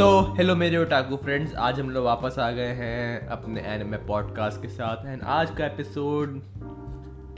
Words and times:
तो 0.00 0.20
हेलो 0.20 0.56
मेरे 0.56 0.78
otaku 0.78 1.16
friends 1.16 1.54
आज 1.54 1.80
हम 1.80 1.90
लोग 1.90 2.04
वापस 2.04 2.38
आ 2.38 2.50
गए 2.50 2.66
हैं 2.66 3.26
अपने 3.26 3.60
एनिमे 3.60 3.96
पॉडकास्ट 3.96 4.62
के 4.62 4.68
साथ 4.68 5.06
एंड 5.06 5.22
आज 5.22 5.50
का 5.50 5.66
एपिसोड 5.66 6.40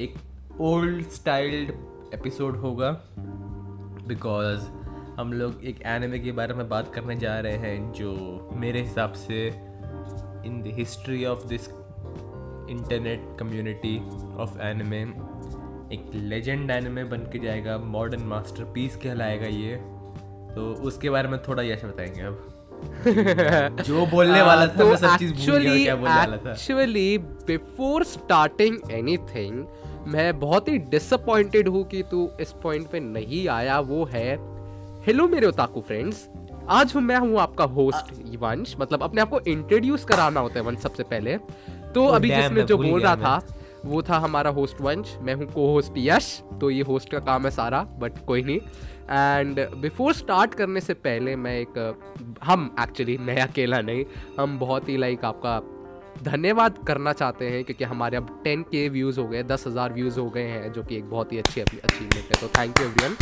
एक 0.01 0.15
ओल्ड 0.61 1.07
स्टाइल्ड 1.07 1.71
एपिसोड 2.15 2.57
होगा 2.57 2.91
बिकॉज़ 4.09 4.61
हम 5.21 5.33
लोग 5.33 5.65
एक 5.65 5.83
एनिमे 5.83 6.19
के 6.19 6.33
बारे 6.33 6.55
में 6.55 6.69
बात 6.69 6.95
करने 6.95 7.17
जा 7.17 7.41
रहे 7.41 7.57
हैं 7.57 7.93
जो 7.93 8.15
मेरे 8.53 8.83
हिसाब 8.83 9.13
से 9.13 9.49
in 10.47 10.63
the 10.63 10.75
history 10.75 11.25
of 11.25 11.47
this 11.47 11.69
internet 12.71 13.37
community 13.41 13.99
of 14.37 14.61
anime 14.61 15.03
एक 15.95 16.11
लेजेंड 16.15 16.71
एनिमे 16.71 17.05
बन 17.05 17.19
के 17.19 17.39
जाएगा 17.39 17.79
मॉडर्न 17.79 18.23
मास्टरपीस 18.23 18.97
कहलाएगा 18.97 19.47
ये। 19.47 19.77
तो 20.55 20.75
उसके 20.75 21.11
बारे 21.11 21.29
में 21.29 21.43
थोड़ा 21.43 21.63
यश 21.63 21.85
बताएँगे 21.85 22.21
अब। 22.21 22.49
जो 23.83 24.07
बोलने 24.07 24.43
वाला 24.43 24.67
था 24.67 24.77
तो 24.79 24.87
मैं 24.87 24.97
सब 24.97 25.17
चीज़ 25.17 25.33
भूल 25.33 25.59
गया 25.59 25.83
क्या 25.83 25.97
बोलने 25.97 26.17
वाला 26.17 26.37
था। 26.37 26.55
actually, 26.55 27.19
before 27.51 28.03
starting 28.05 28.77
anything, 29.01 29.63
मैं 30.07 30.41
बहुत 30.41 30.69
ही 30.69 30.79
डिसअपॉइंटेड 30.79 31.69
हूँ 31.69 31.85
कि 31.85 32.03
तू 32.03 32.31
इस 32.41 32.53
पॉइंट 32.63 32.87
पे 32.91 33.01
नहीं 33.01 33.49
आया 33.49 33.81
वो 33.81 34.05
है 34.05 34.29
हेलो 35.07 35.29
मेरे 35.29 35.47
ओताकू 35.47 35.81
फ्रेंड्स 35.81 36.29
आज 36.69 36.93
हूँ 36.95 37.03
मैं 37.03 37.17
हूँ 37.17 37.39
आपका 37.41 37.65
होस्ट 37.65 38.13
वंश 38.41 38.75
मतलब 38.81 39.03
अपने 39.03 39.21
आप 39.21 39.29
को 39.29 39.41
इंट्रोड्यूस 39.41 40.05
कराना 40.05 40.41
होता 40.41 40.59
है 40.61 40.65
वंश 40.67 40.79
सबसे 40.79 41.03
पहले। 41.03 41.37
तो 41.95 42.07
अभी 42.07 42.29
damn, 42.29 42.41
जिसने 42.41 42.57
मैं 42.57 42.67
जो 42.67 42.77
बोल 42.79 43.03
रहा 43.03 43.17
था 43.17 43.43
वो 43.85 44.03
था 44.03 44.19
हमारा 44.19 44.51
होस्ट 44.51 44.81
वंश 44.81 45.17
मैं 45.21 45.35
हूँ 45.35 45.47
को 45.47 45.73
होस्ट 45.73 45.93
यश 45.97 46.43
तो 46.61 46.71
ये 46.71 46.83
होस्ट 46.83 47.11
का 47.11 47.19
काम 47.19 47.45
है 47.45 47.51
सारा 47.51 47.83
बट 47.99 48.13
कोई 48.27 48.43
नहीं। 48.43 48.61
एंड 49.11 49.61
बिफोर 49.77 50.13
स्टार्ट 50.15 50.55
करने 50.55 50.81
से 50.81 50.95
पहले 51.07 51.37
मैं 51.37 51.59
एक 51.59 52.39
हम 52.45 52.75
एक्चुअली 52.81 53.17
मैं 53.19 53.41
अकेला 53.43 53.81
नहीं 53.81 54.05
हम 54.39 54.59
बहुत 54.59 54.89
ही 54.89 54.97
लाइक 54.97 55.25
आपका 55.25 55.61
धन्यवाद 56.23 56.79
करना 56.87 57.13
चाहते 57.13 57.49
हैं 57.51 57.63
क्योंकि 57.65 57.85
हमारे 57.85 58.17
अब 58.17 58.29
टेन 58.45 58.63
के 58.63 58.89
व्यूज़ 58.89 59.21
हो 59.21 59.27
गए 59.29 59.43
दस 59.43 59.67
हज़ार 59.67 59.93
व्यूज़ 59.93 60.19
हो 60.21 60.29
गए 60.31 60.47
हैं 60.49 60.73
जो 60.73 60.83
कि 60.83 60.97
एक 60.97 61.11
बहुत 61.11 61.33
ही 61.33 61.39
अच्छी 61.39 61.61
अचीवमेंट 61.61 62.17
है। 62.17 62.41
तो 62.41 62.49
थैंक 62.59 62.81
यू 62.81 62.87
एवरीवन 62.87 63.17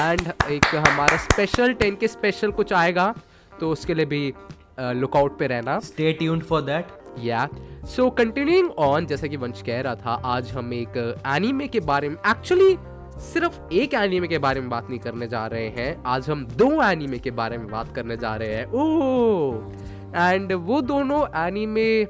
एंड 0.00 0.52
एक 0.52 0.74
हमारा 0.76 1.16
स्पेशल 1.16 1.72
टेन 1.74 1.96
के 1.96 2.08
स्पेशल 2.08 2.50
कुछ 2.52 2.72
आएगा 2.72 3.14
तो 3.60 3.70
उसके 3.72 3.94
लिए 3.94 4.06
भी 4.06 4.32
लुकआउट 4.80 5.38
पे 5.38 5.46
रहना। 5.46 5.78
स्टे 5.80 6.12
ट्यून्ड 6.12 6.42
फॉर 6.44 6.62
दैट 6.62 6.86
या 7.24 7.48
सो 7.86 8.08
कंटिन्यूइंग 8.18 8.70
ऑन 8.78 9.06
जैसे 9.06 9.28
कि 9.28 9.36
वंश 9.36 9.62
कह 9.66 9.80
रहा 9.80 9.94
था 9.96 10.20
आज 10.34 10.50
हम 10.52 10.72
एक 10.74 10.96
एनीमे 11.26 11.68
के 11.68 11.80
बारे 11.82 12.08
में 12.08 12.16
एक्चुअली 12.30 12.76
सिर्फ़ 13.22 13.58
एक 13.72 13.94
एनीमे 13.94 14.28
के 14.28 14.38
बारे 14.38 14.60
में 14.60 14.68
बात 14.70 14.88
नहीं 14.88 14.98
करने 14.98 15.26
जा 15.28 15.46
रहे 15.46 15.68
हैं। 15.68 16.02
आज 16.06 16.28
हम 16.30 16.44
दो 16.56 16.70
एनीमे 16.82 17.18
के 17.18 17.30
बारे 17.30 17.58
में 17.58 17.66
बात 17.68 17.94
करने 17.94 18.16
जा 18.16 18.34
रहे 18.36 18.54
हैं। 18.54 18.66
ओह! 18.66 19.72
एंड 20.16 20.52
वो 20.52 20.80
दोनों 20.82 21.22
एनीमे 21.38 22.04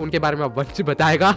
उनके 0.00 0.18
बारे 0.18 0.36
में 0.36 0.46
वंश 0.46 0.80
बताएगा। 0.80 1.30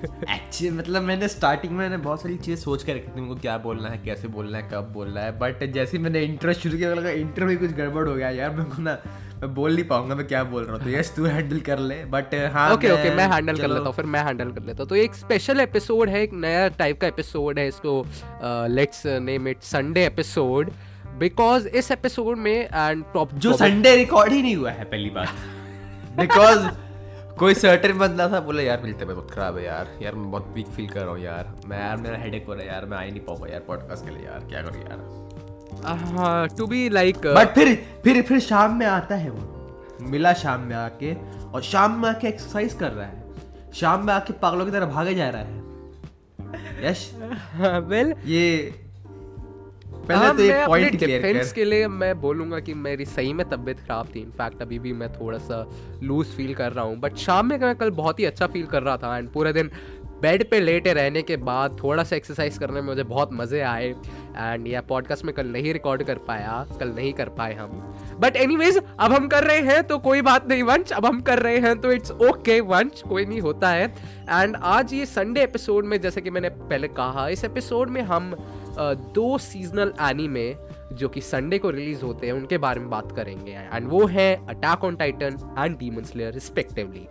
एक्चुअली 0.00 0.70
मतलब 0.70 1.02
मैंने 1.02 1.28
स्टार्टिंग 1.28 1.72
में 1.72 1.78
मैंने 1.78 1.96
बहुत 1.96 2.22
सारी 2.22 2.36
चीज़ें 2.36 2.56
सोच 2.56 2.82
कर 2.82 2.94
रखी 2.94 3.08
थी 3.08 3.20
उनको, 3.20 3.34
क्या 3.34 3.56
बोलना 3.58 3.88
है, 3.88 3.98
कैसे 4.04 4.28
बोलना 4.28 4.58
है, 4.58 4.68
कब 4.72 4.92
बोलना 4.92 5.20
है। 5.20 5.38
बट 5.38 5.64
जैसे 5.72 5.98
मैंने 5.98 6.22
इंट्रो 6.24 6.52
शुरू 6.52 6.78
किया 6.78 6.94
लगा 6.94 7.10
इंट्रो 7.10 7.46
में 7.46 7.56
कुछ 7.58 7.72
गड़बड़ 7.72 8.08
हो 8.08 8.14
गया 8.14 8.30
यार, 8.30 8.50
मेरे 8.50 8.70
को 8.70 8.82
ना 8.82 8.98
मैं 9.42 9.52
बोल 9.54 9.74
नहीं 9.74 9.84
पाऊँगा 9.84 10.14
मैं 10.14 10.26
क्या 10.26 10.42
बोल 10.44 10.62
रहा 10.64 10.76
हूँ। 10.76 10.82
तो 10.84 10.90
यस 10.90 11.12
तू 11.16 11.24
हैंडल 11.24 11.60
कर 11.68 11.78
ले 11.78 11.94
बट 12.04 12.34
हाँ 12.52 12.68
ओके 12.74 12.90
ओके 12.90 13.14
मैं 13.14 13.26
हैंडल 13.32 13.56
कर 13.56 13.68
लेता 13.68 13.84
हूँ 13.84 13.92
फिर 13.92 14.06
मैं 14.06 14.24
हैंडल 14.24 14.50
कर 14.52 14.62
लेता 14.62 14.82
हूँ। 14.82 14.88
तो 14.88 14.96
एक 14.96 15.14
स्पेशल 15.14 15.60
एपिसोड 15.60 16.08
है 16.08 16.22
एक 16.22 16.32
नया 16.32 16.66
टाइप 16.78 17.00
का 17.00 17.06
एपिसोड 17.06 17.58
है 17.58 17.66
इसको 17.68 18.04
let's 18.70 19.02
name 19.06 19.48
it 19.48 19.62
Sunday 19.62 20.04
episode 20.06 20.70
because 21.18 21.68
इस 21.68 21.90
एपिसोड 21.90 22.38
में 22.38 22.52
एंड 22.52 23.04
जो 23.36 23.52
संडे 23.52 23.96
रिकॉर्ड 23.96 24.32
ही 24.32 24.42
नहीं 24.42 24.56
हुआ 24.56 24.70
है 24.70 24.84
पहली 24.84 25.10
बार 25.10 25.28
बिकॉज़ 26.16 26.68
कोई 27.40 27.54
सर्टेन 27.54 27.98
बंदा 27.98 28.28
था 28.28 28.40
बोला 28.40 28.62
यार 28.62 28.80
मिलते 28.82 29.04
मैं 29.04 29.14
बहुत 29.16 29.30
खराब 29.30 29.56
है 29.56 29.64
यार। 29.64 29.88
यार 30.02 30.14
मैं 30.14 30.30
बहुत 30.30 30.52
वीक 30.54 30.66
फील 30.66 30.88
कर 30.88 31.00
रहा 31.00 31.10
हूँ 31.10 31.20
यार। 31.20 31.54
मैं 31.66 31.78
यार 31.80 31.96
मेरा 31.96 32.16
हेडेक 32.16 32.46
हो 32.46 32.54
रहा 32.54 32.62
है 32.62 32.68
यार। 32.68 32.84
मैं 32.86 32.98
आ 32.98 33.00
ही 33.00 33.10
नहीं 33.10 33.20
पाऊँगा 33.20 33.52
यार 33.52 33.60
पॉडकास्ट 33.68 34.04
के 34.04 34.14
लिए 34.14 34.26
यार। 34.26 34.46
क्या 34.48 34.62
करूँ 34.62 34.82
यार? 34.82 35.19
टू 36.56 36.66
बी 36.66 36.88
लाइक 36.88 37.26
बट 37.26 37.54
फिर 37.54 37.74
फिर 38.04 38.22
फिर 38.22 38.40
शाम 38.40 38.74
में 38.74 38.86
आता 38.86 39.14
है 39.14 39.30
वो। 39.30 40.06
मिला 40.10 40.32
शाम 40.34 40.60
में 40.60 40.76
आके 40.76 41.14
और 41.44 41.62
शाम 41.62 42.00
में 42.02 42.08
आके 42.08 42.28
एक्सरसाइज 42.28 42.74
कर 42.74 42.92
रहा 42.92 43.06
है। 43.06 43.72
शाम 43.74 44.06
में 44.06 44.12
आके 44.14 44.32
पागलों 44.42 44.64
की 44.66 44.72
तरह 44.72 44.86
भागे 44.88 45.14
जा 45.14 45.28
रहा 45.30 45.42
है। 45.42 45.58
यश 46.84 47.10
वेल 47.88 48.14
ये 48.26 48.46
पहले 50.08 50.32
तो 50.34 50.42
एक 50.42 50.66
पॉइंट 50.66 50.98
डिफेंस 51.00 51.52
के 51.52 51.64
लिए 51.64 51.88
मैं 51.88 52.20
बोलूँगा 52.20 52.58
कि 52.60 52.74
मेरी 52.76 53.04
सही 53.06 53.32
में 53.32 53.48
तबीयत 53.48 53.80
खराब 53.80 54.08
थी। 54.14 54.20
इनफैक्ट 54.20 54.62
अभी 54.62 54.78
भी 54.78 54.92
मैं 54.92 55.12
थोड़ा 55.12 55.38
सा 55.38 55.64
लूज 56.02 56.26
फील 56.26 56.54
कर 56.54 56.72
रहा 56.72 56.84
हूँ। 56.84 56.96
बट 57.00 57.16
शाम 57.16 57.46
में 57.46 57.58
मैं 57.58 57.74
कल 57.76 57.90
बहुत 57.90 58.20
ही 58.20 58.24
अच्छा 58.24 58.46
फील 58.46 58.66
कर 58.66 58.82
रहा 58.82 58.96
था। 58.96 59.16
एंड 59.18 59.28
पूरे 59.32 59.52
दिन 59.52 59.70
बेड 60.22 60.48
पे 60.50 60.60
लेटे 60.60 60.92
रहने 60.92 61.22
के 61.22 61.36
बाद 61.38 61.76
थोड़ा 61.82 62.02
सा 62.04 62.16
एक्सरसाइज 62.16 62.58
करने 62.58 62.80
में 62.80 62.88
मुझे 62.88 63.02
बहुत 63.04 63.32
मज़े 63.32 63.60
आए। 63.62 63.88
एंड 63.88 64.66
यह 64.66 64.80
पॉडकास्ट 64.80 65.24
में 65.24 65.34
कल 65.34 65.46
नहीं 65.46 65.72
रिकॉर्ड 65.72 66.02
कर 66.02 66.18
पाया, 66.28 66.64
कल 66.80 66.88
नहीं 66.88 67.12
कर 67.12 67.28
पाए 67.28 67.54
हम। 67.54 67.70
बट 68.20 68.36
एनीवेज 68.36 68.76
अब 68.76 69.12
हम 69.12 69.28
कर 69.28 69.44
रहे 69.44 69.60
हैं 69.62 69.82
तो 69.82 69.98
कोई 69.98 70.22
बात 70.22 70.48
नहीं, 70.48 70.62
वंश, 70.62 70.92
अब 70.92 71.06
हम 71.06 71.20
कर 71.20 71.38
रहे 71.38 71.58
हैं 71.58 71.78
तो 71.80 71.92
इट्स 71.92 72.10
ओके 72.12 72.60
वंश, 72.62 73.02
कोई 73.08 73.26
नहीं 73.26 73.40
होता 73.40 73.68
है। 73.68 73.86
एंड 74.30 74.56
आज 74.56 74.94
ये 74.94 75.06
संडे 75.06 75.42
एपिसोड 75.42 75.84
में, 75.84 76.00
जैसे 76.00 76.20
कि 76.20 76.30
मैंने 76.30 76.48
पहले 76.48 76.88
कहा, 76.90 77.28
इस 77.28 77.44
एपिसोड 77.44 77.90
में 77.90 78.02
हम 78.02 78.34
दो 79.14 79.36
सीजनल 79.38 79.92
एनीमे 80.00 80.54
जो 80.92 81.08
कि 81.08 81.20
संडे 81.20 81.58
को 81.58 81.70
रिलीज़ 81.70 82.02
होते 82.04 82.26
हैं, 82.26 82.32
उनके 82.34 82.58
बारे 82.58 82.80
में 82.80 82.88
बात 82.90 83.12
करेंगे। 83.12 83.52
एंड 83.52 83.88
वो 83.88 84.06
है 84.06 84.34
Attack 84.48 84.84
on 84.84 84.96
Titan 84.96 85.36
and 85.58 85.76
Demon 85.78 86.04
Slayer 86.04 86.32
respectively 86.34 87.06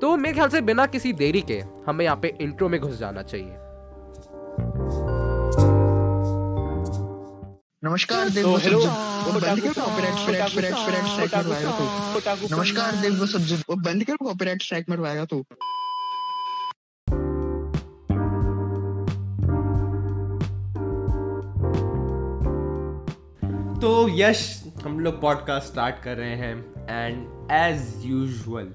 तो 0.00 0.16
मेरे 0.16 0.34
ख्याल 0.34 0.48
से 0.48 0.60
बिना 0.60 0.84
किसी 0.86 1.12
देरी 1.12 1.40
के 1.50 1.62
हमें 1.86 2.04
यहाँ 2.04 2.16
पे 2.22 2.28
इंट्रो 2.40 2.68
में 2.68 2.80
घुस 2.80 2.98
जाना 2.98 3.22
चाहिए। 3.22 3.56
नमस्कार 7.84 8.28
देव 8.28 8.44
तू 8.44 8.78
नमस्कार 12.56 12.96
देव 12.96 13.24
वो 13.68 13.76
बंद 13.76 14.04
कर 14.04 14.16
कॉपीराइट 14.16 14.62
स्ट्राइक 14.62 14.90
मरवाएगा 14.90 15.24
तू। 15.24 15.42
तो 23.80 24.08
यश 24.10 24.40
हम 24.84 24.98
लोग 25.00 25.20
पॉडकास्ट 25.20 25.66
स्टार्ट 25.66 26.02
कर 26.04 26.16
रहे 26.16 26.36
हैं 26.36 26.54
एंड 26.90 27.50
एज 27.52 28.02
यूजुअल 28.06 28.72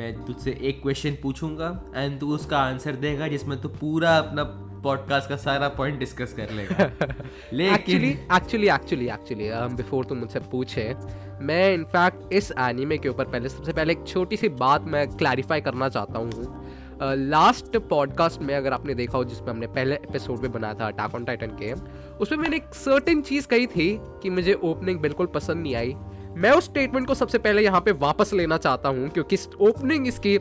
मैं 0.00 0.24
तुझसे 0.24 0.58
एक 0.62 0.82
क्वेश्चन 0.82 1.16
पूछूँगा 1.22 1.92
एंड 1.96 2.20
तू 2.20 2.34
उसका 2.34 2.58
आंसर 2.58 2.96
देगा 2.96 3.28
जिसमें 3.28 3.60
तू 3.60 3.68
पूरा 3.68 4.16
अपना 4.18 4.44
पॉडकास्ट 4.84 5.28
का 5.28 5.36
सारा 5.36 5.68
पॉइंट 5.68 5.98
डिस्कस 5.98 6.32
कर 6.32 6.50
लेगा। 6.50 6.84
लेकिन 7.52 8.04
एक्चुअली 8.04 8.68
एक्चुअली 8.68 9.08
एक्चुअली 9.08 9.50
बिफोर 9.76 10.04
तुम 10.04 10.18
मुझसे 10.18 10.40
पूछे 10.40 10.94
मैं 11.40 11.74
इनफैक्ट 11.74 12.32
इस 12.32 12.52
एनीमे 12.58 12.98
के 12.98 13.08
ऊपर 13.08 13.24
पहले 13.24 13.48
सबसे 13.48 13.72
पहले 13.72 13.92
एक 13.92 14.06
छोटी 14.06 14.36
सी 14.36 14.48
बात 14.48 14.84
मैं 14.84 15.08
क्लैरिफाई 15.16 15.60
करना 15.60 15.88
चाहता 15.88 16.18
हूँ। 16.18 16.66
लास्ट 17.02 17.76
पॉडकास्ट 17.76 18.40
में 18.40 18.54
अगर 18.54 18.72
आपने 18.72 18.94
देखा 18.94 19.18
हो 19.18 19.24
जिसमें 19.24 19.48
हमने 19.48 19.66
पहले 19.66 19.94
एपिसोड 19.94 20.40
में 20.40 20.52
बनाया 20.52 20.74
था 20.74 20.86
अटैक 20.86 21.14
ऑन 21.14 21.24
टाइटन 21.24 21.56
के 21.62 21.72
उसमें 22.16 22.38
मैंने 22.38 22.56
एक 22.56 22.74
सर्टेन 22.74 23.22
चीज़ 23.22 23.46
कही 23.46 23.66
थी 23.66 23.98
कि 24.22 24.30
मुझे 24.30 24.54
ओपनिंग 24.54 25.00
बिल्कुल 25.00 25.26
पसंद 25.26 25.62
नहीं 25.62 25.74
आई। 25.74 25.94
मैं 26.36 26.50
उस 26.50 26.64
स्टेटमेंट 26.64 27.06
को 27.06 27.14
सबसे 27.14 27.38
पहले 27.38 27.62
यहाँ 27.62 27.80
पे 27.80 27.92
वापस 28.00 28.32
लेना 28.32 28.56
चाहता 28.58 28.88
हूँ 28.88 29.08
क्योंकि 29.08 29.38
ओपनिंग 29.60 30.06
इसकी 30.08 30.38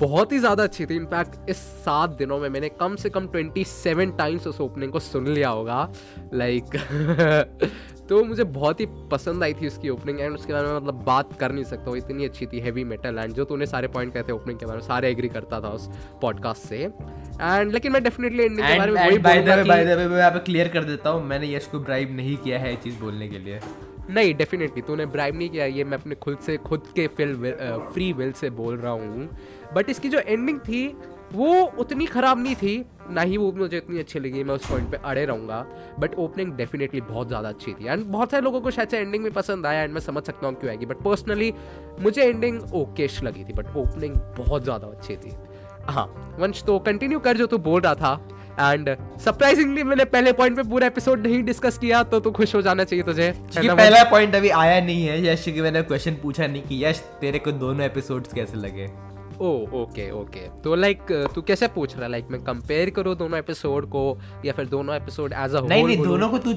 बहुत 0.00 0.32
ही 0.32 0.38
ज़्यादा 0.38 0.62
अच्छी 0.62 0.84
थी। 0.86 0.96
इनफैक्ट 0.96 1.50
इस 1.50 1.56
सात 1.84 2.10
दिनों 2.10 2.38
में 2.40 2.48
मैंने 2.48 2.68
कम 2.70 2.94
से 2.96 3.10
कम 3.10 3.26
ट्वेंटी 3.26 3.64
सेवन 3.64 4.10
टाइम्स 4.18 4.46
उस 4.46 4.60
ओपनिंग 4.60 4.92
को 4.92 5.00
सुन 5.00 5.26
लिया 5.28 5.48
होगा। 5.48 5.88
लाइक 6.34 6.76
तो 8.08 8.22
मुझे 8.24 8.44
बहुत 8.44 8.80
ही 8.80 8.86
पसंद 9.10 9.42
आई 9.44 9.54
थी 9.54 9.66
उसकी 9.66 9.88
ओपनिंग 9.88 10.20
एंड 10.20 10.34
उसके 10.34 10.52
बारे 10.52 10.68
में 10.68 10.74
मतलब 10.76 11.02
बात 11.06 11.36
कर 11.40 11.52
नहीं 11.52 11.64
सकता 11.64 11.90
वो 11.90 11.96
इतनी 11.96 12.24
अच्छी 12.24 12.46
थी 12.46 12.60
हैवी 12.60 12.84
मेटल 12.84 13.18
एंड 13.18 13.34
जो 13.34 13.44
तूने 13.44 13.66
सारे 13.66 13.88
पॉइंट 13.88 14.14
कहते 14.14 14.32
ओपनिंग 14.32 14.58
के 14.58 14.66
बारे 14.66 14.78
में 14.78 14.86
सारे 14.86 15.10
एग्री 15.10 15.28
करता 15.28 15.60
था 15.60 15.68
उस 15.68 15.88
पॉडकास्ट 16.22 16.68
से। 16.68 16.78
एंड 16.78 17.72
लेकिन 17.72 17.92
मैं 17.92 18.02
डेफिनेटली 18.02 18.44
एंडिंग 18.44 18.66
के 18.66 18.78
बारे 18.78 18.92
में 18.92 19.04
वही 19.06 19.18
by 19.18 19.42
the 19.42 19.48
way 19.50 19.64
by 19.64 19.84
the 19.84 19.98
way 19.98 20.08
मैं 20.08 20.40
क्लियर 20.40 20.68
कर 20.68 20.84
देता 20.84 21.10
हूँ 21.10 21.24
मैंने 21.26 21.54
यश 21.54 21.66
को 21.66 21.80
ब्राइब 21.80 22.16
नहीं 22.16 22.36
किया 22.36 22.58
है 22.58 22.70
ये 22.70 22.80
चीज़ 22.84 22.98
बोलने 23.00 23.28
के 23.28 23.38
लिए। 23.38 23.60
नहीं 24.10 24.34
डेफिनेटली 24.34 24.82
तूने 24.82 25.06
ब्राइब 25.06 25.36
नहीं 25.36 25.48
किया, 25.50 25.64
ये 25.66 25.84
मैं 25.84 25.98
अपने 25.98 26.14
खुद 26.16 26.38
से, 26.38 26.56
खुद 26.58 26.92
के 26.94 27.06
फिल 27.08 27.34
फ्री 27.92 28.12
विल 28.12 28.32
से 28.32 28.50
बोल 28.52 28.76
रहा 28.76 28.92
हूँ। 28.92 29.28
बट 29.74 29.90
इसकी 29.90 30.08
जो 30.08 30.18
एंडिंग 30.18 30.58
थी, 30.60 30.86
वो 31.32 31.62
उतनी 31.78 32.06
ख़राब 32.06 32.38
नहीं 32.38 32.54
थी, 32.54 32.84
ना 33.10 33.20
ही 33.20 33.36
वो 33.36 33.50
मुझे 33.52 33.76
इतनी 33.76 33.98
अच्छी 33.98 34.20
लगी, 34.20 34.42
मैं 34.44 34.54
उस 34.54 34.66
पॉइंट 34.68 34.90
पे 34.90 34.96
अड़े 35.04 35.24
रहूँगा। 35.24 35.60
बट 35.98 36.14
ओपनिंग 36.18 36.52
डेफिनेटली 36.52 37.00
बहुत 37.02 37.28
ज़्यादा 37.28 37.48
अच्छी 37.48 37.72
थी। 37.72 37.86
एंड 37.86 38.04
बहुत 38.06 38.30
सारे 38.30 38.42
लोगों 38.44 38.60
को 38.60 38.70
शायद 38.70 38.88
से 38.88 38.98
एंडिंग 38.98 39.22
में 39.24 39.32
पसंद 39.32 39.66
आया 39.66 39.82
एंड 39.82 39.92
मैं 39.92 40.00
समझ 40.00 40.22
सकता 40.22 40.46
हूँ 40.46 40.54
क्यों 40.54 40.70
आएगी। 40.70 40.86
बट 40.86 41.02
पर्सनली 41.04 41.52
मुझे 42.00 42.22
एंडिंग 42.22 42.60
ओकेश 42.74 43.22
लगी 43.22 43.44
थी 43.44 43.52
बट 43.52 43.76
ओपनिंग 43.76 44.16
बहुत 44.38 44.64
ज़्यादा 44.64 44.86
अच्छी 44.88 45.16
थी। 45.16 45.36
हाँ 45.88 46.06
वंश 46.38 46.62
तो 46.64 46.78
कंटिन्यू 46.80 47.18
कर 47.18 47.36
जो 47.36 47.46
तू 47.46 47.58
बोल 47.60 47.80
रहा 47.80 47.94
था। 47.94 48.14
एंड 48.52 48.88
सरप्राइजिंगली 49.24 49.82
मैंने 49.84 50.04
पहले 50.06 50.32
पॉइंट 50.32 50.56
पे 50.56 50.62
पूरा 50.70 50.86
एपिसोड 50.86 51.26
नहीं 51.26 51.42
डिस्कस 51.44 51.78
किया 51.78 52.02
तो 52.04 52.20
तू 52.20 52.30
खुश 52.30 52.54
हो 52.54 52.62
जाना 52.62 52.84
चाहिए 52.84 53.04
तुझे। 53.04 53.30
क्योंकि 53.32 53.68
पहला 53.68 54.02
पॉइंट 54.10 54.34
अभी 54.34 54.48
आया 54.48 54.80
नहीं 54.80 55.06
है 55.06 55.22
यश 55.26 55.44
की 55.44 55.60
मैंने 55.60 55.82
क्वेश्चन 55.82 56.16
पूछा 56.22 56.46
नहीं 56.46 56.62
कि 56.62 56.84
यश 56.84 57.02
तेरे 57.20 57.38
को 57.38 57.52
दोनों 57.60 57.86
एपिसोड्स 57.86 58.34
कैसे 58.34 58.56
लगे? 58.56 58.90
ओ 59.40 59.50
ओके 59.74 60.10
ओके 60.12 60.40
तो 60.62 60.74
लाइक 60.74 61.12
तू 61.34 61.42
कैसे 61.42 61.66
पूछ 61.68 61.94
रहा 61.94 62.04
है? 62.04 62.10
लाइक 62.10 62.26
मैं 62.30 62.42
कंपेयर 62.44 62.90
करूँ 62.90 63.14
दोनों 63.16 63.38
एपिसोड 63.38 63.86
को 63.90 64.02
या 64.44 64.52
फिर 64.52 64.66
दोनों 64.66 64.96
एपिसोड 64.96 65.32
एज 65.32 65.54
अ 65.54 65.60
नहीं 65.62 65.84
नहीं 65.84 66.02
दोनों 66.04 66.28
को 66.28 66.38
तू 66.38 66.52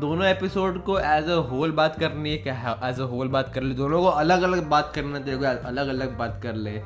दोनों 0.00 0.26
एपिसोड 0.26 0.82
को 0.84 0.98
एज 1.00 1.30
अ 1.30 1.40
होल 1.50 1.72
बात 1.72 1.98
करनी 2.00 2.30
है 2.30 2.38
क्या 2.38 2.80
एज 2.84 3.00
अ 3.00 3.04
होल 3.12 3.28
बात 3.28 3.52
कर 3.54 3.62
ले? 3.62 3.74
दोनों 3.74 4.02
को 4.02 4.08
अलग 4.22 4.42
अलग 4.42 4.68
बात 4.68 4.92
करना 4.94 5.18
तेरे 5.18 5.36
को 5.36 5.44
अलग 5.68 5.88
अलग 5.88 6.16
बात 6.18 6.40
कर 6.42 6.54
ले। 6.54 6.80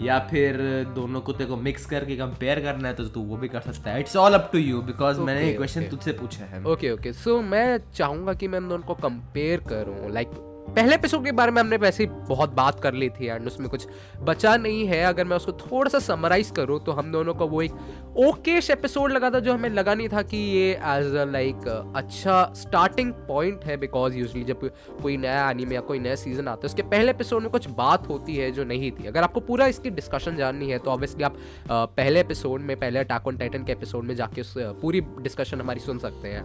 या 0.00 0.18
फिर 0.30 0.56
दोनों 0.94 1.20
कुत्ते 1.20 1.38
तेरे 1.38 1.50
को 1.50 1.56
मिक्स 1.62 1.86
करके 1.86 2.16
कंपेयर 2.16 2.60
करना 2.60 2.88
है 2.88 2.94
तो 2.94 3.04
तू 3.04 3.20
वो 3.20 3.36
भी 3.36 3.48
कर 3.48 3.60
सकता 3.60 3.90
है। 3.90 4.00
It's 4.00 4.16
all 4.16 4.34
up 4.34 4.48
to 4.52 4.58
you 4.58 4.82
because 4.82 5.20
मैंने 5.20 5.46
ये 5.46 5.52
क्वेश्चन 5.52 5.88
तुझसे 5.88 6.12
पूछा 6.12 6.44
है। 6.44 6.64
ओके 6.64 6.90
ओके 6.90 7.12
सो 7.12 7.40
मैं 7.42 7.78
चाहूँगा 7.94 8.34
कि 8.34 8.48
मैं 8.48 8.68
दोनों 8.68 8.84
को 8.84 8.94
कंपेयर 8.94 9.60
करूँ 9.60 10.10
लाइक 10.10 10.28
like, 10.28 10.47
पहले 10.68 10.94
एपिसोड 10.94 11.24
के 11.24 11.32
बारे 11.32 11.50
में 11.50 11.60
हमने 11.62 11.76
वैसे 11.76 12.04
ही 12.04 12.10
बहुत 12.28 12.52
बात 12.54 12.80
कर 12.80 12.94
ली 12.94 13.08
थी 13.10 13.26
एंड 13.26 13.46
उसमें 13.46 13.68
कुछ 13.68 13.86
बचा 14.20 14.56
नहीं 14.56 14.86
है। 14.86 15.02
अगर 15.04 15.24
मैं 15.24 15.36
उसको 15.36 15.52
थोड़ा 15.60 15.90
सा 15.90 15.98
समराइज 15.98 16.50
करूँ 16.56 16.78
तो 16.84 16.92
हम 16.92 17.12
दोनों 17.12 17.34
को 17.34 17.46
वो 17.46 17.62
एक 17.62 18.16
ओकेश 18.18 18.70
एपिसोड 18.70 19.12
लगा 19.12 19.30
था 19.30 19.38
जो 19.38 19.52
हमें 19.52 19.68
लगा 19.70 19.94
नहीं 19.94 20.08
था 20.08 20.22
कि 20.22 20.36
ये 20.36 20.70
एज 20.72 21.14
अ 21.14 21.24
लाइक 21.24 21.68
अच्छा 21.96 22.42
स्टार्टिंग 22.56 23.12
पॉइंट 23.28 23.64
है 23.64 23.76
बिकॉज़ 23.76 24.16
यूजली 24.16 24.44
जब 24.44 24.60
कोई 25.02 25.16
नया 25.16 25.50
एनीमे 25.50 25.74
या 25.74 25.80
कोई 25.82 25.98
नया 25.98 26.14
सीज़न 26.14 26.48
आता 26.48 26.60
है, 26.62 26.66
उसके 26.66 26.82
पहले 26.84 27.10
एपिसोड 27.10 27.42
में 27.42 27.50
कुछ 27.50 27.68
बात 27.70 28.08
होती 28.08 28.36
है 28.36 28.50
जो 28.50 28.64
नहीं 28.64 28.90
थी। 28.92 29.06
अगर 29.06 29.22
आपको 29.22 29.40
पूरा 29.40 29.66
इसकी 29.66 29.90
डिस्कशन 29.90 30.36
जाननी 30.36 30.70
है 30.70 30.78
तो 30.78 30.90
ऑब्वियसली 30.90 31.24
आप 31.24 31.36
पहले 31.70 32.20
एपिसोड 32.20 32.60
में, 32.60 32.76
पहले 32.76 32.98
अटैक 32.98 33.26
ऑन 33.26 33.36
टाइटन 33.36 33.64
के 33.64 33.72
एपिसोड 33.72 34.04
में 34.04 34.14
जाके 34.14 34.40
उस 34.40 34.54
पूरी 34.58 35.00
डिस्कशन 35.00 35.60
हमारी 35.60 35.80
सुन 35.80 35.98
सकते 35.98 36.28
हैं। 36.28 36.44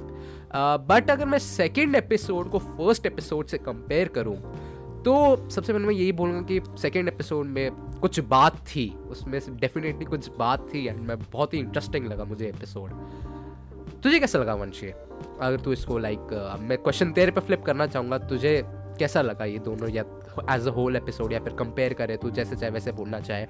बट 0.88 1.12
अगर 1.12 1.26
मैं 1.26 1.40
सेकेंड 1.40 1.96
एपिसोड 1.96 2.50
को 2.52 2.60
फ़र्स्ट 2.60 3.06
एपिसोड 3.06 3.46
से 3.46 3.58
कंपेयर 3.58 4.08
करूँ। 4.16 4.36
तो 5.04 5.14
सबसे 5.50 5.74
पहले 5.74 5.86
मैं 5.86 5.94
यही 5.94 6.12
बोलूँगा 6.12 6.42
कि 6.42 6.60
सेकेंड 6.82 7.08
एपिसोड 7.08 7.46
में 7.46 7.72
कुछ 8.02 8.20
बात 8.20 8.58
थी, 8.68 8.90
उसमें 9.10 9.40
से 9.40 9.52
डेफिनेटली 9.52 10.06
कुछ 10.06 10.30
बात 10.40 10.68
थी 10.74 10.86
एंड 10.88 11.00
मैं 11.00 11.18
बहुत 11.22 11.54
ही 11.54 11.60
इंटरेस्टिंग 11.60 12.08
लगा 12.08 12.24
मुझे 12.24 12.48
एपिसोड 12.50 12.92
तुझे 14.04 14.20
कैसा 14.20 14.40
लगा 14.40 14.54
वंशी? 14.54 14.88
अगर 14.88 15.60
तू 15.60 15.72
इसको 15.72 15.98
लाइक 15.98 16.58
मैं 16.62 16.78
क्वेश्चन 16.78 17.12
तेरे 17.12 17.32
पे 17.32 17.42
फ्लिप 17.42 17.64
करना 17.64 17.88
चाहूँगा, 17.88 18.18
तुझे 18.18 18.62
कैसा 19.00 19.22
लगा 19.22 19.46
ये 19.46 19.60
दोनों 19.60 19.90
या 19.90 20.04
एज 20.52 20.68
अ 20.68 20.72
होल 20.72 20.96
एपिसोड 20.96 21.34
या 21.34 21.40
फिर 21.40 21.54
कंपेयर 21.54 21.94
करे 21.94 22.18
तू 22.18 22.30
जैसे 22.32 22.56
चाहे 22.56 22.72
वैसे 22.72 22.92
बोलना 22.92 23.20
चाहे? 23.20 23.46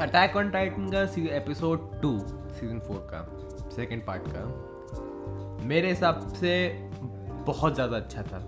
अटैक 0.00 0.36
ऑन 0.36 0.50
टाइटन 0.50 0.90
का 0.90 1.02
एपिसोड 1.36 1.90
टू 2.02 2.18
सीज़न 2.50 2.78
फोर 2.78 3.08
का 3.10 3.70
सेकेंड 3.70 4.06
पार्ट 4.06 4.22
का, 4.28 5.64
मेरे 5.66 5.88
हिसाब 5.88 6.28
से 6.32 6.54
बहुत 7.48 7.74
ज़्यादा 7.74 7.96
अच्छा 7.96 8.22
था। 8.22 8.38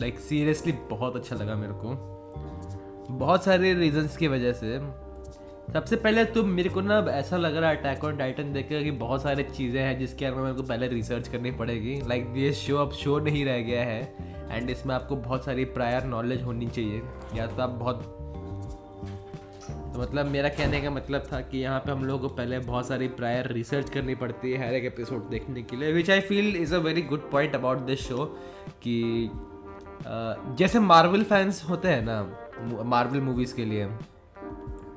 लाइक 0.00 0.14
like, 0.14 0.26
सीरियसली 0.26 0.72
बहुत 0.72 1.16
अच्छा 1.16 1.36
लगा 1.36 1.54
मेरे 1.54 1.72
को। 1.72 1.88
बहुत 3.10 3.44
सारे 3.44 3.74
रीजंस 3.74 4.16
की 4.16 4.28
वजह 4.28 4.52
से। 4.52 4.78
सबसे 5.72 5.96
पहले 5.96 6.24
तो 6.24 6.42
मेरे 6.44 6.68
को 6.68 6.80
ना 6.80 6.98
ऐसा 7.10 7.36
लग 7.36 7.56
रहा 7.56 7.70
है 7.70 7.76
अटैक 7.76 8.04
ऑन 8.04 8.16
टाइटन 8.16 8.52
देख 8.52 8.68
कि 8.68 8.90
बहुत 8.90 9.22
सारे 9.22 9.42
चीज़ें 9.42 9.82
हैं 9.82 9.98
जिसके 9.98 10.24
अंदर 10.24 10.40
मेरे 10.40 10.54
को 10.54 10.62
पहले 10.62 10.88
रिसर्च 10.88 11.28
करनी 11.28 11.50
पड़ेगी। 11.50 12.00
लाइक 12.08 12.24
like, 12.24 12.36
ये 12.36 12.52
शो 12.52 12.76
अब 12.76 12.92
शो 12.92 13.18
नहीं 13.18 13.44
रह 13.44 13.60
गया 13.60 13.84
है। 13.84 14.14
एंड 14.50 14.70
इसमें 14.70 14.94
आपको 14.94 15.16
बहुत 15.16 15.44
सारी 15.44 15.64
प्रायर 15.64 16.04
नॉलेज 16.04 16.42
होनी 16.42 16.66
चाहिए। 16.66 17.02
या 17.34 17.46
तो 17.46 17.62
आप 17.62 17.70
बहुत 17.70 18.25
तो 19.96 20.02
मतलब 20.02 20.26
मेरा 20.26 20.48
कहने 20.48 20.80
का 20.80 20.90
मतलब 20.90 21.28
था 21.32 21.40
कि 21.40 21.58
यहाँ 21.58 21.80
पे 21.80 21.92
हम 21.92 22.04
लोग 22.04 22.20
को 22.20 22.28
पहले 22.28 22.58
बहुत 22.58 22.88
सारी 22.88 23.08
प्रायर 23.08 23.46
रिसर्च 23.46 23.90
करनी 23.90 24.14
पड़ती 24.14 24.52
है 24.52 24.68
हर 24.68 24.74
एक 24.74 24.84
एपिसोड 24.84 25.28
देखने 25.28 25.62
के 25.62 25.76
लिए 25.76 25.92
which 25.92 26.10
I 26.10 26.20
feel 26.20 26.56
is 26.56 26.74
a 26.74 26.78
very 26.78 27.02
good 27.02 27.30
point 27.30 27.54
about 27.54 27.78
this 27.78 28.00
show 28.00 28.38
कि 28.82 29.30
जैसे 30.58 30.80
मार्वल 30.80 31.22
फैंस 31.22 31.64
होते 31.68 31.88
हैं 31.88 32.02
ना 32.02 32.38
मार्वल 32.84 33.20
मूवीज़ 33.20 33.54
के 33.54 33.64
लिए 33.64 33.86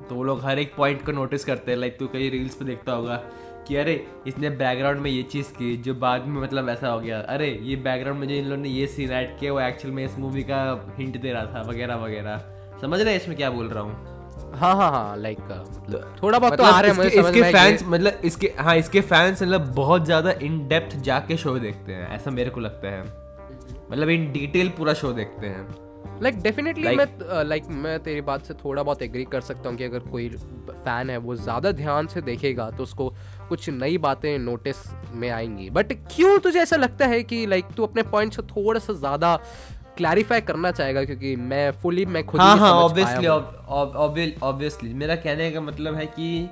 तो 0.10 0.16
वो 0.16 0.24
लोग 0.24 0.44
हर 0.44 0.60
एक 0.60 0.76
पॉइंट 0.76 1.06
को 1.06 1.12
नोटिस 1.12 1.46
करते 1.46 1.72
हैं 1.72 1.80
लाइक 1.80 2.00
तू 2.00 2.08
कई 2.08 2.30
रील्स 2.30 2.56
पे 2.56 2.66
देखता 2.66 2.92
होगा 2.92 3.24
कि 3.68 3.76
अरे, 3.76 4.08
इसने 4.28 4.50
बैकग्राउंड 4.50 5.00
में 5.00 5.12
ये 5.12 5.24
चीज़ 5.24 5.48
की, 5.48 5.78
जो 5.78 5.94
बाद 5.96 6.26
में 6.26 6.42
मतलब 6.42 6.70
ऐसा 6.70 6.90
हो 6.90 7.00
गया, 7.00 7.22
अरे, 7.22 7.60
ये 7.64 7.76
बैकग्राउंड 7.76 8.20
में 8.20 8.28
जो 8.28 8.36
इन 8.36 8.46
लोगों 8.46 8.64
ने 8.64 8.70
ये 8.70 8.88
सीन 8.88 9.12
ऐड 9.12 9.40
किया, 9.40 9.54
वो 9.54 9.62
एक्चुअल 9.62 9.94
में 9.94 10.06
इस 10.06 10.20
मूवी 10.20 10.44
का 10.44 10.94
हिंट 10.98 11.22
दे 11.22 11.32
रहा 11.32 11.46
था, 11.46 11.62
वगैरह 11.62 11.96
वगैरह। 11.96 12.38
समझ 12.82 13.02
रहे 13.02 13.14
हैं 13.14 13.22
इसमें 13.22 13.38
क्या 13.38 13.50
बोल 13.50 13.70
रहा 13.70 13.84
हूँ? 13.84 14.19
हाँ 14.56 14.76
हाँ 14.76 14.92
हाँ 14.92 15.18
लाइक 15.18 15.38
uh, 15.38 16.24
थोड़ा 16.24 16.40
बहुत 16.40 16.58
तो 16.58 16.64
मतलब 16.64 16.74
आ 16.74 16.80
रहा 16.82 16.92
है 16.92 16.98
मुझे 16.98 17.10
इसके 17.10 17.42
फैंस 17.42 17.84
मतलब 17.86 18.22
इसके 18.26 18.54
हाँ 18.60 18.76
इसके 18.78 19.02
फैंस 19.02 19.44
मतलब 19.44 19.74
बहुत 19.76 20.06
ज़्यादा 20.06 20.32
इन 20.32 20.68
डेप्थ 20.68 20.96
जाके 20.96 21.38
शो 21.38 21.60
देखते 21.60 21.94
हैं 21.94 22.10
ऐसा 22.10 22.32
मेरे 22.32 22.50
को 22.50 22.60
लगता 22.60 22.88
है। 22.88 23.04
मतलब 23.92 24.10
इन 24.10 24.32
डिटेल 24.32 24.70
पूरा 24.70 24.94
शो 24.94 25.14
देखते 25.14 25.48
हैं। 25.48 25.68
लाइक 26.24 26.34
like, 26.34 26.44
डेफिनेटली 26.44 26.88
like, 26.88 26.98
मैं 26.98 27.44
लाइक 27.44 27.64
uh, 27.64 27.70
like, 27.70 27.84
मैं 27.84 28.00
तेरी 28.00 28.22
बात 28.22 28.46
से 28.46 28.54
थोड़ा 28.54 28.84
बहुत 28.84 29.02
एग्री 29.02 29.24
कर 29.24 29.42
सकता 29.42 29.70
हूँ 29.70 29.78
कि 29.78 29.84
अगर 29.84 30.00
कोई 30.00 30.30
फ़ैन 30.30 31.10
है 31.10 31.18
वो 31.18 31.36
ज़्यादा 31.36 31.72
ध्यान 31.72 32.08
से 32.08 32.22
देखेगा 32.22 32.70
तो 32.70 32.84
उसको 32.84 33.14
कुछ 33.50 33.70
नई 33.70 33.98
बातें 33.98 34.40
नोटिस 34.40 34.76
में 35.14 35.30
आएँगी। 35.30 35.70
बट 35.70 35.94
क्यों 36.16 36.40
तुझे 36.40 36.60
ऐसा 36.60 36.76
लगता 36.76 37.06
है 37.06 37.24
कि 37.24 37.46
लाइक 37.46 37.66
like, 37.66 37.78
तू 37.78 37.84
अपने 37.84 38.04
पॉइंट 38.04 38.34
से 38.34 38.42
थोड़ा 38.42 38.80
सा 38.80 38.94
ज़्यादा 38.94 39.40
क्लैरिफाई 40.00 40.42
करना 40.42 40.72
चाहेगा 40.72 41.04
क्योंकि 41.04 41.36
मैं 41.50 41.72
फुली 41.82 42.06
मैं 42.06 42.26
खुद 42.26 42.42
हाँ 42.42 42.56
हाँ 42.58 42.72
ऑब्वियसली 42.74 44.34
ऑब्वियसली 44.42 44.94
मेरा 44.94 45.16
कहने 45.18 45.52
का 45.52 45.62
मतलब 45.62 45.96
है 45.96 46.06
कि 46.06 46.50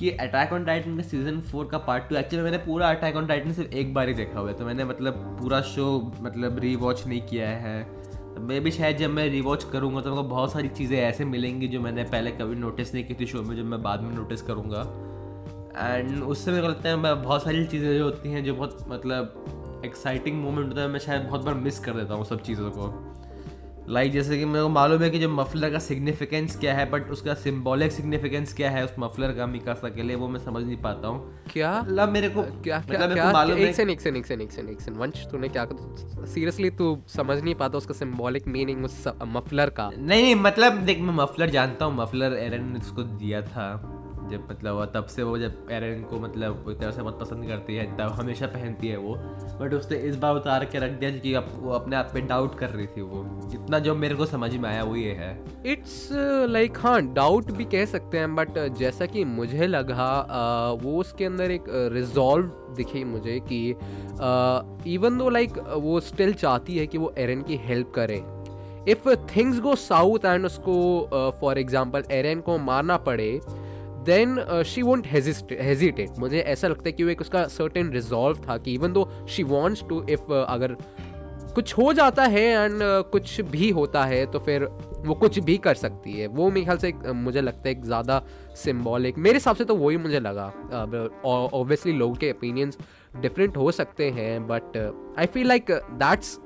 कि 0.00 0.10
अटैक 0.10 0.52
ऑन 0.52 0.64
टाइटन 0.64 0.96
का 0.96 1.02
सीज़न 1.02 1.40
फोर 1.40 1.66
का 1.66 1.78
पार्ट 1.78 2.08
टू 2.08 2.16
एक्चुअली 2.16 2.44
मैंने 2.44 2.58
पूरा 2.58 2.88
अटैक 2.90 3.16
ऑन 3.16 3.26
टाइटन 3.26 3.52
सिर्फ़ 3.52 3.74
एक 3.74 3.92
बार 3.94 4.08
ही 4.08 4.14
देखा 4.14 4.38
हुआ 4.40 4.48
है 4.48 4.54
तो 4.58 4.64
मैंने 4.64 4.84
मतलब 4.84 5.14
पूरा 5.40 5.60
शो 5.60 5.84
मतलब 6.20 6.58
रीवॉच 6.58 7.06
नहीं 7.06 7.20
किया 7.22 7.48
है। 7.48 7.76
मे 8.40 8.58
भी 8.60 8.70
शायद 8.70 8.96
जब 8.96 9.10
मैं 9.10 9.28
रिवॉच 9.30 9.64
करूँगा 9.72 10.00
तो 10.00 10.10
मेरे 10.10 10.22
को 10.22 10.28
बहुत 10.28 10.52
सारी 10.52 10.68
चीज़ें 10.68 10.98
ऐसे 10.98 11.24
मिलेंगी 11.24 11.68
जो 11.68 11.80
मैंने 11.80 12.04
पहले 12.04 12.30
कभी 12.30 12.54
नोटिस 12.56 12.94
नहीं 12.94 13.04
की 13.04 13.14
थी 13.14 13.26
शो 13.26 13.42
में 13.42 13.56
जो 13.56 13.64
मैं 13.64 13.82
बाद 13.82 14.00
में 14.00 14.14
नोटिस 14.16 14.42
करूँगा। 14.42 14.80
एंड 15.78 16.22
उससे 16.22 16.50
मेरे 16.50 16.62
को 16.62 16.68
लगता 16.68 16.88
है 16.88 17.14
बहुत 17.14 17.44
सारी 17.44 17.64
चीज़ें 17.66 17.98
जो 17.98 18.04
होती 18.04 18.32
हैं 18.32 18.44
जो 18.44 18.54
बहुत 18.54 18.84
मतलब 18.88 19.61
एक्साइटिंग 19.84 20.42
मोमेंट 20.42 20.68
होता 20.68 20.80
है 20.80 20.88
मैं 20.88 20.98
शायद 20.98 21.22
बहुत 21.22 21.44
बार 21.44 21.54
मिस 21.54 21.78
कर 21.78 21.92
देता 21.92 22.14
हूँ 22.14 22.24
सब 22.24 22.42
चीज़ों 22.42 22.70
को। 22.70 23.08
लाइक 23.88 24.10
like 24.10 24.22
जैसे 24.22 24.38
कि 24.38 24.44
मेरे 24.44 24.62
को 24.62 24.68
मालूम 24.68 25.02
है 25.02 25.08
कि 25.10 25.18
जो 25.18 25.28
मफलर 25.28 25.70
का 25.70 25.78
सिग्निफिकेंस 25.78 26.56
क्या 26.56 26.74
है 26.74 26.90
बट 26.90 27.10
उसका 27.10 27.34
सिंबॉलिक 27.34 27.92
सिग्निफिकेंस 27.92 28.52
क्या 28.54 28.70
है 28.70 28.84
उस 28.84 28.92
मफलर 28.98 29.32
का 29.32 29.46
मिकासा 29.46 29.88
के 29.88 30.02
लिए 30.02 30.16
वो 30.16 30.28
मैं 30.28 30.40
समझ 30.40 30.64
नहीं 30.64 30.76
पाता 30.76 31.08
हूँ। 31.08 31.42
क्या? 31.52 31.80
मतलब 31.82 32.08
मेरे 32.08 32.28
को 32.28 32.42
क्या 32.42 32.78
क्या 32.80 33.00
मतलब 33.00 33.12
क्या, 33.12 33.32
मालूम 33.32 33.58
एक 33.58 33.74
सेकंड 33.74 33.90
एक 33.90 34.00
सेकंड 34.00 34.16
एक 34.16 34.26
सेकंड 34.26 34.42
एक 34.42 34.52
सेकंड 34.52 34.70
एक 34.70 34.80
सेकंड 34.80 35.00
वंश 35.00 35.26
तूने 35.30 35.48
क्या 35.48 35.66
सीरियसली 36.24 36.70
तू 36.70 36.96
समझ 37.08 37.42
नहीं 37.42 37.54
पाता 37.54 37.78
उसका 37.78 37.94
सिंबॉलिक 37.94 38.48
मीनिंग 38.48 38.84
उस 38.84 39.04
मफलर 39.08 39.70
का। 39.70 39.90
नहीं 39.98 40.22
नहीं 40.22 40.34
मतलब 40.34 40.72
देख 40.72 41.00
मैं 41.00 41.14
मफलर 41.14 41.50
जानता 41.50 41.84
हूँ 41.84 41.96
मफलर 41.96 42.38
एरन 42.38 42.72
ने 42.72 42.78
उसको 42.78 43.02
दिया 43.02 43.42
था। 43.42 43.66
जब 44.30 44.46
मतलब 44.50 44.92
तब 44.94 45.06
से 45.06 45.22
वो 45.22 45.36
जब 45.38 45.66
एरन 45.70 46.02
को 46.02 46.18
मतलब 46.20 46.64
एक 46.70 46.78
तरह 46.78 46.90
से 46.90 47.02
बहुत 47.02 47.20
पसंद 47.20 47.46
करती 47.46 47.76
है 47.76 47.86
तब 47.96 48.12
हमेशा 48.12 48.46
पहनती 48.48 48.88
है 48.88 48.96
वो। 48.96 49.14
बट 49.60 49.74
उसने 49.74 49.96
इस 50.08 50.16
बार 50.16 50.34
उतार 50.36 50.64
के 50.64 50.78
रख 50.78 50.90
दिया 50.92 51.10
कि 51.12 51.34
अप, 51.34 51.48
वो 51.56 51.72
अपने 51.72 51.96
आप 51.96 52.10
पे 52.14 52.20
डाउट 52.22 52.58
कर 52.58 52.70
रही 52.70 52.86
थी 52.86 53.02
वो। 53.02 53.22
इतना 53.54 53.78
जो 53.78 53.94
मेरे 53.94 54.14
को 54.14 54.26
समझ 54.26 54.54
में 54.54 54.68
आया 54.70 54.82
वो 54.84 54.96
ये 54.96 55.12
है। 55.12 55.32
इट्स 55.66 56.08
लाइक 56.12 56.70
like, 56.70 56.82
हाँ 56.84 57.02
डाउट 57.14 57.50
भी 57.52 57.64
कह 57.66 57.84
सकते 57.86 58.18
हैं 58.18 58.34
बट 58.36 58.58
जैसा 58.78 59.06
कि 59.06 59.24
मुझे 59.24 59.66
लगा 59.66 60.10
वो 60.82 60.98
उसके 61.00 61.24
अंदर 61.24 61.50
एक 61.50 61.64
रिजॉल्व 61.92 62.46
दिखी 62.76 63.04
मुझे 63.04 63.38
कि 63.52 63.68
इवन 64.92 65.18
दो 65.18 65.28
लाइक 65.30 65.58
वो 65.78 65.98
स्टिल 66.00 66.32
चाहती 66.34 66.78
है 66.78 66.86
कि 66.86 66.98
वो 66.98 67.12
एरन 67.18 67.42
की 67.42 67.56
हेल्प 67.64 67.92
करे। 67.94 68.22
If 68.88 69.08
things 69.26 69.60
go 69.60 69.74
south 69.76 70.24
and 70.24 70.46
उसको 70.46 71.32
फॉर 71.40 71.58
एग्ज़ाम्पल 71.58 72.04
एरन 72.10 72.40
को 72.40 72.56
मारना 72.60 72.96
पड़े 72.98 73.40
देन 74.04 74.62
शी 74.66 74.82
वॉन्ट 74.82 75.06
हेजिटेट 75.06 76.18
मुझे 76.18 76.38
ऐसा 76.38 76.68
लगता 76.68 76.82
है 76.86 76.92
कि 76.92 77.04
वो 77.04 77.10
एक 77.10 77.20
उसका 77.20 77.44
सर्टेन 77.50 77.90
रिजॉल्व 77.92 78.38
था 78.48 78.56
कि 78.58 78.74
even 78.74 78.92
though 78.92 79.08
she 79.28 79.42
wants 79.42 79.84
to 79.88 80.02
if 80.10 80.32
अगर 80.32 80.76
कुछ 81.54 81.72
हो 81.78 81.92
जाता 81.92 82.24
है 82.24 82.42
एंड 82.42 82.74
uh, 82.74 83.10
कुछ 83.10 83.40
भी 83.40 83.68
होता 83.70 84.04
है 84.04 84.24
तो 84.26 84.38
फिर 84.38 84.64
वो 85.06 85.14
कुछ 85.14 85.38
भी 85.38 85.56
कर 85.56 85.74
सकती 85.74 86.12
है। 86.12 86.26
वो 86.26 86.50
मेरे 86.50 86.64
ख्याल 86.64 86.78
से 86.78 86.88
एक, 86.88 87.06
मुझे 87.06 87.40
लगता 87.40 87.68
है 87.68 87.70
एक 87.70 87.82
ज़्यादा 87.84 88.22
सिम्बॉलिक 88.56 89.18
मेरे 89.18 89.36
हिसाब 89.36 89.56
से 89.56 89.64
तो 89.64 89.76
वही 89.76 89.96
मुझे 89.96 90.20
लगा। 90.20 90.46
ऑब्वियसली 91.24 91.92
uh, 91.92 91.98
लोगों 91.98 92.14
के 92.14 92.30
ओपिनियंस 92.30 92.78
डिफरेंट 93.16 93.56
हो 93.56 93.70
सकते 93.72 94.10
हैं 94.10 94.46
but 94.48 94.76
I 95.18 95.26
feel 95.26 95.46
like 95.48 95.70
that's 95.70 96.38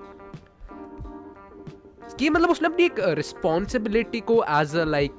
कि 2.19 2.31
मतलब 2.31 2.51
उसने 2.51 2.69
अपनी 2.69 2.85
एक 2.85 2.95
रिस्पॉन्सिबिलिटी 3.01 4.21
को 4.21 4.45
as 4.49 4.77
a 4.77 4.85
like 4.85 5.19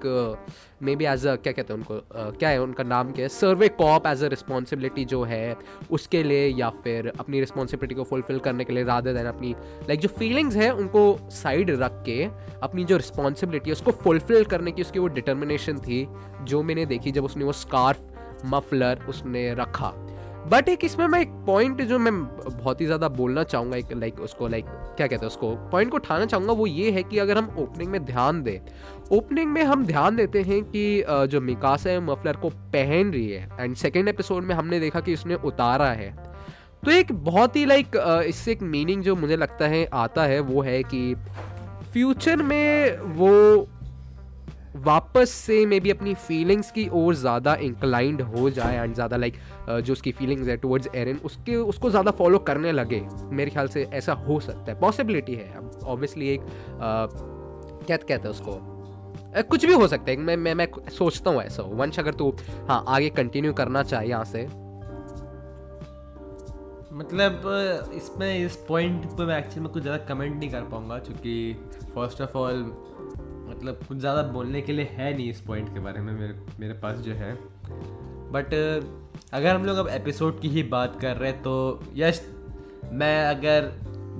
maybe 0.95 1.05
as 1.05 1.27
a 1.27 1.35
क्या 1.35 1.53
कहते 1.53 1.73
हैं 1.73 1.79
उनको 1.79 1.95
uh, 1.95 2.37
क्या 2.37 2.49
है 2.49 2.61
उनका 2.61 2.83
नाम 2.83 3.11
क्या 3.11 3.25
है? 3.25 3.29
Survey 3.29 3.67
Corps 3.67 4.07
as 4.07 4.23
a 4.23 4.27
responsibility 4.27 5.05
जो 5.05 5.23
है 5.23 5.57
उसके 5.91 6.23
लिए 6.23 6.47
या 6.47 6.69
फिर 6.69 7.13
अपनी 7.19 7.39
रिस्पॉन्सिबिलिटी 7.39 7.95
को 7.95 8.03
फुलफिल 8.03 8.39
करने 8.39 8.63
के 8.63 8.73
लिए 8.73 8.83
राधे 8.83 9.13
देन 9.13 9.25
अपनी 9.25 9.49
लाइक 9.49 9.99
like, 9.99 10.01
जो 10.01 10.07
फीलिंग्स 10.07 10.55
हैं 10.55 10.71
उनको 10.71 11.19
साइड 11.23 11.69
रख 11.69 12.03
के 12.05 12.29
अपनी 12.63 12.83
जो 12.83 12.97
रिस्पॉन्सिबिलिटी 12.97 13.69
है 13.69 13.73
उसको 13.73 13.91
फुलफिल 13.91 14.45
करने 14.45 14.71
की 14.71 14.81
उसकी 14.81 14.99
वो 14.99 15.07
डिटर्मिनेशन 15.07 15.77
थी 15.77 16.07
जो 16.43 16.63
मैंने 16.63 16.85
देखी 16.85 17.11
जब 17.11 17.23
उसने 17.23 17.43
वो 17.43 17.51
स्कार्फ 17.51 17.99
मफलर 18.45 19.05
उसने 19.09 19.53
रखा। 19.53 20.06
बट 20.49 20.69
एक 20.69 20.83
इसमें 20.85 21.05
मैं 21.07 21.19
एक 21.21 21.29
पॉइंट 21.45 21.81
जो 21.81 21.97
मैं 21.99 22.13
बहुत 22.47 22.81
ही 22.81 22.85
ज़्यादा 22.85 23.07
बोलना 23.09 23.43
चाहूँगा, 23.43 23.77
एक 23.77 23.91
लाइक 23.93 24.19
उसको 24.19 24.47
लाइक 24.47 24.65
क्या 24.97 25.07
कहते 25.07 25.15
हैं 25.15 25.27
उसको 25.27 25.49
पॉइंट 25.71 25.91
को 25.91 25.97
उठाना 25.97 26.25
चाहूँगा 26.25 26.53
वो 26.53 26.67
ये 26.67 26.91
है 26.91 27.03
कि 27.03 27.17
अगर 27.19 27.37
हम 27.37 27.55
ओपनिंग 27.59 27.91
में 27.91 28.03
ध्यान 28.05 28.41
दें 28.43 28.59
ओपनिंग 29.11 29.51
में 29.51 29.61
हम 29.63 29.85
ध्यान 29.85 30.15
देते 30.15 30.41
हैं 30.41 30.61
कि 30.65 31.03
जो 31.31 31.41
मिकास 31.41 31.87
है, 31.87 31.99
मफलर 32.01 32.35
को 32.35 32.49
पहन 32.49 33.11
रही 33.11 33.29
है 33.29 33.49
एंड 33.59 33.75
सेकेंड 33.75 34.07
एपिसोड 34.07 34.43
में 34.43 34.55
हमने 34.55 34.79
देखा 34.79 34.99
कि 34.99 35.13
उसने 35.13 35.35
उतारा 35.35 35.89
है। 35.91 36.11
तो 36.83 36.91
एक 36.91 37.11
बहुत 37.13 37.55
ही 37.55 37.65
लाइक 37.65 37.95
इससे 38.27 38.51
एक 38.51 38.61
मीनिंग 38.63 39.03
जो 39.03 39.15
मुझे 39.15 39.35
लगता 39.35 39.67
है, 39.67 39.85
आता 39.85 40.23
है, 40.23 40.39
वो 40.39 40.61
है 40.61 40.81
कि 40.83 41.15
फ्यूचर 41.93 42.41
में 42.43 42.97
वो 42.99 43.67
वापस 44.77 45.29
से 45.31 45.65
मे 45.65 45.79
बी 45.79 45.91
अपनी 45.91 46.13
फीलिंग्स 46.15 46.71
की 46.71 46.87
ओर 46.93 47.15
ज़्यादा 47.15 47.53
इंक्लाइंड 47.61 48.21
हो 48.23 48.49
जाए 48.49 48.75
एंड 48.77 48.93
ज़्यादा 48.93 49.17
लाइक 49.17 49.35
जो 49.83 49.93
उसकी 49.93 50.11
फीलिंग्स 50.11 50.47
है 50.47 50.57
टुवर्ड्स 50.57 50.89
एरन 50.95 51.19
उसके, 51.25 51.55
उसको 51.55 51.89
ज़्यादा 51.89 52.11
फॉलो 52.13 52.39
करने 52.41 52.71
लगे। 52.71 53.01
मेरे 53.31 53.51
ख्याल 53.51 53.67
से 53.67 53.83
ऐसा 53.93 54.13
हो 54.27 54.39
सकता 54.39 54.71
है। 54.71 54.79
पॉसिबिलिटी 54.79 55.35
है। 55.35 55.59
ऑब्वियसली 55.85 56.29
एक 56.29 56.41
क्या 57.87 57.97
कहते 57.97 58.13
हैं 58.13 58.29
उसको? 58.29 58.59
कुछ 59.49 59.65
भी 59.65 59.73
हो 59.73 59.87
सकता 59.87 60.11
है। 60.11 60.17
मैं 60.17 60.37
मैं 60.37 60.53
मैं 60.55 60.67
सोचता 60.91 61.29
हूँ 61.29 61.41
ऐसा 61.41 61.63
वंश 61.73 61.99
अगर 61.99 62.13
तू 62.13 62.33
हाँ 62.69 62.83
आगे 62.87 63.09
कंटिन्यू 63.11 63.53
करना 63.53 63.83
चाहे 63.83 64.07
यहाँ 64.09 64.25
से। 64.25 64.47
मतलब 66.93 67.41
इसमें, 67.95 68.45
इस 68.45 68.55
पॉइंट 68.67 69.05
पे 69.07 69.25
मैं 69.25 69.37
एक्चुअली 69.37 69.61
में 69.61 69.71
कुछ 69.71 69.81
ज़्यादा 69.83 70.03
कमेंट 70.05 70.35
नहीं 70.35 70.49
कर 70.49 70.61
पाऊँगा, 70.61 70.97
क्योंकि 70.99 71.53
फ़र्स्ट 71.95 72.21
ऑफ़ 72.21 72.37
ऑल 72.37 72.63
मतलब 73.57 73.79
कुछ 73.87 73.97
ज़्यादा 73.97 74.21
बोलने 74.23 74.61
के 74.61 74.73
लिए 74.73 74.85
है 74.91 75.13
नहीं 75.13 75.29
इस 75.29 75.41
पॉइंट 75.41 75.73
के 75.73 75.79
बारे 75.79 76.01
में 76.01 76.13
मेरे 76.13 76.35
मेरे 76.59 76.73
पास 76.73 76.97
जो 76.97 77.13
है। 77.13 77.33
बट 78.31 78.53
अगर 79.33 79.55
हम 79.55 79.65
लोग 79.65 79.77
अब 79.77 79.87
एपिसोड 79.87 80.39
की 80.41 80.49
ही 80.49 80.63
बात 80.63 80.99
कर 81.01 81.17
रहे 81.17 81.31
हैं 81.31 81.41
तो 81.41 81.83
यश 81.95 82.21
मैं 82.91 83.25
अगर 83.25 83.71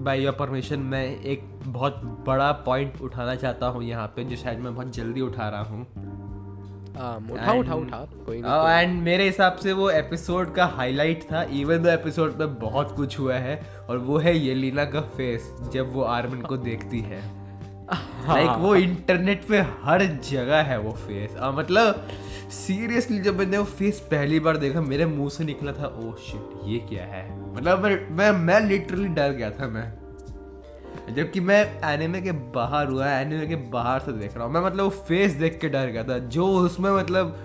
बाई 0.04 0.22
योर 0.22 0.34
परमिशन 0.34 0.80
मैं 0.80 1.06
एक 1.22 1.44
बहुत 1.66 2.02
बड़ा 2.28 2.52
पॉइंट 2.52 3.02
उठाना 3.02 3.36
चाहता 3.36 3.68
हूँ 3.68 3.84
यहाँ 3.84 4.08
पे 4.08 4.24
जो 4.24 4.36
शायद 4.36 4.60
मैं 4.60 4.76
बहुत 4.76 4.94
जल्दी 4.96 5.22
उठा 5.22 5.50
रहा 5.50 5.62
हूँ। 5.62 5.86
एंड 8.70 9.02
मेरे 9.02 9.24
हिसाब 9.24 9.56
से 9.56 9.74
वो 9.74 9.90
एपिसोड 9.90 10.54
का 10.56 10.66
हाईलाइट 10.66 11.24
था 11.24 11.44
इवन 11.44 11.84
दो 11.84 11.90
एपिसोड 11.90 12.40
में 12.40 12.56
बहुत 12.60 12.96
कुछ 12.96 13.20
हुआ 13.20 13.36
है 13.36 13.60
और 13.90 13.98
वो 13.98 14.18
है 14.18 14.38
येलिना 14.38 14.86
का 14.86 15.02
फेस 15.02 15.54
जब 15.74 15.94
वो 15.94 16.02
आर्मन 16.04 16.42
को 16.42 16.58
देखती 16.58 17.02
है। 17.02 17.22
लाइक. 18.28 18.50
वो 18.60 18.76
इंटरनेट 18.76 19.44
पे 19.48 19.60
हर 19.84 20.06
जगह 20.30 20.62
है 20.62 20.80
वो 20.80 20.92
फेस 20.92 21.36
आ, 21.38 21.52
मतलब 21.52 22.08
सीरियसली 22.52 23.20
जब 23.20 23.38
मैंने 23.40 23.58
वो 23.58 23.64
फेस 23.64 24.00
पहली 24.12 24.40
बार 24.40 24.58
देखा 24.58 24.82
मेरे 24.82 25.06
मुँह 25.06 25.30
से 25.30 25.44
निकला 25.44 25.72
था 25.72 25.88
ओ 25.88 26.12
oh 26.12 26.18
शिट 26.22 26.60
ये 26.66 26.80
क्या 26.90 27.04
है? 27.04 27.24
मतलब 27.54 27.84
मैं 27.84 28.10
मैं 28.10 28.32
मैं 28.32 28.60
लिटरली 28.62 29.08
डर 29.08 29.32
गया 29.32 29.52
था 29.52 29.68
मैं। 29.68 31.14
जबकि 31.16 31.40
मैं 31.40 31.60
एनिमे 31.84 32.22
के 32.22 32.32
बाहर 32.32 32.88
हुआ 32.88 33.08
है 33.08 33.26
एनिमे 33.26 33.48
के 33.48 33.56
बाहर 33.72 34.00
से 34.00 34.12
देख 34.12 34.36
रहा 34.36 34.46
हूँ। 34.46 34.54
मैं 34.54 34.62
मतलब 34.62 34.84
वो 34.84 34.90
फेस 34.90 35.34
देख 35.34 35.60
के 35.60 35.70
डर 35.70 35.88
गया 35.88 36.04
था। 36.04 36.18
जो 36.18 36.48
उसमें 36.48 36.92
मतलब 36.92 37.36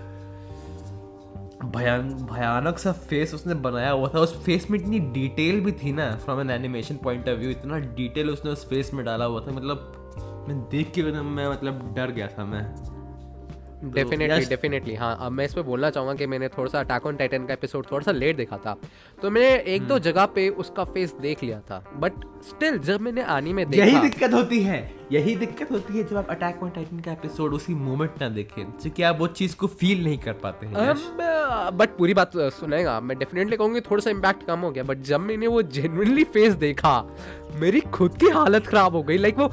भयान 1.64 2.12
भयानक 2.32 2.78
सा 2.78 2.92
फेस 2.92 3.34
उसने 3.34 3.54
बनाया 3.54 3.90
हुआ 3.90 4.08
था 4.08 4.20
उस 4.20 4.42
फेस 4.44 4.70
में 4.70 4.78
इतनी 4.78 4.98
डिटेल 4.98 5.60
भी 5.60 5.72
थी 5.72 5.92
ना 5.92 6.10
from 6.16 6.40
an 6.40 6.50
animation 6.50 6.96
point 6.96 7.28
of 7.28 7.38
view 7.38 7.50
इतना 7.50 7.78
डिटेल 7.96 8.30
उसने 8.30 8.50
उस 8.50 8.68
फेस 8.68 8.90
में 8.94 9.04
डाला 9.04 9.24
हुआ 9.24 9.40
था। 9.40 9.52
मतलब 9.52 10.01
मैं 10.48 10.60
देख 10.70 10.90
के 10.90 11.00
एकदम 11.00 11.26
मैं 11.26 11.48
मतलब 11.48 11.94
डर 11.96 12.10
गया 12.10 12.26
था 12.28 12.44
मैं। 12.44 12.62
डेफिनेटली 13.84 14.44
डेफिनेटली 14.44 14.94
हाँ 14.94 15.16
अब 15.20 15.32
मैं 15.32 15.44
इस 15.44 15.54
पर 15.54 15.62
बोलना 15.62 15.90
चाहूँगा 15.90 16.14
कि 16.14 16.26
मैंने 16.26 16.48
थोड़ा 16.48 16.70
सा 16.70 16.80
अटैक 16.80 17.06
ऑन 17.06 17.16
टाइटन 17.16 17.46
का 17.46 17.52
एपिसोड 17.52 17.86
थोड़ा 17.92 18.04
सा 18.04 18.12
लेट 18.12 18.36
देखा 18.36 18.56
था। 18.56 18.76
तो 19.22 19.30
मैंने 19.30 19.74
एक 19.74 19.82
दो 19.82 19.94
हम्म। 19.94 20.04
जगह 20.04 20.26
पे 20.26 20.48
उसका 20.48 20.84
फेस 20.84 21.14
देख 21.20 21.42
लिया 21.42 21.60
था 21.60 21.84
बट 21.96 22.12
स्टिल 22.42 22.78
जब 22.78 23.00
मैंने 23.00 23.22
आनी 23.22 23.52
में 23.52 23.68
देखा 23.70 23.84
यही 23.84 23.98
दिक्कत 23.98 24.32
होती 24.32 24.62
है 24.62 24.78
यही 25.12 25.34
दिक्कत 25.36 25.72
होती 25.72 25.98
है 25.98 26.04
जब 26.04 26.16
आप 26.16 26.30
अटैक 26.30 26.62
ऑन 26.62 26.70
टाइटन 26.70 27.00
का 27.00 27.12
एपिसोड 27.12 27.54
उसी 27.54 27.74
मोमेंट 27.74 28.20
ना 28.20 28.28
देखें 28.28 28.64
क्योंकि 28.64 29.02
आप 29.02 29.18
वो 29.20 29.26
चीज़ 29.26 29.56
को 29.56 29.66
फील 29.66 30.04
नहीं 30.04 30.18
कर 30.18 30.32
पाते 30.32 30.66
हैं 30.66 30.94
बट 31.76 31.96
पूरी 31.98 32.14
बात 32.14 32.32
सुनेगा 32.36 33.00
मैं 33.00 33.18
डेफिनेटली 33.18 33.56
कहूँगी 33.56 33.80
थोड़ा 33.80 34.02
सा 34.02 34.10
इम्पैक्ट 34.10 34.46
कम 34.46 34.60
हो 34.60 34.70
गया 34.70 34.84
बट 34.84 35.02
जब 35.02 35.20
मैंने 35.20 35.46
वो 35.46 35.62
जेनुअनली 35.62 36.24
फेस 36.24 36.54
देखा 36.54 36.98
मेरी 37.54 37.80
खुद 37.80 38.16
की 38.18 38.28
हालत 38.28 38.66
खराब 38.66 38.96
हो 38.96 39.02
गई 39.02 39.16
लाइक 39.18 39.38
वो 39.38 39.50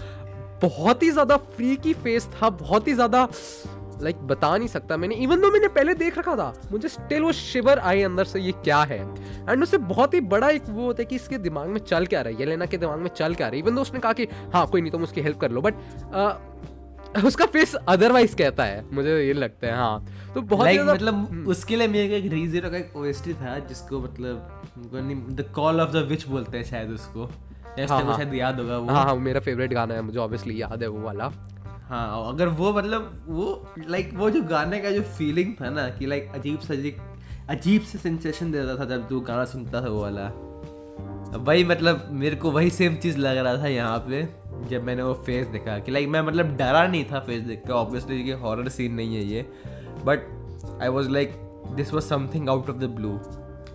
बहुत 0.61 1.03
ही 1.03 1.09
ज़्यादा 1.11 1.37
फ्री 1.37 1.75
की 1.77 1.93
फेस 1.95 2.29
था 2.33 2.49
बहुत 2.49 2.87
ही 2.87 2.93
ज़्यादा 2.93 3.27
लाइक 4.01 4.15
like, 4.15 4.27
बता 4.27 4.55
नहीं 4.57 4.67
सकता 4.67 4.97
मैंने। 4.97 5.15
इवन 5.15 5.41
दो 5.41 5.49
मैंने 5.51 5.67
पहले 5.67 5.93
देख 5.93 6.17
रखा 6.17 6.35
था 6.35 6.53
मुझे 6.71 6.87
स्टिल 6.89 7.23
वो 7.23 7.31
शिवर 7.31 7.79
आए 7.79 8.01
अंदर 8.03 8.23
से 8.25 8.39
ये 8.41 8.51
क्या 8.63 8.81
है? 8.83 8.99
एंड 9.49 9.63
उससे 9.63 9.77
बहुत 9.77 10.13
ही 10.13 10.21
बड़ा 10.23 10.49
एक 10.49 10.69
वो 10.69 10.85
होता 10.85 11.01
है 11.01 11.05
कि 11.05 11.15
इसके 11.15 11.37
दिमाग 11.39 11.67
में 11.69 11.79
चल 11.81 12.05
क्या 12.05 12.21
रहा 12.21 12.33
है 12.33 12.39
ये 12.39 12.45
लेना 12.45 12.65
के 12.65 12.77
दिमाग 12.77 12.99
में 12.99 13.09
चल 13.09 13.35
क्या 13.35 13.47
रहा 13.47 13.55
है। 13.55 13.59
इवन 13.59 13.75
दो 13.75 13.81
उसने 13.81 13.99
कहा 13.99 14.13
कि 14.13 14.27
हाँ 14.53 14.65
कोई 14.67 14.81
नहीं 14.81 14.91
तुम 14.91 15.03
उसकी 15.03 15.21
हेल्प 15.21 15.39
कर 15.39 15.51
लो। 15.51 15.61
बट 15.61 17.25
उसका 17.25 17.45
फेस 17.47 17.75
अदरवाइज़ 17.75 18.35
कहता 18.35 18.63
है 18.63 18.85
मुझे 18.93 19.17
ये 19.17 19.33
लगता 19.33 19.67
है 19.67 19.75
हाँ। 19.75 20.05
तो 20.33 20.41
बहुत 20.43 20.67
like, 20.67 20.87
मतलब 20.89 21.13
हम्म। 21.13 21.47
उसके 21.51 21.75
लिए 21.75 21.87
मेरे 21.87 22.17
एक 22.17 22.31
रीजन 22.31 22.69
का 22.69 22.77
एक 22.77 22.95
ओएसटी 22.95 23.33
था 23.33 23.57
जिसको 23.59 23.99
मतलब 23.99 25.31
the 25.31 25.51
call 25.55 25.81
of 25.81 25.91
the 25.91 26.05
witch 26.09 26.27
बोलते 26.27 26.57
हैं 26.57 26.65
शायद 26.65 26.89
उसको। 26.91 27.29
हाँ, 27.89 28.03
हाँ, 28.03 28.17
शायद 28.17 28.33
याद 28.33 28.59
होगा 28.59 28.77
वो। 28.77 28.89
हाँ 28.89 29.03
हाँ 29.05 29.15
मेरा 29.15 29.39
फेवरेट 29.39 29.73
गाना 29.73 29.93
है 29.93 30.01
मुझे 30.01 30.19
ऑब्वियसली 30.19 30.61
याद 30.61 30.81
है 30.81 30.87
वो 30.87 31.01
वाला। 31.01 31.31
हाँ 31.89 32.33
अगर 32.33 32.47
वो 32.47 32.73
मतलब 32.73 33.25
वो 33.27 33.73
लाइक 33.89 34.11
वो 34.13 34.29
जो 34.29 34.41
गाने 34.43 34.79
का 34.79 34.91
जो 34.91 35.01
फीलिंग 35.01 35.53
था 35.61 35.69
ना 35.69 35.89
कि 35.89 36.05
लाइक 36.05 36.31
अजीब 36.35 36.59
सा 36.59 36.73
अजीब 37.53 37.81
से 37.81 37.97
सेंसेशन 37.97 38.51
देता 38.51 38.75
था 38.79 38.85
जब 38.85 39.07
तू 39.07 39.19
गाना 39.19 39.45
सुनता 39.45 39.81
था 39.81 39.89
वो 39.89 40.01
वाला। 40.01 40.31
वही 41.37 41.63
मतलब 41.63 42.07
मेरे 42.11 42.35
को 42.35 42.51
वही 42.51 42.69
सेम 42.69 42.95
चीज़ 42.95 43.17
लग 43.17 43.37
रहा 43.37 43.57
था 43.57 43.67
यहाँ 43.67 43.97
पे 43.99 44.27
जब 44.69 44.83
मैंने 44.83 45.03
वो 45.03 45.13
फेस 45.13 45.47
देखा। 45.47 45.77
कि 45.79 45.91
लाइक 45.91 46.07
मैं 46.07 46.21
मतलब 46.21 46.55
डरा 46.57 46.87
नहीं 46.87 47.05
था 47.05 47.19
फेस 47.19 47.43
देख 47.43 47.61
के 47.65 47.73
ऑब्वियसली 47.73 48.21
ये 48.21 48.33
हॉरर 48.33 48.69
सीन 48.69 48.93
नहीं 48.93 49.15
है 49.15 49.23
ये 49.23 49.41
but 50.05 50.19
I 50.81 50.87
was 50.87 51.09
like 51.09 51.33
this 51.75 51.93
was 51.93 52.03
something 52.03 52.49
out 52.49 52.69
of 52.69 52.77
the 52.77 52.89
blue 52.89 53.19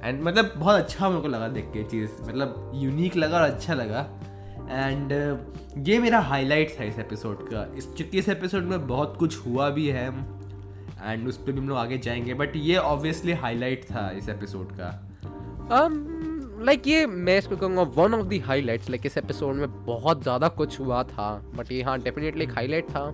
and 0.04 0.22
मतलब 0.22 0.52
बहुत 0.56 0.80
अच्छा 0.80 1.08
मेरे 1.08 1.22
को 1.22 1.28
लगा 1.28 1.48
देख 1.48 1.64
के 1.64 1.84
चीज़। 1.84 2.10
मतलब 2.22 2.72
यूनिक 2.74 3.16
लगा 3.16 3.36
और 3.36 3.42
अच्छा 3.42 3.74
लगा। 3.74 4.00
एंड 4.70 5.12
uh, 5.12 5.88
ये 5.88 5.98
मेरा 5.98 6.20
हाईलाइट 6.20 6.76
था 6.80 6.84
इस 6.84 6.98
एपिसोड 6.98 7.48
का। 7.48 7.66
इस 7.76 7.94
चूँकि 7.94 8.18
इस 8.18 8.28
एपिसोड 8.28 8.62
में 8.62 8.86
बहुत 8.86 9.16
कुछ 9.18 9.46
हुआ 9.46 9.70
भी 9.70 9.86
है 9.86 10.08
एंड 11.02 11.28
उस 11.28 11.36
पर 11.36 11.52
भी 11.52 11.58
हम 11.58 11.68
लोग 11.68 11.78
आगे 11.78 11.98
जाएँगे 11.98 12.34
बट 12.34 12.56
ये 12.56 12.76
ऑब्वियसली 12.76 13.32
हाईलाइट 13.32 13.84
था 13.84 14.10
इस 14.10 14.28
एपिसोड 14.28 14.72
का। 14.72 14.88
लाइक 15.24 16.62
um, 16.62 16.68
like 16.68 16.86
ये 16.88 17.06
मैं 17.06 17.38
इसको 17.38 17.56
कहूँगा 17.56 17.82
one 17.82 18.14
of 18.14 18.26
the 18.26 18.38
highlights 18.38 18.90
like 18.90 19.06
इस 19.06 19.18
एपिसोड 19.18 19.54
में 19.54 19.84
बहुत 19.86 20.22
ज़्यादा 20.22 20.48
कुछ 20.48 20.80
हुआ 20.80 21.02
था 21.02 21.32
बट 21.54 21.72
ये 21.72 21.82
हाँ 21.82 21.98
डेफिनेटली 22.00 22.44
एक 22.44 22.52
हाईलाइट 22.52 22.84
था। 22.88 23.04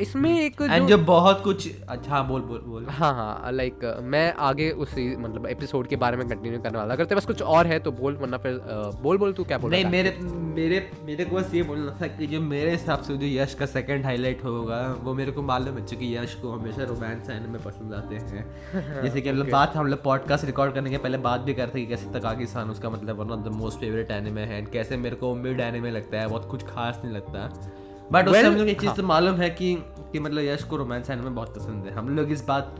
इसमें 0.00 0.30
एक 0.40 0.62
जो, 0.62 0.86
जो 0.88 0.98
बहुत 0.98 1.42
कुछ 1.44 1.68
अच्छा 1.88 2.22
बोल 2.22 2.40
बोल 2.40 2.58
बोल। 2.58 2.86
हाँ 2.88 3.12
हाँ 3.14 3.52
लाइक 3.52 3.84
मैं 4.02 4.32
आगे 4.34 4.70
उसी 4.70 5.16
मतलब 5.16 5.46
एपिसोड 5.46 5.86
के 5.86 5.96
बारे 5.96 6.16
में 6.16 6.28
कंटिन्यू 6.28 6.60
करने 6.60 6.78
वाला 6.78 6.94
अगर 6.94 7.04
तेरे 7.04 7.14
पास 7.14 7.26
कुछ 7.26 7.42
और 7.42 7.66
है 7.66 7.78
तो 7.78 7.92
बोल 7.92 8.16
वरना 8.16 8.36
फिर 8.36 8.60
बोल 9.02 9.18
बोल 9.18 9.32
तू 9.32 9.44
क्या 9.44 9.58
बोल 9.58 9.70
नहीं 9.70 9.84
मेरे 9.84 10.16
मेरे 10.58 10.90
मेरे 11.04 11.24
को 11.24 11.36
बस 11.36 11.54
ये 11.54 11.62
बोलना 11.62 11.98
था 12.02 12.06
कि 12.06 12.26
जो 12.26 12.40
मेरे 12.40 12.70
हिसाब 12.70 13.02
से 13.02 13.16
जो 13.16 13.26
यश 13.26 13.54
का 13.54 13.66
सेकंड 13.66 14.04
हाईलाइट 14.04 14.44
होगा 14.44 14.80
वो 15.00 15.14
मेरे 15.14 15.32
को 15.32 15.42
मालूम 15.42 15.78
है 15.78 15.86
चूँकि 15.86 16.16
यश 16.16 16.34
को 16.34 16.52
हमेशा 16.52 16.84
रोमांस 16.84 17.30
एनिमे 17.30 17.58
पसंद 17.58 17.94
आते 17.94 18.16
हैं। 18.16 19.02
जैसे 19.02 19.20
कि 19.20 19.32
लोग 19.32 19.50
बात 19.50 19.76
हम 19.76 19.86
लोग 19.86 20.02
पॉडकास्ट 20.02 20.44
रिकॉर्ड 20.44 20.74
करने 20.74 20.90
के 20.90 20.98
पहले 20.98 21.18
बात 21.18 21.40
भी 21.40 21.54
करते 21.54 21.78
हैं 21.78 21.88
कि 21.88 21.94
कैसे 21.94 22.18
तकाकी 22.18 22.46
सान 22.46 22.70
उसका 22.70 22.90
मतलब 22.90 23.20
one 23.20 23.30
of 23.30 23.40
the 23.40 23.52
most 23.52 23.78
favourite 23.78 24.10
anime 24.10 24.44
है 24.44 24.62
कैसे 24.62 24.96
मेरे 24.96 25.16
को 25.16 25.34
मिड 25.34 25.60
एनिमे 25.60 25.90
लगता 25.90 26.20
है 26.20 26.28
बहुत 26.28 26.48
कुछ 26.50 26.62
खास 26.62 27.00
नहीं 27.04 27.14
लगता। 27.14 27.70
बट 28.12 28.28
उससे 28.28 28.42
हम 28.42 28.54
लोग 28.56 28.68
एक 28.68 28.80
चीज़ 28.80 28.90
तो 28.90 29.02
हाँ। 29.02 29.08
मालूम 29.08 29.36
है 29.36 29.50
कि 29.50 29.74
कि 30.12 30.18
मतलब 30.18 30.42
यश 30.42 30.62
को 30.62 30.76
रोमांस 30.76 31.10
एनिमे 31.10 31.30
बहुत 31.30 31.56
पसंद 31.56 31.84
है। 31.84 31.92
हम 31.92 32.08
लोग 32.08 32.30
इस 32.32 32.44
बात 32.44 32.76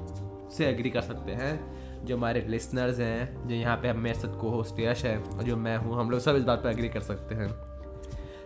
से 0.53 0.67
एग्री 0.67 0.91
कर 0.91 1.01
सकते 1.01 1.33
हैं 1.33 2.05
जो 2.05 2.17
हमारे 2.17 2.45
लिसनर्स 2.49 2.99
हैं 3.01 3.49
जो 3.49 3.55
यहाँ 3.55 3.77
पे 3.77 3.93
मेरे 3.93 4.19
साथ 4.19 4.41
को 4.41 4.51
होस्ट 4.51 4.81
यश 4.81 5.05
है 5.05 5.17
और 5.19 5.43
जो 5.43 5.57
मैं 5.57 5.77
हूँ 5.77 5.99
हम 6.01 6.11
लोग 6.11 6.21
सब 6.21 6.37
इस 6.37 6.45
बात 6.45 6.63
पर 6.65 6.71
एग्री 6.71 6.89
कर 6.89 7.01
सकते 7.01 7.35
हैं। 7.35 7.49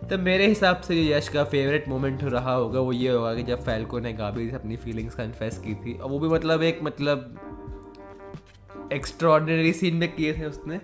तो 0.09 0.17
मेरे 0.17 0.47
हिसाब 0.47 0.81
से 0.81 0.95
जो 0.95 1.09
यश 1.11 1.27
का 1.29 1.43
फेवरेट 1.43 1.87
मोमेंट 1.89 2.23
रहा 2.23 2.53
होगा 2.53 2.79
वो 2.79 2.91
ये 2.91 3.11
होगा 3.11 3.33
कि 3.35 3.43
जब 3.43 3.61
फैल्को 3.63 3.99
ने 3.99 4.13
गाबी 4.13 4.49
से 4.49 4.55
अपनी 4.55 4.75
फीलिंग्स 4.75 5.15
कन्फेस 5.15 5.57
की 5.57 5.75
थी 5.75 5.93
और 5.93 6.09
वो 6.09 6.19
भी 6.19 6.27
मतलब 6.27 6.63
एक 6.63 6.79
मतलब 6.83 7.35
एक्स्ट्रॉर्डनरी 8.93 9.73
सीन 9.73 9.95
में 9.95 10.11
किए 10.15 10.33
थे 10.33 10.45
उसने। 10.45 10.75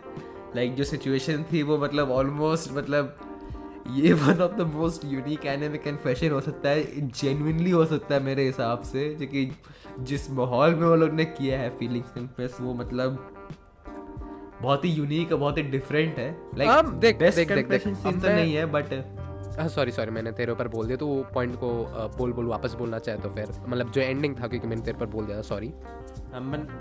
लाइक 0.55 0.67
like, 0.67 0.77
जो 0.77 0.83
सिचुएशन 0.83 1.43
थी 1.53 1.63
वो 1.63 1.77
मतलब 1.77 2.11
ऑलमोस्ट 2.11 2.71
मतलब 2.73 3.17
ये 3.95 4.13
one 4.13 4.41
of 4.41 4.51
the 4.53 4.61
most 4.61 5.05
unique 5.05 5.45
anime 5.45 5.77
confession 5.77 6.31
हो 6.31 6.41
सकता 6.41 6.69
है 6.69 7.07
जेन्युइनली 7.07 7.71
हो 7.71 7.85
सकता 7.85 8.15
है 8.15 8.23
मेरे 8.23 8.45
हिसाब 8.45 8.81
से 8.81 9.15
जो 9.15 9.25
कि 9.25 9.51
जिस 9.99 10.29
माहौल 10.31 10.75
में 10.75 10.87
वो 10.87 10.95
लोग 10.95 11.13
ने 11.13 11.25
किया 11.25 11.59
है 11.59 11.69
फीलिंग्स 11.69 12.11
कन्फेस 12.11 12.57
वो 12.61 12.73
मतलब 12.73 13.27
बहुत 14.61 14.85
ही 14.85 14.89
यूनिक 14.89 15.31
और 15.31 15.37
बहुत 15.37 15.57
ही 15.57 15.63
डिफरेंट 15.63 16.17
है। 16.17 16.37
लाइक 16.57 16.85
देख- 16.85 17.19
बेस्ट 17.19 17.37
देख- 17.37 17.69
देख- 17.69 17.95
सीन 17.97 18.19
तो 18.19 18.27
नहीं 18.27 18.53
है 18.55 18.65
बट 18.65 18.93
सॉरी 19.69 19.91
सॉरी 19.91 20.11
मैंने 20.11 20.31
तेरे 20.31 20.51
ऊपर 20.51 20.67
बोल 20.67 20.85
दिया 20.85 20.97
तो 20.97 21.07
वो 21.07 21.23
पॉइंट 21.33 21.55
को 21.55 21.69
बोल 22.17 22.33
बोल 22.33 22.45
वापस 22.45 22.73
बोलना 22.73 22.99
चाहे 22.99 23.17
तो 23.17 23.29
फिर 23.29 23.47
मतलब 23.67 23.91
जो 23.91 24.01
एंडिंग 24.01 24.35
था 24.41 24.47
क्योंकि 24.47 24.67
मैंने 24.67 24.81
तेरे 24.81 24.97
पर 24.97 25.05
बोल 25.05 25.25
दिया 25.25 25.41
सॉरी 25.41 25.71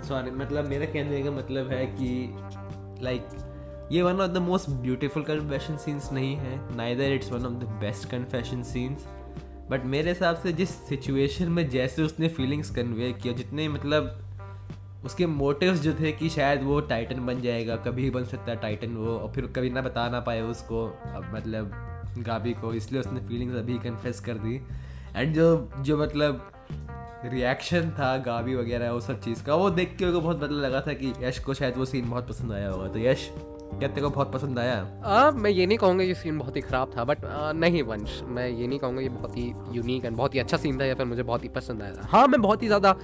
सॉरी 0.07 0.31
मतलब 0.31 0.67
मेरा 0.67 0.85
कहने 0.85 1.23
का 1.23 1.31
मतलब 1.31 1.69
है 1.69 1.85
कि 1.85 2.35
लाइक 3.03 3.27
ये 3.91 4.01
one 4.01 4.19
of 4.21 4.31
the 4.31 4.37
most 4.37 4.69
beautiful 4.69 5.23
confession 5.23 5.77
scenes 5.77 6.11
नहीं 6.13 6.35
है 6.35 6.75
neither 6.75 7.11
it's 7.11 7.31
one 7.31 7.45
of 7.45 7.53
the 7.53 7.67
best 7.79 8.09
confession 8.09 8.63
scenes 8.63 9.05
but 9.69 9.85
मेरे 9.85 10.09
हिसाब 10.09 10.35
से 10.35 10.51
जिस 10.53 10.69
सिचुएशन 10.69 11.49
में 11.49 11.69
जैसे 11.69 12.03
उसने 12.03 12.27
फीलिंग्स 12.27 12.69
कन्वे 12.69 13.11
किया, 13.13 13.33
जितने 13.33 13.67
मतलब 13.67 14.19
उसके 15.05 15.25
मोटिव्स 15.25 15.79
जो 15.79 15.93
थे 15.93 16.11
कि 16.11 16.29
शायद 16.29 16.63
वो 16.63 16.79
टाइटन 16.79 17.25
बन 17.25 17.41
जाएगा, 17.41 17.75
कभी 17.75 18.09
बन 18.09 18.23
सकता 18.23 18.51
है 18.51 18.57
टाइटन 18.57 18.95
वो, 18.95 19.17
और 19.17 19.31
फिर 19.31 19.45
कभी 19.45 19.69
ना 19.69 19.81
बता 19.81 20.07
ना 20.09 20.19
पाए 20.19 20.41
उसको, 20.41 20.85
अब 20.85 21.31
मतलब 21.35 21.71
गाबी 22.17 22.53
को, 22.53 22.73
इसलिए 22.73 23.01
उसने 23.01 23.19
फीलिंग्स 23.19 23.55
अभी 23.55 23.77
कन्फेस 23.79 24.19
कर 24.19 24.33
दी. 24.33 24.61
एंड 25.15 25.33
जो 25.35 25.69
जो 25.79 25.97
मतलब 25.97 26.51
रिएक्शन 27.25 27.89
था, 27.89 28.17
गाबी 28.17 28.55
वगैरह, 28.55 28.91
वो 28.91 28.99
सब 28.99 29.21
चीज़ 29.21 29.43
का, 29.43 29.55
वो 29.55 29.69
देख 29.69 29.95
के 29.97 30.11
बहुत 30.11 30.43
मतलब 30.43 30.61
लगा 30.61 30.81
था 30.81 30.93
कि 30.93 31.13
यश 31.19 31.39
को 31.39 31.53
शायद 31.53 31.77
वो 31.77 31.85
सीन 31.85 32.09
बहुत 32.09 32.27
पसंद 32.27 32.51
आया 32.51 32.69
होगा. 32.69 32.87
तो 32.87 32.99
यश 32.99 33.29
क्या 33.69 33.87
तेरे 33.87 34.01
को 34.01 34.09
बहुत 34.09 34.31
पसंद 34.31 34.59
आया? 34.59 34.75
आ, 35.03 35.31
मैं 35.31 35.49
ये 35.51 35.65
नहीं 35.65 35.77
कहूँगा 35.77 36.03
ये 36.03 36.13
सीन 36.13 36.37
बहुत 36.39 36.55
ही 36.55 36.61
ख़राब 36.61 36.91
था 36.97 37.03
बट 37.03 37.17
नहीं 37.55 37.83
वंश 37.83 38.19
मैं 38.27 38.47
ये 38.49 38.67
नहीं 38.67 38.79
कहूँगा 38.79 39.01
ये 39.01 39.09
बहुत 39.09 39.37
ही 39.37 39.43
यूनिक 39.73 40.05
एंड 40.05 40.15
बहुत 40.17 40.35
ही 40.35 40.39
अच्छा 40.39 40.57
सीन 40.57 40.79
था 40.79 40.85
या 40.85 40.95
फिर 40.95 41.05
मुझे 41.05 41.23
बहुत 41.23 41.43
ही 41.43 41.49
पसंद 41.49 41.81
आया 41.81 41.93
था। 41.93 42.07
हाँ 42.09 42.25
मैं 42.27 42.41
बहुत 42.41 42.63
ही 42.63 42.67
ज़्यादा 42.67 42.95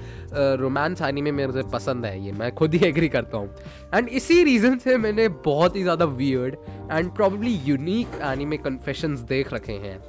रोमांस 0.62 1.02
आनी 1.02 1.22
में 1.22 1.32
मुझे 1.32 1.64
पसंद 1.74 2.06
है 2.06 2.26
ये 2.26 2.32
मैं 2.32 2.52
खुद 2.56 2.74
ही 2.74 2.86
एग्री 2.88 3.10
करता 3.10 3.38
हूँ। 3.38 3.50
एंड 3.94 4.10
इसी 4.10 4.44
रीज़न 4.44 4.78
से 4.78 4.98
मैंने 4.98 5.28
बहुत 5.46 5.76
ही 5.76 5.84
ज़्यादा 5.84 6.06
weird 6.06 6.56
and 6.92 7.14
probably 7.16 7.54
unique 7.66 8.20
anime 8.24 8.58
confessions 8.58 9.20
देख 9.30 9.54
रखे 9.54 9.74
हैं 9.86 10.00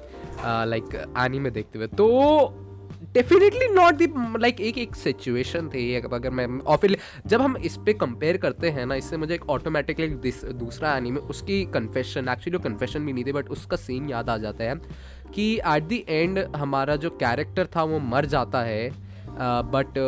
लाइक 0.67 0.95
एनिमे 1.19 1.51
देखते 1.51 1.79
हुए। 1.79 1.87
तो 1.89 2.07
डेफिनेटली 3.17 3.69
नॉट 3.75 3.95
दी 3.95 4.07
लाइक 4.41 4.61
एक 4.61 4.79
एक 4.79 4.97
सिचुएशन 4.97 5.69
थी 5.69 5.83
अगर 5.97 6.31
मैं 6.31 6.47
और 6.61 6.77
फिर 6.77 6.97
जब 7.27 7.41
हम 7.41 7.57
इस 7.59 7.77
पर 7.77 7.93
कंपेयर 7.99 8.37
करते 8.37 8.71
हैं 8.71 8.87
ना, 8.87 8.95
इससे 8.95 9.17
मुझे 9.17 9.35
एक 9.35 9.49
ऑटोमेटिकली 9.51 10.33
दूसरा 10.55 10.97
एनीमे 10.97 11.21
उसकी 11.31 11.65
कन्फेशन 11.75 12.29
एक्चुअली 12.29 12.57
वो 12.57 12.63
कन्फेशन 12.65 13.07
भी 13.07 13.13
नहीं 13.13 13.25
थी 13.25 13.33
बट 13.33 13.49
उसका 13.51 13.77
सीन 13.79 14.09
याद 14.11 14.31
आ 14.31 14.37
जाता 14.39 14.65
है, 14.65 14.75
कि 15.35 15.55
एट 15.67 15.83
दी 15.85 16.05
एंड 16.09 16.39
हमारा 16.57 16.97
जो 16.97 17.11
कैरेक्टर 17.19 17.69
था, 17.77 17.83
वो 17.85 17.99
मर 18.01 18.27
जाता 18.27 18.63
है 18.63 18.91
बट 19.73 19.99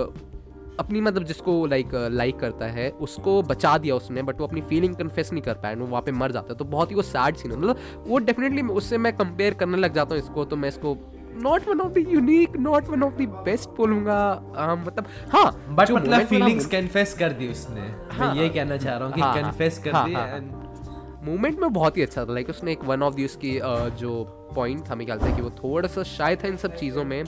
अपनी 0.81 1.01
मतलब 1.01 1.25
जिसको 1.25 1.55
लाइक 1.67 1.95
लाइक 2.13 2.39
करता 2.39 2.67
है, 2.69 2.89
उसको 2.91 3.43
बचा 3.45 3.77
दिया 3.79 3.95
उसने 3.95 4.23
बट 4.23 4.41
वो 4.41 4.47
अपनी 4.47 4.61
फीलिंग 4.63 4.95
कन्फेस 4.97 5.33
नहीं 5.33 5.43
कर 5.43 5.55
पाया, 5.55 5.77
वो 5.77 5.87
वहाँ 5.87 6.03
पे 6.03 6.13
मर 6.15 6.33
जाता 6.33 6.53
है। 6.53 6.59
तो 6.59 6.65
बहुत 6.67 6.91
ही 6.91 6.97
वो 6.97 7.03
सैड 7.05 7.37
सीन 7.37 7.53
है। 7.53 7.59
मतलब 7.59 8.05
वो 8.07 8.19
डेफिनेटली 8.21 8.63
उससे 8.75 8.99
मैं 8.99 9.17
कंपेयर 9.17 9.55
करने 9.55 9.79
लग 9.79 9.95
जाता 9.95 10.15
हूँ 10.15 10.23
इसको 10.23 10.45
तो 10.45 10.57
मैं 10.57 10.69
इसको 10.69 10.95
not 11.43 11.69
one 11.69 11.81
of 11.81 11.93
the 11.93 12.05
unique 12.09 12.57
not 12.59 12.89
one 12.89 13.03
of 13.03 13.15
the 13.15 13.29
best 13.45 13.69
बोलूँगा 13.77 14.19
um, 14.53 14.87
मतलब 14.87 15.07
हाँ 15.29 15.51
बट 15.71 15.91
मतलब 15.91 16.27
फीलिंग्स 16.27 16.67
कन्फेस 16.67 17.15
कर 17.19 17.33
दी 17.33 17.49
उसने। 17.49 17.81
हाँ, 17.81 18.35
मैं 18.35 18.43
ये 18.43 18.49
कहना 18.49 18.77
चाह 18.77 18.97
रहा 18.97 19.07
हूँ 19.07 19.15
कि 19.15 19.21
हाँ, 19.21 19.33
हाँ, 19.33 19.43
कन्फेस 19.43 19.79
कर 19.85 19.93
हाँ, 19.93 20.07
दी 20.07 20.15
हाँ, 20.15 20.29
हाँ। 20.29 21.21
मूवमेंट 21.25 21.59
में 21.61 21.73
बहुत 21.73 21.97
ही 21.97 22.03
अच्छा 22.03 22.25
था। 22.25 22.33
लाइक 22.33 22.51
उसने 22.51 22.73
एक 22.73 22.85
वन 22.85 23.03
ऑफ़ 23.03 23.15
दी 23.15 23.25
उसकी 23.25 23.59
जो 23.99 24.25
पॉइंट 24.55 24.89
था 24.91 24.95
मेरे 24.95 25.07
ख्याल 25.07 25.19
से 25.21 25.37
कि 25.37 25.43
वो 25.43 25.51
थोड़ा 25.59 25.89
सा 25.89 26.03
शायद 26.03 26.43
था 26.45 26.49
इन 26.49 26.57
सब 26.57 26.75
चीज़ों 26.77 27.05
में 27.05 27.23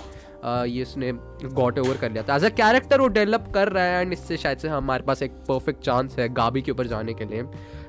ये 0.45 0.83
उसने 0.83 1.13
गॉट 1.45 1.79
ओवर 1.79 1.97
कर 1.97 2.11
लिया 2.11 2.23
था। 2.29 2.37
एज 2.37 2.45
अ 2.45 2.49
कैरेक्टर 2.57 3.01
वो 3.01 3.09
डेवलप 3.09 3.51
कर 3.55 3.69
रहा 3.69 3.85
है 3.85 4.01
एंड 4.03 4.13
इससे 4.13 4.37
शायद 4.37 4.59
से 4.59 4.69
हमारे 4.69 5.03
पास 5.05 5.23
एक 5.23 5.33
परफेक्ट 5.49 5.83
चांस 5.85 6.17
है 6.19 6.29
गाबी 6.35 6.63
के 6.63 6.73
ऊपर 6.73 6.87
जाने 6.87 7.15
के 7.15 7.25
लिए। 7.25 7.43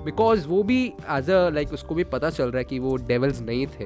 बिकॉज़ 0.05 0.47
वो 0.47 0.61
भी 0.63 0.85
एज 1.09 1.29
अ 1.29 1.49
लाइक 1.49 1.73
उसको 1.73 1.95
भी 1.95 2.03
पता 2.15 2.29
चल 2.29 2.51
रहा 2.51 2.57
है 2.57 2.63
कि 2.63 2.79
वो 2.79 2.95
डेवल्स 3.07 3.41
नहीं 3.41 3.65
थे। 3.67 3.85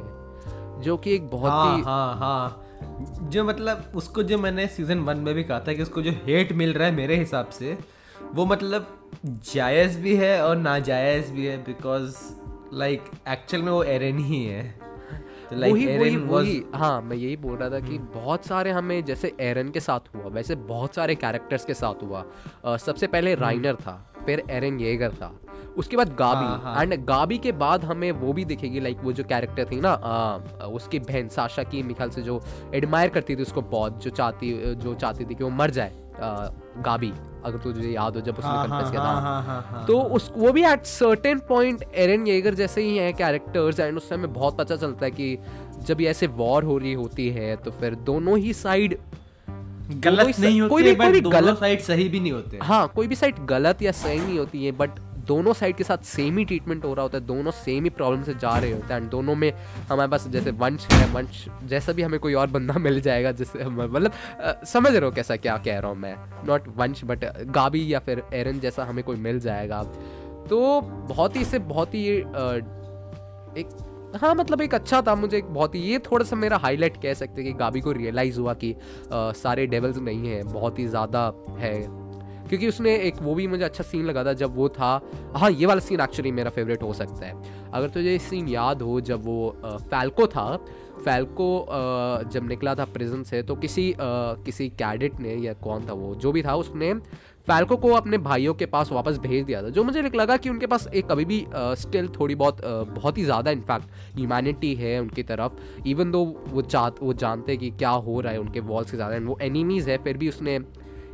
जो 0.82 0.98
कि 0.98 1.16
एक 1.16 1.30
बहुत 1.30 1.52
हाँ 1.52 1.78
ही 1.78 1.84
हाँ 1.84 2.16
हाँ। 2.18 2.62
जो 3.30 3.44
मतलब 3.44 3.92
उसको 3.96 4.24
जो 4.24 4.38
मैंने 4.38 4.68
सीज़न 4.68 5.00
वन 5.00 5.18
में 5.18 5.36
भी 5.36 5.44
कहा 5.44 5.60
था 5.60 5.74
कि 5.74 5.82
उसको 5.82 6.02
जो 6.02 6.12
हेट 6.12 6.54
मिल 6.54 6.74
रहा 6.74 6.88
है 6.88 6.96
मेरे 6.96 7.16
हिसाब 7.16 7.50
से 7.50 7.78
वो 8.34 8.46
मतलब 8.46 9.12
जायज़ 9.26 10.00
भी 10.00 10.16
है 10.16 10.44
और 10.46 10.56
नाजायज़ 10.56 11.32
भी 11.32 11.46
है 11.46 11.58
बिकॉज़ 11.58 12.18
लाइक 12.74 13.04
एक्चुअल 13.30 13.64
में 13.64 13.72
वो 13.72 13.84
एरन 13.84 14.18
ही 14.18 14.46
है। 14.46 14.80
तो 15.50 15.56
लाइक 15.56 15.74
वही 15.74 15.98
वही 15.98 16.16
वाज 16.18 16.32
वही 16.32 16.64
हाँ 16.76 17.02
मैं 17.02 17.18
यही 17.18 17.36
बोल 17.38 17.58
रहा 17.58 17.70
था 17.70 17.80
कि 17.80 17.98
बहुत 17.98 18.46
सारे 18.46 18.72
हमें 18.72 19.06
जैसे 19.06 19.36
एरन 19.40 19.70
के 19.70 19.80
साथ 19.80 20.00
हुआ 20.16 20.24
वैसे 20.24 20.56
बहुत 20.56 20.96
सारे 20.96 21.16
कैरेक्टर्स 21.16 21.66
के 21.66 21.74
साथ 21.74 22.04
हुआ। 22.04 22.26
अ, 22.66 22.78
सबसे 22.78 23.08
पहले 23.08 23.36
राइनर 23.36 23.76
था 23.76 24.12
फिर 24.26 24.44
एरन 24.50 24.80
येगर 24.80 25.10
था। 25.10 25.40
उसके 25.78 25.98
बाद 25.98 26.14
गाबी 26.16 26.46
हाँ, 26.46 26.62
हाँ। 26.64 26.82
एंड 26.84 27.06
गाबी 27.06 27.38
के 27.38 27.52
बाद 27.64 27.86
हमें 27.86 28.12
वो 28.20 28.34
भी 28.34 28.46
दिखेगी 28.46 28.80
लाइक 28.80 28.98
वो 29.04 29.14
जो 29.14 29.24
कैरेक्टर 29.24 29.66
थी 29.72 29.80
ना 29.82 29.92
अ, 29.92 30.66
उसकी 30.68 31.00
बहन 31.02 31.28
साशा 31.30 31.64
की 31.64 31.82
मेरे 31.84 31.94
ख्याल 31.94 32.10
से 32.10 32.22
जो 32.22 32.42
एडमायर 32.76 33.10
करती 33.10 33.36
थी 33.36 33.42
उसको 33.42 33.62
बहुत 33.72 34.04
जो 34.04 34.10
चाहती 34.12 34.54
जो 34.76 34.94
चाहती 34.96 35.26
थी 35.26 35.36
कि 35.36 35.44
वो 35.44 35.50
मर 35.52 35.72
जाए 35.72 35.90
अ, 36.16 36.50
गाबी 36.86 37.12
अगर 37.46 37.58
तुझे 37.58 37.90
याद 37.90 38.16
हो 38.16 38.22
जब 38.22 38.38
उसने 38.38 38.50
हाँ, 38.50 38.68
कन्फेस 38.68 38.92
किया 38.92 39.02
हाँ, 39.02 39.16
था 39.16 39.22
हाँ, 39.22 39.42
हाँ, 39.44 39.62
हाँ, 39.72 39.86
तो 39.88 39.98
हाँ। 40.00 40.10
उस 40.10 40.32
वो 40.38 40.52
भी 40.52 40.64
at 40.66 40.86
certain 40.86 41.40
point 41.50 41.84
Eren 41.96 42.26
Yeager 42.28 42.54
जैसे 42.54 42.82
ही 42.82 42.96
हैं 42.98 43.14
कैरेक्टर्स 43.16 43.80
एंड 43.80 43.98
उस 43.98 44.10
समय 44.10 44.28
बहुत 44.38 44.58
पता 44.58 44.76
चलता 44.76 45.06
है 45.06 45.12
कि 45.12 45.38
जब 45.86 46.02
ये 46.02 46.08
ऐसे 46.10 46.28
वॉर 46.38 46.64
हो 46.64 46.78
रही 46.78 46.94
होती 46.94 47.30
है 47.30 47.56
तो 47.56 47.72
फिर 47.72 47.96
दोनों 48.06 48.38
ही 48.38 48.54
साइड 48.54 48.98
गलत 49.90 50.24
कोई- 50.24 50.40
नहीं 50.40 50.62
कोई 50.62 50.84
होते 50.84 50.84
भी- 50.84 50.98
कोई 50.98 51.12
भी 51.12 51.18
बट 51.18 51.24
दोनों 51.24 51.42
गलत- 51.42 51.60
साइड 51.60 51.82
सही 51.82 52.08
भी 52.10 52.20
नहीं 52.20 52.32
होते 52.32 52.60
हाँ 52.64 52.88
कोई 52.88 53.08
भी 53.08 53.16
साइड 53.16 53.46
गलत 53.46 53.82
या 53.82 53.92
सही 53.92 54.20
नहीं 54.20 54.38
होती 54.40 54.66
है 54.66 54.72
बट 54.72 55.00
दोनों 55.28 55.54
साइड 55.54 55.76
के 55.76 55.84
साथ 55.84 56.04
सेम 56.06 56.38
ही 56.38 56.46
ट्रीटमेंट 56.46 56.86
हो 56.86 56.94
रहा 56.94 57.04
होता 57.04 57.18
है 57.18 57.26
दोनों 57.26 57.52
सेम 57.52 57.84
ही 57.84 57.90
प्रॉब्लम 57.90 58.24
से 58.24 58.34
जा 58.34 58.58
रहे 58.58 58.72
होते 58.72 58.94
हैं 58.94 59.02
एंड 59.02 59.10
दोनों 59.10 59.36
में 59.36 59.52
हमारे 59.90 60.12
पास 60.12 60.28
जैसे 60.28 60.52
वंश 60.52 60.88
है 60.92 61.06
वंश 61.14 61.46
जैसा 61.64 61.94
भी 61.94 62.02
हमें 62.02 62.20
कोई 62.20 62.34
और 62.34 62.48
बंदा 62.48 62.74
मिल 62.80 63.02
जाएगा 63.02 63.32
जिससे 63.32 63.66
मतलब 63.66 64.12
समझ 64.66 64.92
रहे 64.92 65.06
हो 65.06 65.12
कैसा 65.12 65.36
क्या 65.36 65.58
कह 65.58 65.80
रहा 65.80 65.92
हूँ 65.92 65.98
मैं। 65.98 66.16
नॉट 66.48 66.68
वंश 66.78 67.04
बट 67.04 67.26
गाबी 67.52 67.94
या 67.94 68.00
फिर 68.00 68.24
एरन 68.34 68.60
जैसा 68.60 68.84
हमें 68.84 69.04
कोई 69.04 69.16
मिल 69.16 69.40
जाएगा। 69.40 69.84
तो 70.50 70.82
बहुत 70.82 71.36
ही 71.36 71.42
इससे 71.42 71.60
बहुत 71.60 71.94
ही 71.94 72.06
एक 73.60 73.70
हाँ 74.22 74.34
मतलब 74.36 74.62
एक 74.62 74.74
अच्छा 74.76 75.02
था 75.02 75.14
मुझे 75.16 75.38
एक 75.38 75.46
बहुत 75.46 75.76
ही 75.76 75.80
ये 75.82 75.98
थोड़ा 76.00 76.26
सा 76.26 76.36
मेरा 76.36 76.58
हाईलाइट 76.58 76.98
कह 77.02 77.14
सकते 77.14 77.42
हैं 77.42 77.52
कि 77.54 77.58
गाबी 77.60 77.82
को 77.82 77.92
रियलाइज़ 77.92 78.40
हुआ 78.40 78.54
कि 78.54 78.72
अ, 78.74 78.78
सारे 79.12 79.66
डेवल्स 79.68 79.98
नहीं 79.98 80.28
हैं 80.28 80.46
बहुत 80.48 80.80
ही 80.80 80.88
ज़्यादा 80.88 81.22
है। 81.60 81.74
क्योंकि 82.50 82.68
उसने 82.68 82.96
एक 82.98 83.22
वो 83.22 83.36
भी 83.36 83.48
मुझे 83.48 83.64
अच्छा 83.64 83.84
सीन 83.84 84.06
लगा 84.06 84.24
था 84.26 84.34
जब 84.36 84.56
वो 84.56 84.70
था 84.70 84.90
हाँ 85.36 85.52
ये 85.52 85.66
वाला 85.66 85.80
सीन 85.82 86.02
एक्चुअली 86.02 86.32
मेरा 86.32 86.50
फेवरेट 86.50 86.84
हो 86.84 86.94
सकता 86.94 87.26
है। 87.26 87.34
अगर 87.74 87.90
तुझे 87.90 88.12
ये 88.12 88.20
सीन 88.22 88.48
याद 88.48 88.82
हो 88.82 89.00
जब 89.02 89.26
वो 89.26 89.56
फैल्को 89.66 90.28
था 90.28 90.56
फैल्को 91.06 91.48
जब 92.32 92.48
निकला 92.48 92.74
था 92.76 92.86
प्रिजन 92.88 93.24
से 93.24 93.42
तो 93.44 93.56
किसी 93.56 93.94
किसी 94.00 94.68
कैडेट 94.72 95.20
ने 95.20 95.36
या 95.36 95.54
कौन 95.56 95.88
था 95.88 95.94
वो, 95.94 96.14
जो 96.16 96.32
भी 96.32 96.44
था, 96.44 96.56
उसने 96.56 96.94
फैल्को 97.48 97.76
को 97.78 97.90
अपने 97.94 98.18
भाइयों 98.18 98.54
के 98.54 98.66
पास 98.66 98.92
वापस 98.92 99.18
भेज 99.18 99.44
दिया 99.46 99.62
था, 99.64 99.70
जो 99.70 99.84
मुझे 99.84 100.02
लगा 100.16 100.38
कि 100.38 100.50
उनके 100.50 100.68
पास 100.68 100.88
एक 100.94 101.12
अभी 101.12 101.26
भी 101.26 101.46
स्टिल 101.52 102.08
थोड़ी 102.20 102.36
बहुत 102.36 102.62
बहुत 102.66 103.18
ही 103.18 103.24
ज़्यादा 103.24 103.52
इनफैक्ट 103.52 104.16
ह्यूमैनिटी 104.16 104.74
है 104.76 105.00
उनकी 105.02 105.24
तरफ़ 105.24 105.88
इवन 105.88 106.12
दो 106.12 106.24
वो 106.48 106.62
चाह 106.64 106.88
वो 107.02 107.14
जानते 107.16 107.58
कि 107.58 107.70
क्या 107.72 107.90
हो 107.90 108.20
रहा 108.22 108.34
है 108.34 108.40
उनके 108.40 108.60
वॉल्स 108.62 108.92
के 108.92 108.98
ज़्यादा 108.98 109.18
वो 109.28 109.38
एनिमीज़ 109.42 109.90
है, 109.90 109.98
फिर 109.98 110.18
भी 110.18 110.30
उसने 110.30 110.60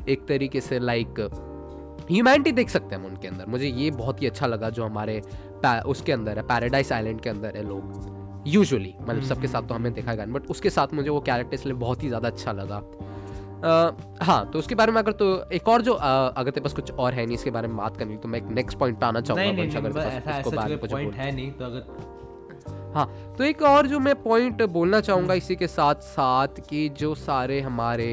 एक 0.09 0.25
तरीके 0.27 0.61
से 0.61 0.79
लाइक 0.79 1.19
ह्यूमैनिटी 2.09 2.51
देख 2.51 2.69
सकते 2.69 2.95
हैं 2.95 3.01
हम 3.01 3.07
उनके 3.09 3.27
अंदर। 3.27 3.45
मुझे 3.45 3.67
ये 3.67 3.89
बहुत 3.91 4.21
ही 4.21 4.27
अच्छा 4.27 4.47
लगा 4.47 4.69
जो 4.69 4.83
हमारे 4.85 5.21
उसके 5.87 6.11
अंदर 6.11 6.37
है 6.37 6.43
पैराडाइज 6.47 6.91
आइलैंड 6.91 7.21
के 7.21 7.29
अंदर 7.29 7.57
है 7.57 7.63
लोग। 7.63 8.43
यूजुअली 8.47 8.93
मतलब 9.01 9.23
सबके 9.23 9.47
साथ 9.47 9.67
तो 9.69 9.75
हमें 9.75 9.93
देखा 9.93 10.13
गया 10.13 10.25
बट 10.25 10.47
उसके 10.49 10.69
साथ 10.69 10.93
मुझे 10.93 11.09
वो 11.09 11.19
कैरेक्टर 11.21 11.53
इसलिए 11.53 11.75
बहुत 11.75 12.03
ही 12.03 12.07
ज़्यादा 12.07 12.27
अच्छा 12.27 12.51
लगा। 12.51 12.77
अ, 13.63 14.23
हाँ 14.23 14.49
तो 14.51 14.59
उसके 14.59 14.75
बारे 14.75 14.91
में 14.91 14.99
अगर 14.99 15.11
तो 15.11 15.25
एक 15.53 15.67
और 15.67 15.81
जो 15.81 15.93
अ, 15.93 16.33
अगर 16.37 16.51
तेरे 16.51 16.63
पास 16.63 16.73
कुछ 16.73 16.91
और 16.91 17.13
है 17.13 17.25
नहीं 17.25 17.35
इसके 17.35 17.51
बारे 17.51 17.67
में 17.67 17.77
बात 17.77 17.97
करनी 17.97 18.17
तो 18.17 18.27
मैं 18.27 18.39
एक 18.39 18.47
नेक्स्ट 18.51 18.77
पॉइंट 18.77 18.99
पे 18.99 19.05
आना 19.05 19.21
चाहूँगा 19.21 19.43
नहीं 19.43 19.53
नहीं 19.53 19.81
नहीं, 19.81 20.01
ऐसा 20.01 20.31
ऐसा 20.31 20.55
बारे 20.55 20.75
में 20.75 20.87
पॉइंट 20.87 21.15
है 21.15 21.31
नहीं 21.35 21.51
तो 21.51 21.65
अगर 21.65 22.09
हाँ 22.95 23.05
तो 23.37 23.43
एक 23.43 23.61
और 23.61 23.87
जो 23.87 23.99
मैं 23.99 24.15
पॉइंट 24.23 24.61
बोलना 24.69 24.99
चाहूँगा 25.01 25.33
इसी 25.33 25.55
के 25.55 25.67
साथ 25.67 25.95
साथ 26.03 26.47
कि 26.69 26.87
जो 26.89 27.13
सारे 27.15 27.59
हमारे 27.61 28.09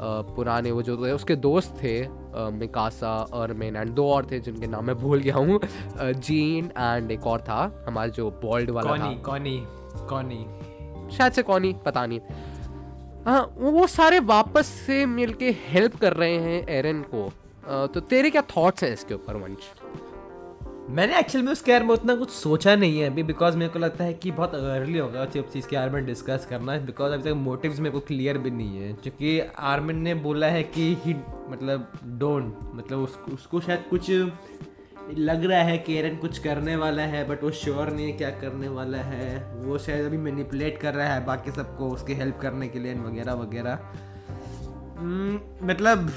पुराने 0.00 0.70
वो 0.70 0.82
जो 0.82 0.96
थे 0.96 1.12
उसके 1.12 1.36
दोस्त 1.38 1.74
थे 1.82 2.00
मिकासा 2.52 3.12
और 3.32 3.52
मेन 3.54 3.76
एंड 3.76 3.90
दो 3.94 4.08
और 4.10 4.26
थे 4.30 4.38
जिनके 4.40 4.66
नाम 4.66 4.84
मैं 4.84 4.96
भूल 4.96 5.20
गया 5.20 5.34
हूँ। 5.36 5.60
जीन 5.96 6.70
एंड 6.78 7.10
एक 7.10 7.26
और 7.26 7.40
था 7.40 7.84
हमारे 7.88 8.10
जो 8.10 8.30
बॉल्ड 8.42 8.70
वाला 8.70 8.90
कौनी 8.90 9.14
था। 9.16 9.22
कौनी 9.22 9.58
कौनी 10.08 11.16
शायद 11.16 11.32
से 11.32 11.42
कौनी 11.42 11.72
पता 11.86 12.06
नहीं। 12.06 12.20
हाँ 13.26 13.42
वो 13.58 13.70
वो 13.70 13.86
सारे 13.88 14.18
वापस 14.26 14.66
से 14.86 15.04
मिलके 15.08 15.50
हेल्प 15.66 15.96
कर 15.96 16.12
रहे 16.12 16.36
हैं 16.38 16.66
एरन 16.68 17.02
को। 17.14 17.30
तो 17.86 18.00
तेरे 18.02 18.30
क्या 18.30 18.42
थॉट्स 18.56 18.84
हैं 18.84 18.92
इसके 18.92 19.14
ऊपर 19.14 19.36
वंश? 19.36 19.70
मैंने 20.90 21.18
एक्चुअल 21.18 21.44
में 21.44 21.52
उसके 21.52 21.72
बारे 21.72 21.84
में 21.84 21.94
उतना 21.94 22.14
कुछ 22.16 22.30
सोचा 22.30 22.74
नहीं 22.76 22.98
है 23.00 23.10
अभी 23.10 23.22
बिकॉज़ 23.22 23.56
मेरे 23.56 23.70
को 23.70 23.78
लगता 23.78 24.04
है 24.04 24.14
कि 24.14 24.30
बहुत 24.30 24.54
अर्ली 24.54 24.98
होगा 24.98 25.24
जब 25.24 25.50
चीज़ 25.50 25.68
के 25.68 25.76
बारे 25.76 25.90
में 25.90 26.06
डिस्कस 26.06 26.46
करना 26.50 26.72
है 26.72 26.86
बिकॉज़ 26.86 27.12
अभी 27.12 27.22
तक 27.22 27.36
मोटिव्स 27.36 27.78
मेरे 27.80 27.90
को 27.90 28.00
क्लियर 28.00 28.38
भी 28.38 28.50
नहीं 28.50 28.78
है। 28.78 28.92
क्योंकि 28.92 29.40
आर्मिन 29.58 29.96
ने 29.96 30.14
बोला 30.14 30.46
है 30.46 30.62
कि 30.62 30.96
ही 31.04 31.14
मतलब 31.48 31.92
डोंट 32.04 32.58
मतलब 32.74 32.98
उसको 32.98 33.32
उसको 33.32 33.60
शायद 33.60 33.84
कुछ 33.90 34.10
लग 35.18 35.44
रहा 35.44 35.62
है 35.62 35.78
कि 35.78 35.94
एरन 35.94 36.16
कुछ 36.16 36.38
करने 36.38 36.76
वाला 36.76 37.02
है 37.02 37.28
बट 37.28 37.44
वो 37.44 37.50
श्योर 37.50 37.90
नहीं 37.90 38.06
है 38.06 38.12
क्या 38.12 38.30
करने 38.30 38.68
वाला 38.68 38.98
है। 38.98 39.54
वो 39.54 39.78
शायद 39.78 40.06
अभी 40.06 40.16
मैनिपुलेट 40.16 40.78
कर 40.78 40.94
रहा 40.94 41.14
है 41.14 41.24
बाकी 41.24 41.50
सबको 41.50 41.88
उसकी 41.88 42.14
हेल्प 42.14 42.38
करने 42.42 42.68
के 42.68 42.78
लिए 42.78 42.94
वगैरह 42.94 43.34
वगैरह। 43.34 43.78
हम्म, 44.98 45.68
मतलब 45.68 46.10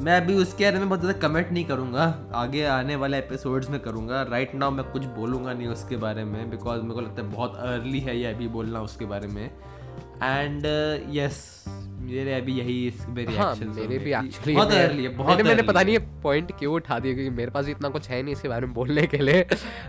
मैं 0.00 0.16
अभी 0.16 0.34
उसके 0.34 0.64
बारे 0.64 0.78
में 0.78 0.88
बहुत 0.88 1.00
ज़्यादा 1.00 1.18
कमेंट 1.18 1.50
नहीं 1.52 1.64
करूँगा। 1.64 2.04
आगे 2.34 2.64
आने 2.64 2.96
वाले 2.96 3.18
एपिसोड्स 3.18 3.70
में 3.70 3.78
करूँगा। 3.80 4.22
राइट 4.22 4.54
नाउ 4.54 4.70
मैं 4.70 4.84
कुछ 4.92 5.04
बोलूँगा 5.16 5.52
नहीं 5.52 5.68
उसके 5.68 5.96
बारे 5.96 6.24
में 6.24 6.50
बिकॉज़ 6.50 6.82
मेरे 6.82 6.94
को 6.94 7.00
लगता 7.00 7.22
है 7.22 7.30
बहुत 7.30 7.56
अर्ली 7.56 8.00
है 8.00 8.18
ये 8.18 8.32
अभी 8.32 8.48
बोलना 8.48 8.80
उसके 8.82 9.04
बारे 9.04 9.26
में। 9.26 9.44
एंड 9.44 10.66
यस 11.10 11.64
मेरे 12.00 12.34
अभी 12.34 12.52
यही 12.52 12.92
मेरे 13.08 13.36
हाँ 13.36 13.54
मेरे 13.56 13.98
भी 13.98 14.12
एक्चुअली 14.12 14.54
बहुत 14.54 14.72
अर्ली 14.72 15.02
है 15.02 15.08
बहुत 15.16 15.28
मैंने 15.28 15.48
मैंने 15.48 15.62
पता 15.62 15.82
नहीं 15.82 15.92
ये 15.92 15.98
पॉइंट 16.22 16.52
क्यों 16.58 16.74
उठा 16.74 16.98
दिया 16.98 17.14
क्योंकि 17.14 17.30
मेरे 17.30 17.50
पास 17.50 17.68
इतना 17.68 17.88
कुछ 17.88 18.08
है 18.08 18.22
नहीं 18.22 18.34
इसके 18.34 18.48
बारे 18.48 18.66
में 18.66 18.74
बोलने 18.74 19.06
के 19.06 19.18
लिए। 19.18 19.46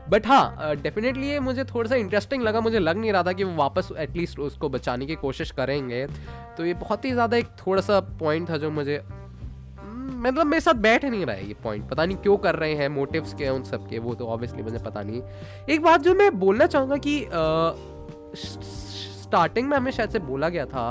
बट 0.09 0.27
हाँ 0.27 0.75
डेफिनेटली 0.75 1.29
ये 1.29 1.39
मुझे 1.39 1.63
थोड़ा 1.65 1.89
सा 1.89 1.95
इंटरेस्टिंग 1.95 2.43
लगा। 2.43 2.61
मुझे 2.61 2.79
लग 2.79 2.97
नहीं 2.97 3.11
रहा 3.11 3.23
था 3.23 3.33
कि 3.33 3.43
वो 3.43 3.55
वापस 3.55 3.89
एटलीस्ट 3.97 4.39
उसको 4.39 4.69
बचाने 4.69 5.05
की 5.05 5.15
कोशिश 5.15 5.51
करेंगे। 5.51 6.05
तो 6.57 6.65
ये 6.65 6.73
बहुत 6.75 7.05
ही 7.05 7.11
ज़्यादा 7.11 7.37
एक 7.37 7.47
थोड़ा 7.65 7.81
सा 7.81 7.99
पॉइंट 8.19 8.49
था 8.49 8.57
जो 8.57 8.71
मुझे 8.71 9.01
मतलब 10.21 10.45
मेरे 10.45 10.61
साथ 10.61 10.73
बैठ 10.81 11.05
नहीं 11.05 11.25
रहा 11.25 11.35
है 11.35 11.47
ये 11.47 11.53
पॉइंट 11.63 11.89
पता 11.89 12.05
नहीं 12.05 12.17
क्यों 12.17 12.37
कर 12.37 12.55
रहे 12.55 12.73
हैं 12.75 12.87
मोटिव्स 12.89 13.33
क्या 13.33 13.53
उन 13.53 13.63
सब 13.63 13.87
के 13.89 13.99
वो 13.99 14.15
तो 14.15 14.25
ऑब्वियसली 14.27 14.63
मुझे 14.63 14.77
पता 14.79 15.01
नहीं। 15.01 15.21
एक 15.69 15.81
बात 15.81 16.01
जो 16.01 16.13
मैं 16.15 16.29
बोलना 16.39 16.65
चाहूँगा 16.67 16.97
कि 16.97 17.19
स्टार्टिंग 18.35 19.67
में 19.69 19.77
हमें 19.77 19.91
शायद 19.91 20.09
से 20.09 20.19
बोला 20.21 20.49
गया 20.49 20.65
था 20.65 20.83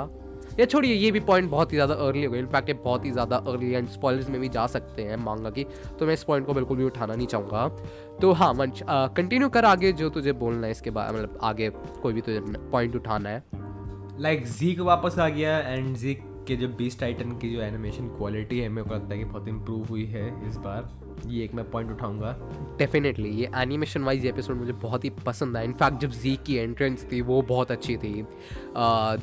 या 0.61 0.67
छोड़िए 0.67 0.95
ये 0.95 1.11
भी 1.11 1.21
पॉइंट 1.21 1.51
बहुत 1.51 1.73
ही 1.73 1.77
ज़्यादा 1.77 1.95
अर्ली 1.97 2.25
हो 2.25 2.31
गया। 2.33 2.41
इनफैक्ट 2.41 2.69
ये 2.69 2.75
बहुत 2.75 3.05
ही 3.05 3.11
ज़्यादा 3.11 3.37
अर्ली 3.39 3.73
एंड 3.73 3.89
स्पॉयलर्स 3.89 4.29
में 4.31 4.41
भी 4.41 4.49
जा 4.49 4.67
सकते 4.67 5.03
हैं 5.03 5.17
मांगा 5.17 5.51
की 5.51 5.65
तो 5.99 6.07
मैं 6.07 6.15
इस 6.15 6.25
पॉइंट 6.25 6.47
को 6.47 6.55
बिल्कुल 6.55 6.77
भी 6.77 6.85
उठाना 6.85 7.15
नहीं 7.15 7.27
चाहूँगा। 7.27 7.69
तो 8.21 8.33
हाँ 8.33 8.53
मंच 8.55 8.83
कंटिन्यू 8.89 9.49
कर 9.49 9.65
आगे 9.65 9.93
जो 9.93 10.09
तुझे 10.11 10.33
बोलना 10.35 10.67
है 10.67 10.71
इसके 10.71 10.91
बाद 10.91 11.15
मतलब 11.15 11.39
आगे 11.43 11.71
कोई 12.03 12.13
भी 12.13 12.21
तुझे 12.21 12.41
पॉइंट 12.73 12.97
उठाना 12.97 13.29
है। 13.29 13.43
लाइक 14.19 14.41
like, 14.41 14.53
जीक 14.53 14.81
वापस 14.81 15.19
आ 15.19 15.29
गया 15.29 15.59
एंड 15.59 15.97
जीक 15.97 16.23
के 16.49 16.57
जो 16.57 16.69
बीस 16.69 17.01
टाइटन 17.01 17.31
की 17.31 17.53
जो 17.55 17.61
एनिमेशन 17.61 18.09
क्वालिटी 18.09 18.59
है 18.59 18.69
मेरे 18.69 18.89
को 18.89 18.95
लगता 18.95 19.13
है 19.13 19.19
कि 19.19 19.25
बहुत 19.25 19.49
इम्प्रूव 19.49 19.85
हुई 19.85 20.05
है 20.05 20.49
इस 20.49 20.57
बार। 20.57 21.01
ये 21.27 21.45
एक 21.45 21.55
मैं 21.55 21.71
पॉइंट 21.71 21.91
उठाऊँगा। 21.91 22.37
डेफिनेटली 22.79 23.29
ये 23.29 23.51
एनिमेशन 23.57 24.03
वाइज 24.03 24.27
एपिसोड 24.27 24.57
मुझे 24.57 24.73
बहुत 24.73 25.05
ही 25.05 25.11
पसंद 25.11 25.57
आया। 25.57 25.65
इनफैक्ट 25.65 25.99
जब 25.99 26.11
जी 26.11 26.39
की 26.47 26.57
एंट्रेंस 26.57 27.07
थी 27.13 27.21
वो 27.21 27.43
बहुत 27.43 27.71
अच्छी 27.71 27.97
थी। 27.97 28.27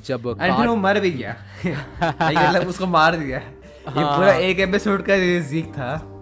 जब 0.06 0.21
वो 0.21 0.75
मर 0.75 0.99
भी 0.99 1.12
गया। 1.12 1.36
मतलब 2.21 2.67
उसको 2.67 2.86
मार 2.86 3.15
दिया। 3.15 3.38
ये 3.38 4.17
पूरा 4.17 4.34
एक 4.34 4.60
एपिसोड 4.60 5.01
का 5.01 5.39
जीक 5.39 5.65
था। 5.65 6.16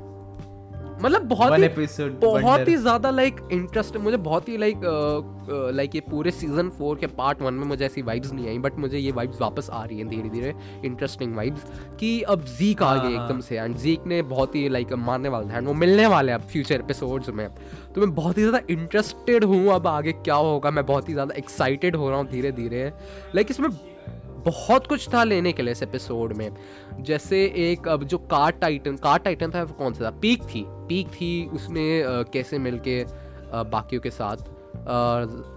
मतलब 1.01 1.21
बहुत 1.21 1.59
ही 1.59 2.09
बहुत 2.09 2.67
ही 2.67 2.75
ज़्यादा 2.75 3.09
लाइक 3.09 3.39
इंटरेस्ट 3.51 3.97
मुझे 3.97 4.17
बहुत 4.17 4.49
ही 4.49 4.57
लाइक 4.57 4.81
लाइक 5.49 5.95
ये 5.95 6.01
पूरे 6.01 6.31
सीज़न 6.31 6.69
फोर 6.69 6.97
के 6.97 7.07
पार्ट 7.07 7.41
वन 7.41 7.53
में 7.53 7.65
मुझे 7.67 7.85
ऐसी 7.85 8.01
वाइब्स 8.01 8.31
नहीं 8.33 8.47
आई 8.47 8.57
बट 8.57 8.75
मुझे 8.75 8.97
ये 8.97 9.11
वाइब्स 9.11 9.41
वापस 9.41 9.69
आ 9.69 9.83
रही 9.85 9.97
हैं 9.97 10.07
धीरे 10.09 10.29
धीरे 10.29 10.53
इंटरेस्टिंग 10.85 11.35
वाइब्स 11.35 11.63
कि 11.99 12.21
अब 12.21 12.45
जीक 12.57 12.83
आ 12.83 12.85
हाँ, 12.85 12.99
गए 12.99 13.15
हाँ। 13.15 13.25
एकदम 13.25 13.39
से 13.39 13.57
एंड 13.57 13.75
जीक 13.77 14.05
ने 14.07 14.21
बहुत 14.21 14.55
ही 14.55 14.67
लाइक 14.69 14.93
मारने 14.93 15.29
वाला 15.29 15.53
था 15.53 15.57
and 15.57 15.67
वो 15.67 15.73
मिलने 15.73 16.07
वाले 16.07 16.31
हैं 16.31 16.39
अब 16.39 16.47
फ्यूचर 16.47 16.75
एपिसोड्स 16.75 17.29
में। 17.29 17.47
तो 17.95 18.01
मैं 18.01 18.15
बहुत 18.15 18.37
ही 18.37 18.43
ज़्यादा 18.43 18.61
इंटरेस्टेड 18.69 19.43
हूँ 19.43 19.67
अब 19.73 19.87
आगे 19.87 20.11
क्या 20.11 20.35
होगा 20.35 20.71
मैं 20.71 20.85
बहुत 20.85 21.09
ही 21.09 21.13
ज़्यादा 21.13 21.35
एक्साइटेड 21.35 21.95
हो 21.95 22.09
रहा 22.09 22.19
हूँ 22.19 22.27
धीरे 22.27 22.51
धीरे 22.51 22.91
लाइक 23.35 23.51
इसमें 23.51 23.69
बहुत 24.45 24.87
कुछ 24.87 25.07
था 25.13 25.23
लेने 25.23 25.51
के 25.53 25.63
लिए 25.63 25.71
इस 25.71 25.83
एपिसोड 25.83 26.33
में। 26.37 26.49
जैसे 27.01 27.43
एक 27.63 27.87
अब 27.87 28.03
जो 28.03 28.17
कार 28.31 28.51
टाइटन 28.51 28.95
कार 28.95 29.19
टाइटन 29.19 29.51
था 29.51 29.63
वो 29.63 29.73
कौन 29.73 29.93
सा 29.93 30.05
था? 30.05 30.09
पीक 30.11 30.43
थी। 30.45 30.63
पीक 30.67 31.07
थी 31.09 31.45
उसने 31.53 32.01
अ, 32.01 32.21
कैसे 32.33 32.59
मिल 32.59 32.79
के 32.79 33.03
बाकियों 33.71 34.01
के 34.01 34.09
साथ 34.09 34.53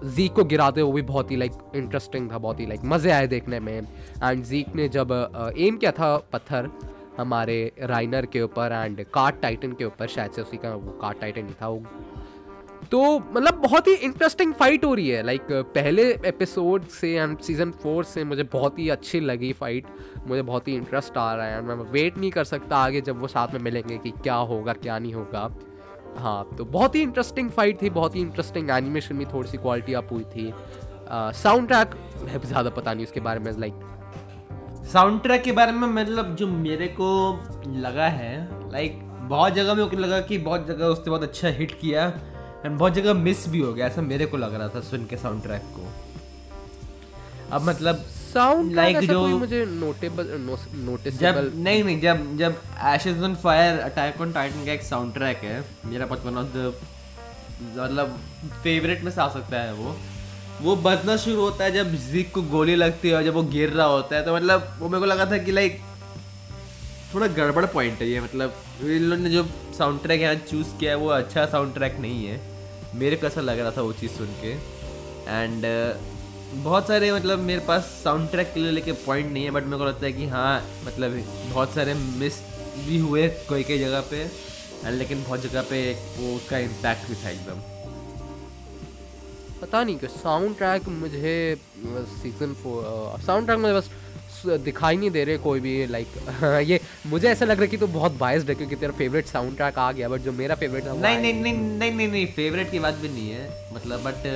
जीक 0.06 0.32
को 0.32 0.44
गिराते 0.44 0.82
वो 0.82 0.92
भी 0.92 1.02
बहुत 1.02 1.30
ही 1.30 1.36
लाइक 1.36 1.52
इंटरेस्टिंग 1.76 2.30
था 2.32 2.38
बहुत 2.38 2.60
ही 2.60 2.66
लाइक 2.66 2.80
मज़े 2.84 3.10
आए 3.10 3.26
देखने 3.26 3.60
में। 3.60 3.78
एंड 3.78 4.44
जीक 4.44 4.74
ने 4.74 4.88
जब 4.88 5.12
एम 5.58 5.76
किया 5.76 5.90
था 5.92 6.16
पत्थर 6.32 6.70
हमारे 7.18 7.72
राइनर 7.82 8.26
के 8.26 8.42
ऊपर 8.42 8.72
एंड 8.74 9.04
कार 9.14 9.32
टाइटन 9.42 9.72
के 9.72 9.84
ऊपर 9.84 10.06
शायद 10.06 10.30
से 10.30 10.42
उसी 10.42 10.56
का 10.56 10.74
वो 10.74 10.90
कार 11.00 11.14
टाइटन 11.20 11.46
ही 11.46 11.54
था 11.62 11.68
वो 11.68 11.82
तो 12.90 13.18
मतलब 13.18 13.54
बहुत 13.62 13.86
ही 13.88 13.94
इंटरेस्टिंग 13.94 14.52
फाइट 14.54 14.84
हो 14.84 14.92
रही 14.94 15.08
है। 15.08 15.22
लाइक 15.22 15.46
पहले 15.74 16.02
एपिसोड 16.26 16.84
से 16.90 17.12
एंड 17.14 17.38
सीज़न 17.40 17.70
फोर 17.82 18.04
से 18.04 18.24
मुझे 18.24 18.42
बहुत 18.52 18.78
ही 18.78 18.88
अच्छी 18.88 19.20
लगी 19.20 19.52
फाइट 19.52 19.86
मुझे 20.26 20.42
बहुत 20.42 20.68
ही 20.68 20.74
इंटरेस्ट 20.74 21.16
आ 21.16 21.32
रहा 21.34 21.46
है 21.46 21.62
मैं 21.62 21.74
वेट 21.92 22.18
नहीं 22.18 22.30
कर 22.30 22.44
सकता 22.44 22.76
आगे 22.76 23.00
जब 23.00 23.20
वो 23.20 23.28
साथ 23.28 23.54
में 23.54 23.60
मिलेंगे 23.60 23.98
कि 23.98 24.10
क्या 24.12 24.34
होगा, 24.34 24.72
क्या 24.74 24.98
नहीं 24.98 25.12
होगा। 25.14 25.50
हाँ 26.16 26.48
तो 26.58 26.64
बहुत 26.66 26.94
ही 26.94 27.02
इंटरेस्टिंग 27.02 27.50
फाइट 27.50 27.82
थी, 27.82 27.90
बहुत 27.90 28.16
ही 28.16 28.20
इंटरेस्टिंग 28.20 28.70
एनिमेशन 28.70 29.18
भी, 29.18 29.24
थोड़ी 29.26 29.48
सी 29.48 29.58
क्वालिटी 29.58 29.94
अप 29.94 30.08
हुई 30.12 30.24
थी। 30.26 30.52
साउंड 31.10 31.68
ट्रैक 31.68 31.94
मैं 32.22 32.40
ज़्यादा 32.40 32.70
पता 32.70 32.94
नहीं 32.94 33.06
उसके 33.06 33.20
बारे 33.20 33.40
में 33.40 33.52
लाइक 33.58 33.74
साउंड 34.92 35.20
ट्रैक 35.22 35.42
के 35.42 35.52
बारे 35.52 35.72
में 35.72 35.86
मतलब 35.88 36.34
जो 36.36 36.46
मेरे 36.48 36.88
को 37.00 37.10
लगा 37.76 38.08
है 38.08 38.70
लाइक 38.72 38.98
बहुत 39.28 39.52
जगह 39.52 39.86
को 39.86 39.96
लगा 39.96 40.20
कि 40.20 40.38
बहुत 40.40 40.66
जगह 40.66 40.86
उसने 40.86 41.10
बहुत 41.10 41.22
अच्छा 41.22 41.48
हिट 41.50 41.72
किया। 41.80 42.08
एंड 42.66 42.78
बहुत 42.78 42.92
जगह 42.92 43.14
मिस 43.14 43.48
भी 43.48 43.58
हो 43.58 43.72
गया 43.72 43.86
ऐसा 43.86 44.02
मेरे 44.02 44.26
को 44.26 44.36
लग 44.36 44.54
रहा 44.54 44.68
था 44.68 44.80
सुन 44.80 45.04
के 45.04 45.16
साउंड 45.16 45.42
ट्रैक 45.42 45.62
को। 45.62 45.92
अब 47.52 47.62
मतलब 47.62 47.96
साउंड 48.34 48.74
लाइक 48.74 48.96
जो- 48.98 49.06
जो 49.10 49.26
मुझे 49.38 49.64
नोटेबल 49.64 50.26
नोटिस 50.74 51.18
जब 51.18 51.52
नहीं 51.54 51.84
नहीं 51.84 52.00
जब 52.00 52.36
जब 52.38 52.60
Ashes 52.84 53.22
on 53.22 53.34
Fire 53.34 53.78
Attack 53.78 54.20
on 54.20 54.32
Titan 54.32 54.64
का 54.64 54.72
एक 54.72 54.82
साउंड 54.82 55.14
ट्रैक 55.14 55.36
है 55.36 55.64
मेरा 55.86 56.04
वन 56.04 56.36
ऑफ़ 56.38 56.46
द 56.46 56.74
मतलब 57.76 58.18
फेवरेट 58.62 59.02
में 59.04 59.10
से 59.12 59.20
आ 59.20 59.28
सकता 59.28 59.60
है 59.60 59.72
वो। 59.74 59.96
वो 60.62 60.76
बजना 60.76 61.16
शुरू 61.16 61.40
होता 61.40 61.64
है 61.64 61.72
जब 61.72 61.94
जिक 61.94 62.32
को 62.34 62.42
गोली 62.42 62.74
लगती 62.74 63.08
है 63.08 63.14
और 63.14 63.22
जब 63.22 63.34
वो 63.34 63.42
गिर 63.42 63.70
रहा 63.70 63.86
होता 63.86 64.16
है 64.16 64.24
तो 64.24 64.36
मतलब 64.36 64.76
वो 64.78 64.88
मेरे 64.88 65.00
को 65.00 65.06
लगा 65.06 65.26
था 65.26 65.38
कि 65.38 65.52
लाइक 65.52 65.80
थोड़ा 67.14 67.26
गड़बड़ 67.26 67.66
पॉइंट 67.66 68.00
है 68.02 68.08
ये 68.08 68.20
मतलब 68.20 68.54
इन 68.82 69.02
लोगों 69.02 69.22
ने 69.22 69.30
जो 69.30 69.46
साउंड 69.78 70.02
ट्रैक 70.02 70.20
यहाँ 70.20 70.34
चूज़ 70.34 70.68
किया 70.80 70.90
है 70.90 70.96
वो 70.96 71.08
अच्छा 71.08 71.46
साउंड 71.46 71.74
ट्रैक 71.74 71.96
नहीं 71.98 72.26
है। 72.26 72.47
मेरे 72.94 73.16
को 73.16 73.26
ऐसा 73.26 73.40
लग 73.40 73.58
रहा 73.58 73.70
था 73.70 73.82
वो 73.82 73.92
चीज़ 73.92 74.12
सुन 74.12 74.34
के। 74.42 74.52
एंड 75.30 75.64
बहुत 76.54 76.86
सारे 76.88 77.12
मतलब 77.12 77.38
मेरे 77.38 77.60
पास 77.60 77.82
साउंड 78.04 78.30
ट्रैक 78.30 78.52
के 78.54 78.60
लिए 78.60 78.70
लेके 78.70 78.92
पॉइंट 79.06 79.32
नहीं 79.32 79.44
है 79.44 79.50
बट 79.50 79.64
मेरे 79.64 79.78
को 79.78 79.84
लगता 79.84 80.06
है 80.06 80.12
कि 80.12 80.26
हाँ 80.26 80.62
मतलब 80.84 81.18
बहुत 81.52 81.74
सारे 81.74 81.94
मिस 81.94 82.38
भी 82.86 82.98
हुए 82.98 83.28
कोई 83.48 83.62
कई 83.62 83.78
जगह 83.78 84.00
पे 84.10 84.22
एंड 84.84 84.98
लेकिन 84.98 85.22
बहुत 85.24 85.42
जगह 85.42 85.62
पे 85.70 85.80
वो 86.18 86.34
उसका 86.36 86.58
इम्पैक्ट 86.58 87.08
भी 87.08 87.14
था 87.24 87.30
एकदम। 87.30 87.60
पता 89.60 89.82
नहीं 89.84 89.98
क्यों 89.98 90.10
साउंड 90.10 90.56
ट्रैक 90.56 90.88
मुझे 90.88 91.34
सीज़न 92.22 92.54
फोर 92.54 93.20
साउंड 93.20 93.46
ट्रैक 93.46 93.58
मुझे 93.58 93.74
बस 93.74 93.90
दिखाई 94.46 94.96
नहीं 94.96 95.10
दे 95.10 95.24
रहे 95.24 95.38
कोई 95.38 95.60
भी 95.60 95.86
लाइक 95.86 96.08
ये 96.68 96.80
मुझे 97.06 97.28
ऐसा 97.28 97.44
लग 97.44 97.50
रहा 97.50 97.62
है 97.62 97.68
कि 97.68 97.76
तू 97.76 97.86
बहुत 97.86 98.18
बायस्ड 98.18 98.48
है 98.48 98.54
क्योंकि 98.54 98.76
तेरा 98.76 98.92
फेवरेट 98.98 99.26
साउंड 99.26 99.56
ट्रैक 99.56 99.78
आ 99.78 99.90
गया 99.92 100.08
बट 100.08 100.20
जो 100.20 100.32
मेरा 100.34 100.54
फेवरेट 100.54 100.86
था 100.86 100.94
नहीं 100.94 101.18
नहीं 101.18 101.34
नहीं 101.34 101.54
नहीं 101.54 101.92
नहीं 101.92 102.08
नहीं 102.08 102.26
फेवरेट 102.34 102.70
की 102.70 102.78
बात 102.78 102.94
भी 102.94 103.08
नहीं 103.08 103.30
है 103.30 103.48
मतलब 103.74 104.04
बट 104.04 104.26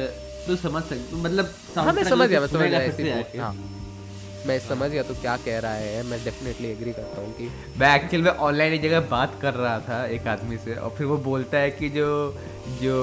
तू 0.47 0.57
समझ 0.59 0.83
सकती 0.85 1.23
मतलब 1.23 1.55
हाँ 1.77 1.93
मैं 1.93 2.05
समझ 2.05 2.29
गया 2.29 2.41
मैं 2.41 2.49
समझ 2.49 2.69
गया 2.69 3.53
मैं 4.47 4.59
समझ 4.59 4.91
गया 4.91 5.03
तो 5.03 5.15
क्या 5.15 5.37
कह 5.37 5.59
रहा 5.59 5.73
है 5.73 6.03
मैं 6.03 6.25
डेफिनेटली 6.25 6.69
एग्री 6.69 6.93
करता 6.93 7.21
हूँ 7.21 7.33
कि 7.33 7.51
मैं 7.79 7.97
एक्चुअल 7.97 8.23
में 8.23 8.31
ऑनलाइन 8.31 8.73
एक 8.73 8.83
जगह 8.83 9.01
बात 9.11 9.39
कर 9.43 9.55
रहा 9.55 9.81
था 9.81 10.07
एक 10.07 10.29
आदमी 10.29 10.57
से 10.57 10.75
और 10.75 10.95
फिर 10.99 11.07
वो 11.07 11.17
बोलता 11.27 11.59
है 11.59 11.71
कि 11.71 11.89
जो 11.89 12.39
जो 12.83 12.97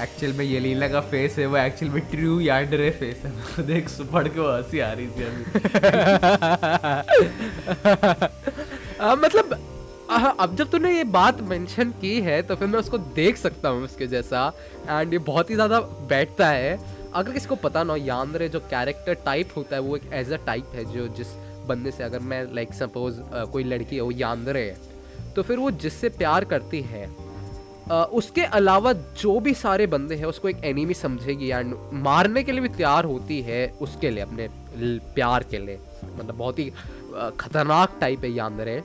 एक्चुअल 0.00 0.32
में 0.32 0.44
येलीना 0.44 0.88
का 0.88 1.00
फेस 1.10 1.38
है 1.38 1.46
वो 1.46 1.56
एक्चुअल 1.56 1.92
में 1.92 2.02
ट्रू 2.10 2.40
यार्डरे 2.40 2.90
फेस 2.90 3.22
है। 3.24 3.66
देख 3.72 3.88
सुपड़ 3.88 4.28
के 4.28 4.40
वो 4.40 4.50
हँसी 4.50 4.80
आ 4.80 4.92
रही 4.92 5.06
थी 5.06 5.22
अभी। 5.24 5.44
आ, 9.00 9.14
मतलब 9.14 9.58
अब 10.40 10.54
जब 10.56 10.70
तूने 10.70 10.96
ये 10.96 11.04
बात 11.14 11.40
मेंशन 11.40 11.90
की 12.00 12.20
है 12.20 12.40
तो 12.42 12.54
फिर 12.56 12.68
मैं 12.68 12.78
उसको 12.78 12.98
देख 13.16 13.36
सकता 13.36 13.68
हूँ 13.68 13.82
उसके 13.84 14.06
जैसा 14.06 14.52
एंड 14.88 15.12
ये 15.12 15.18
बहुत 15.26 15.50
ही 15.50 15.54
ज़्यादा 15.54 15.80
बैठता 16.10 16.48
है। 16.48 16.78
अगर 17.14 17.32
किसी 17.32 17.48
को 17.48 17.54
पता 17.62 17.82
ना 17.84 17.92
हो 17.92 17.96
यानरे 17.98 18.48
जो 18.48 18.60
कैरेक्टर 18.70 19.14
टाइप 19.24 19.48
होता 19.56 19.76
है 19.76 19.82
वो 19.82 19.96
एक 19.96 20.02
एज 20.12 20.32
अ 20.32 20.36
टाइप 20.46 20.72
है 20.74 20.84
जो 20.92 21.06
जिस 21.16 21.34
बंदे 21.68 21.90
से 21.90 22.04
अगर 22.04 22.20
मैं 22.32 22.42
लाइक 22.54 22.72
सपोज़ 22.74 23.20
कोई 23.52 23.64
लड़की 23.64 23.96
है 23.96 24.02
वो 24.02 24.10
यानरे 24.10 24.62
है 24.70 25.32
तो 25.34 25.42
फिर 25.42 25.58
वो 25.58 25.70
जिससे 25.84 26.08
प्यार 26.18 26.44
करती 26.52 26.80
है 26.92 27.04
अ, 27.90 27.94
उसके 28.12 28.42
अलावा 28.58 28.92
जो 29.20 29.38
भी 29.40 29.54
सारे 29.54 29.86
बंदे 29.94 30.14
हैं 30.16 30.24
उसको 30.24 30.48
एक 30.48 30.64
एनिमी 30.64 30.94
समझेगी 30.94 31.48
एंड 31.50 31.74
मारने 32.02 32.42
के 32.42 32.52
लिए 32.52 32.60
भी 32.60 32.68
तैयार 32.76 33.04
होती 33.04 33.40
है 33.42 33.66
उसके 33.82 34.10
लिए 34.10 34.22
अपने 34.22 34.48
प्यार 35.14 35.44
के 35.50 35.58
लिए 35.58 35.78
मतलब 36.16 36.34
बहुत 36.34 36.58
ही 36.58 36.68
अ, 36.70 37.30
खतरनाक 37.40 37.96
टाइप 38.00 38.24
है 38.24 38.30
यानरे 38.32 38.82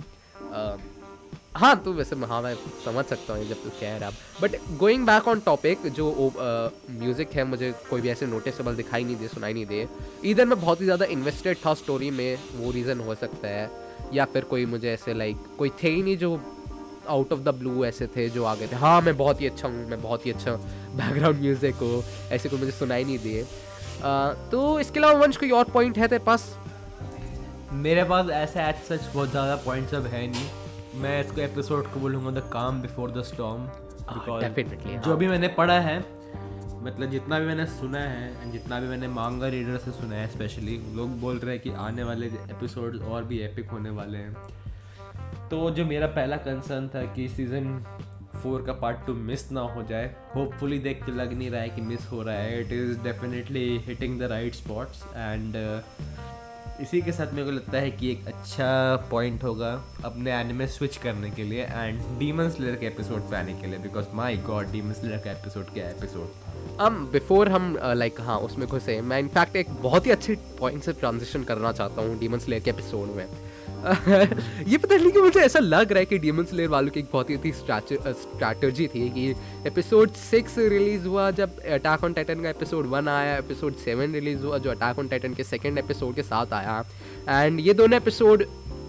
हाँ 1.55 1.75
तो 1.83 1.91
वैसे 1.93 2.15
हाँ 2.27 2.41
मैं 2.41 2.53
समझ 2.85 3.03
सकता 3.05 3.33
हूँ 3.33 3.47
जब 3.49 3.63
तू 3.63 3.69
कह 3.79 3.97
रहा 3.97 4.09
but 4.41 4.55
going 4.77 5.05
back 5.05 5.27
on 5.27 5.39
topic 5.39 5.85
जो 5.89 6.31
म्यूज़िक 6.37 7.29
है, 7.31 7.43
मुझे 7.43 7.71
कोई 7.89 8.01
भी 8.01 8.09
ऐसे 8.09 8.25
नोटिसेबल 8.25 8.75
दिखाई 8.75 9.03
नहीं 9.03 9.15
दे, 9.15 9.27
सुनाई 9.27 9.53
नहीं 9.53 9.65
दे। 9.65 9.87
इधर 10.25 10.45
मैं 10.45 10.59
बहुत 10.61 10.81
ही 10.81 10.85
ज़्यादा 10.85 11.05
इन्वेस्टेड 11.07 11.57
था 11.65 11.73
स्टोरी 11.73 12.09
में, 12.11 12.37
वो 12.55 12.71
रीज़न 12.71 12.99
हो 12.99 13.15
सकता 13.15 13.47
है, 13.47 13.69
या 14.13 14.25
फिर 14.25 14.43
कोई 14.43 14.65
मुझे 14.65 14.91
ऐसे 14.93 15.13
लाइक 15.13 15.37
कोई 15.57 15.69
थे 15.83 15.89
ही 15.89 16.01
नहीं 16.03 16.17
जो 16.17 16.39
आउट 17.07 17.33
ऑफ़ 17.33 17.39
द 17.39 17.53
ब्लू 17.55 17.85
ऐसे 17.85 18.07
थे, 18.07 18.27
जो 18.29 18.43
आ 18.43 18.55
गए 18.55 18.67
थे 18.67 18.75
हाँ 18.75 18.99
मैं 19.01 19.15
बहुत 19.17 19.41
ही 19.41 19.47
अच्छा 19.47 19.67
हूँ, 19.67 19.87
मैं 19.89 20.01
बहुत 20.01 20.25
ही 20.25 20.31
अच्छा 20.31 20.51
बैकग्राउंड 20.51 21.39
म्यूज़िक 21.41 21.75
हो। 21.75 22.03
ऐसे 22.31 22.49
कोई 22.49 22.59
मुझे 22.59 22.71
सुनाई 22.71 23.03
नहीं 23.03 23.17
दिए 23.19 23.45
तो 24.51 24.79
इसके 24.79 24.99
अलावा 24.99 25.19
वंश, 25.19 25.37
कोई 25.37 25.51
और 25.51 25.71
पॉइंट 25.71 25.97
है 25.97 26.07
तेरे 26.07 26.23
पास? 26.25 26.49
मेरे 27.73 28.03
पास 28.03 28.29
ऐसे 28.33 28.59
एज 28.61 28.83
सच 28.89 29.13
बहुत 29.13 29.29
ज़्यादा 29.31 29.55
पॉइंट्स 29.65 29.93
अब 29.93 30.05
है 30.07 30.27
नहीं। 30.27 30.47
मैं 30.95 31.19
इसको 31.25 31.41
एपिसोड 31.41 31.87
को 31.93 31.99
बोलूँगा 31.99 32.31
द 32.31 32.43
काम 32.53 32.81
बिफोर 32.81 33.11
द 33.11 33.23
स्टॉम 33.23 33.67
डेफिनेटली 34.39 34.97
जो 34.97 35.15
भी 35.17 35.27
मैंने 35.27 35.47
पढ़ा 35.47 35.79
है 35.79 35.99
मतलब 36.83 37.09
जितना 37.09 37.39
भी 37.39 37.45
मैंने 37.45 37.65
सुना 37.65 37.99
है 37.99 38.43
एंड 38.43 38.51
जितना 38.51 38.79
भी 38.79 38.87
मैंने 38.87 39.07
मांगा 39.07 39.47
रीडर 39.47 39.77
से 39.77 39.91
सुना 39.91 40.15
है 40.15 40.27
स्पेशली 40.27 40.77
लोग 40.95 41.19
बोल 41.19 41.37
रहे 41.37 41.53
हैं 41.53 41.63
कि 41.63 41.69
आने 41.69 42.03
वाले 42.03 42.25
एपिसोड 42.25 43.01
और 43.01 43.23
भी 43.23 43.39
एपिक 43.39 43.69
होने 43.69 43.89
वाले 43.89 44.17
हैं। 44.17 44.33
तो 45.49 45.69
जो 45.71 45.85
मेरा 45.85 46.07
पहला 46.07 46.37
कंसर्न 46.37 46.87
था 46.87 47.13
कि 47.13 47.27
सीज़न 47.29 47.85
फोर 48.43 48.61
का 48.61 48.73
पार्ट 48.73 49.05
टू 49.07 49.13
मिस 49.13 49.51
ना 49.51 49.61
हो 49.61 49.83
जाए 49.83 50.15
होपफुली 50.35 50.79
देख 50.79 51.05
के 51.05 51.11
लग 51.11 51.33
नहीं 51.33 51.49
रहा 51.51 51.61
है 51.61 51.69
कि 51.69 51.81
मिस 51.81 52.11
हो 52.11 52.21
रहा 52.23 52.35
है। 52.35 52.61
It 52.61 52.71
is 52.71 52.99
definitely 52.99 53.77
hitting 53.77 54.19
the 54.19 54.23
right 54.23 54.53
spots 54.53 55.03
and 55.03 55.55
इसी 56.81 57.01
के 57.01 57.11
साथ 57.11 57.33
मेरे 57.33 57.45
को 57.45 57.51
लगता 57.51 57.77
है 57.77 57.91
कि 57.91 58.11
एक 58.11 58.27
अच्छा 58.27 58.95
पॉइंट 59.11 59.43
होगा 59.43 59.85
अपने 60.05 60.31
एनिमे 60.31 60.67
स्विच 60.67 60.97
करने 60.97 61.29
के 61.29 61.43
लिए 61.43 61.63
एंड 61.63 62.19
डीमन 62.19 62.49
स्लेयर 62.49 62.75
के 62.75 62.85
एपिसोड 62.85 63.21
पे 63.21 63.35
आने 63.35 63.53
के 63.53 63.67
लिए 63.67 63.79
because 63.79 64.05
my 64.13 64.37
god 64.37 64.71
Demon 64.71 64.93
Slayer 64.93 65.17
का 65.17 65.31
एपिसोड 65.31 65.65
क्या 65.65 65.89
एपिसोड 65.89 66.79
हम 66.81 67.09
बिफोर 67.11 67.49
हम 67.49 67.79
लाइक 67.83 68.21
हाँ 68.21 68.37
उसमें 68.37 68.67
घुसे, 68.67 69.01
मैं 69.01 69.19
इनफैक्ट 69.19 69.55
एक 69.55 69.69
बहुत 69.69 70.05
ही 70.05 70.11
अच्छे 70.11 70.35
पॉइंट 70.59 70.83
से 70.83 70.93
ट्रांजिशन 70.93 71.43
करना 71.43 71.71
चाहता 71.71 72.01
हूँ 72.01 72.19
डीमन 72.19 72.39
स्लेयर 72.39 72.63
के 72.63 72.69
एपिसोड 72.69 73.07
में। 73.07 73.27
ये 74.67 74.77
पता 74.77 74.95
नहीं 74.95 75.11
कि 75.11 75.21
मुझे 75.21 75.39
ऐसा 75.39 75.59
लग 75.59 75.91
रहा 75.91 75.99
है 75.99 76.05
कि 76.05 76.17
डीमन 76.19 76.43
स्लेयर 76.43 76.69
वालों 76.69 76.91
की 76.91 76.99
एक 76.99 77.09
बहुत 77.11 77.29
ही 77.29 77.35
अच्छी 77.35 77.51
स्ट्रैटेजी 77.51 78.87
थी 78.87 79.09
कि 79.09 79.27
एपिसोड 79.67 80.11
सिक्स 80.11 80.57
रिलीज़ 80.57 81.05
हुआ, 81.07 81.29
जब 81.31 81.59
अटैक 81.59 82.03
ऑन 82.03 82.13
टाइटन 82.13 82.41
का 82.43 82.49
एपिसोड 82.49 82.87
वन 82.89 83.07
आया 83.07 83.37
एपिसोड 83.37 83.75
सेवन 83.75 84.13
रिलीज़ 84.13 84.43
हुआ, 84.43 84.57
जो 84.57 84.71
अटैक 84.71 84.99
ऑन 84.99 85.07
टाइटन 85.07 85.33
के 85.33 85.43
सेकेंड 85.43 85.77
एपिसोड 85.77 86.15
के 86.15 86.23
साथ 86.23 86.53
आया। 86.53 86.83
एंड 87.29 87.59
ये 87.59 87.73
दोनों 87.73 87.97
एपिसोड 87.97 88.43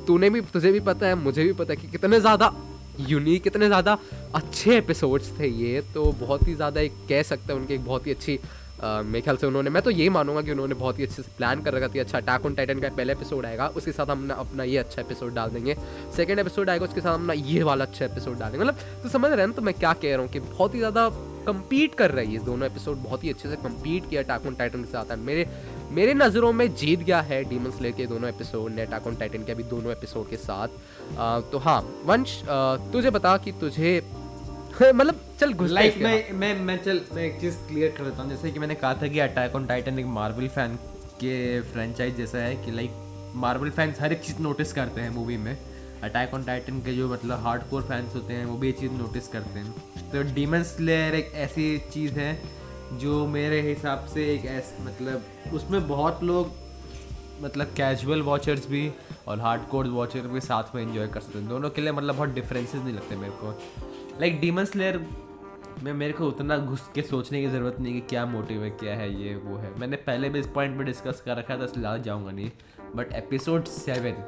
तूने 0.07 0.31
भी, 0.31 0.41
तुझे 0.43 0.73
भी 0.73 0.81
पता 0.81 1.07
है, 1.07 1.15
मुझे 1.15 1.45
भी 1.45 1.53
पता 1.53 1.73
है 1.73 1.77
कि 1.77 1.89
कितने 1.89 2.21
ज़्यादा 2.21 2.53
यूनिक 3.01 3.43
कितने 3.43 3.67
ज़्यादा 3.67 3.99
अच्छे 4.35 4.77
एपिसोड्स 4.77 5.33
थे 5.39 5.49
ये 5.49 5.81
तो 5.95 6.05
बहुत 6.21 6.47
ही 6.49 6.55
ज़्यादा 6.55 6.81
एक 6.81 6.93
कह 7.09 7.23
सकते 7.23 7.53
हैं 7.53 7.61
उनकी 7.61 7.75
एक 7.75 7.85
बहुत 7.85 8.07
ही 8.07 8.11
अच्छी 8.11 8.39
मेरे 8.79 9.21
ख्याल 9.21 9.37
से 9.37 9.47
उन्होंने, 9.47 9.71
मैं 9.71 9.83
तो 9.83 9.91
ये 9.91 10.09
मानूँगा 10.11 10.43
कि 10.43 10.51
उन्होंने 10.53 10.75
बहुत 10.77 10.99
ही 10.99 11.05
अच्छे 11.05 11.23
से 11.23 11.31
प्लान 11.37 11.63
कर 11.63 11.75
रखा 11.75 11.89
था 11.89 12.01
अच्छा 12.01 12.19
अटैक 12.19 12.47
ऑन 12.47 12.55
टाइटन 12.55 12.81
का 12.81 12.89
पहला 12.89 13.13
एपिसोड 13.13 13.47
आएगा, 13.47 13.67
उसके 13.77 13.93
साथ 13.93 14.07
हम 14.07 14.29
अपना 14.31 14.65
ये 14.65 14.77
अच्छा 14.79 15.01
एपिसोड 15.03 15.35
डाल 15.35 15.51
देंगे। 15.51 15.77
सेकेंड 16.17 16.39
एपिसोड 16.39 16.71
आएगा, 16.71 16.85
उसके 16.85 17.01
साथ 17.01 17.15
हम 17.15 17.33
ये 17.33 17.63
वाला 17.63 17.85
अच्छा 17.85 18.05
एपिसोड 18.05 18.39
डालेंगे। 18.39 18.65
मतलब 18.65 19.03
तो 19.03 19.09
समझ 19.09 19.31
रहे 19.31 19.47
हैं 19.47 19.53
तो 19.53 19.63
मैं 19.63 19.75
क्या 19.75 19.93
कह 19.95 20.13
रहा 20.13 20.21
हूँ 20.21 20.29
कि 20.29 20.41
बहुत 20.41 20.75
ही 20.75 20.79
ज़्यादा 20.79 21.09
कम्पीट 21.47 21.95
कर 21.95 22.11
रही 22.11 22.35
है 22.35 22.45
दोनों 22.45 22.67
एपिसोड 22.67 22.97
बहुत 22.99 23.25
ही 23.25 23.31
अच्छे 23.31 23.49
से 23.49 23.57
कम्पीट 23.59 24.09
किया 24.11 24.23
अटैक 24.23 24.47
ऑन 24.47 24.55
टाइटन 24.55 24.83
के 24.83 24.91
साथ। 24.93 25.17
मेरे 25.19 25.47
मेरे 25.91 26.15
नज़रों 26.15 26.53
में 26.53 26.75
जीत 26.75 27.01
गया 27.01 27.21
है 27.21 27.43
डीमन 27.45 27.71
स्लेयर 27.71 27.95
के 27.95 28.07
दोनों 28.07 28.29
एपिसोड 28.29 28.73
ने 28.73 28.83
अटैक 28.83 29.07
ऑन 29.07 29.17
टाइटन 29.17 29.45
के 29.45 29.53
अभी 29.53 29.63
दोनों 29.65 29.93
एपिसोड 29.93 30.29
के 30.31 30.37
साथ। 30.37 30.69
तो 31.53 31.59
हाँ 31.59 31.81
वंश 32.05 32.41
तुझे 32.93 33.11
बता 33.11 33.37
कि 33.37 33.53
तुझे 33.61 34.01
मतलब 34.83 35.21
चल 35.41 35.55
लाइक 35.63 35.97
मैं 35.99 36.33
मैं 36.33 36.55
मैं 36.61 36.77
चल 36.85 37.01
मैं 37.15 37.23
एक 37.25 37.41
चीज़ 37.41 37.57
क्लियर 37.69 37.95
कर 37.99 38.05
देता 38.05 38.23
हूँ 38.23 38.31
जैसे 38.31 38.51
कि 38.51 38.59
मैंने 38.59 38.75
कहा 38.75 38.95
था 38.95 39.07
कि 39.09 39.19
अटैक 39.19 39.55
ऑन 39.57 39.67
टाइटन 39.67 39.99
एक 39.99 40.07
मार्वल 40.07 40.49
फ़ैन 40.49 40.75
के 41.21 41.61
फ्रेंचाइज 41.63 42.17
जैसा 42.17 42.39
है 42.39 42.57
कि 42.57 42.71
लाइक 42.71 43.33
मार्वल 43.35 43.71
फैंस 43.71 44.01
हर 44.01 44.13
एक 44.13 44.21
चीज़ 44.21 44.43
नोटिस 44.43 44.73
करते 44.73 45.01
हैं 45.01 45.11
मूवी 45.11 45.37
में। 45.37 45.57
अटैक 46.03 46.35
ऑन 46.35 46.45
टाइटन 46.45 46.81
के 46.81 46.95
जो 46.95 47.09
मतलब 47.09 47.41
हार्ड 47.45 47.63
कोर 47.63 47.83
फैंस 47.83 48.15
होते 48.15 48.35
हैं 48.35 48.45
वो 48.47 48.57
भी 48.57 48.67
ये 48.67 48.73
चीज़ 48.73 48.93
नोटिस 48.93 49.29
करते 49.29 49.59
हैं। 49.59 50.11
तो 50.13 50.23
डीमन 50.35 50.63
स्लेयर 50.63 51.15
एक 51.15 51.33
ऐसी 51.35 51.79
चीज़ 51.93 52.13
है 52.13 52.39
जो 52.93 53.27
मेरे 53.27 53.61
हिसाब 53.61 54.07
से 54.15 54.33
एक 54.35 54.47
ऐस 54.47 54.75
मतलब 54.81 55.55
उसमें 55.55 55.89
बहुत 55.89 56.23
लोग 56.23 56.53
मतलब 57.43 57.73
कैजुअल 57.77 58.23
वॉचर्स 58.23 58.69
भी 58.69 58.91
और 59.29 59.41
हार्ड 59.41 59.63
कोर 59.63 59.87
वॉचर 59.89 60.27
भी 60.29 60.41
साथ 60.41 60.75
में 60.75 60.83
इंजॉय 60.83 61.09
कर 61.09 61.21
सकते 61.21 61.39
हैं। 61.39 61.49
दोनों 61.49 61.71
के 61.71 61.83
लिए 61.83 61.93
मतलब 61.93 62.15
बहुत 62.15 62.29
डिफरेंसेस 62.31 62.83
नहीं 62.83 62.95
लगते 62.95 63.17
मेरे 63.17 63.33
को। 63.33 63.59
लाइक 64.21 64.41
डीमन 64.41 64.65
स्लेयर 64.65 64.99
में 65.83 65.93
मेरे 65.93 66.13
को 66.13 66.27
उतना 66.27 66.57
घुस 66.59 66.89
के 66.95 67.03
सोचने 67.03 67.41
की 67.41 67.49
ज़रूरत 67.49 67.77
नहीं 67.81 67.93
कि 67.95 68.01
क्या 68.09 68.25
मोटिव 68.27 68.63
है 68.65 68.71
क्या 68.73 68.95
है 68.97 69.13
ये 69.23 69.35
वो 69.37 69.57
है। 69.57 69.73
मैंने 69.81 69.97
पहले 70.07 70.29
भी 70.29 70.39
इस 70.39 70.47
पॉइंट 70.55 70.79
पे 70.79 70.85
डिस्कस 70.85 71.23
कर 71.27 71.37
रखा 71.37 71.57
था 71.57 71.65
इसलिए 71.65 71.99
जाऊँगा 72.03 72.31
नहीं। 72.31 72.51
बट 72.97 73.13
एपिसोड 73.15 73.65
सेवन 73.67 74.25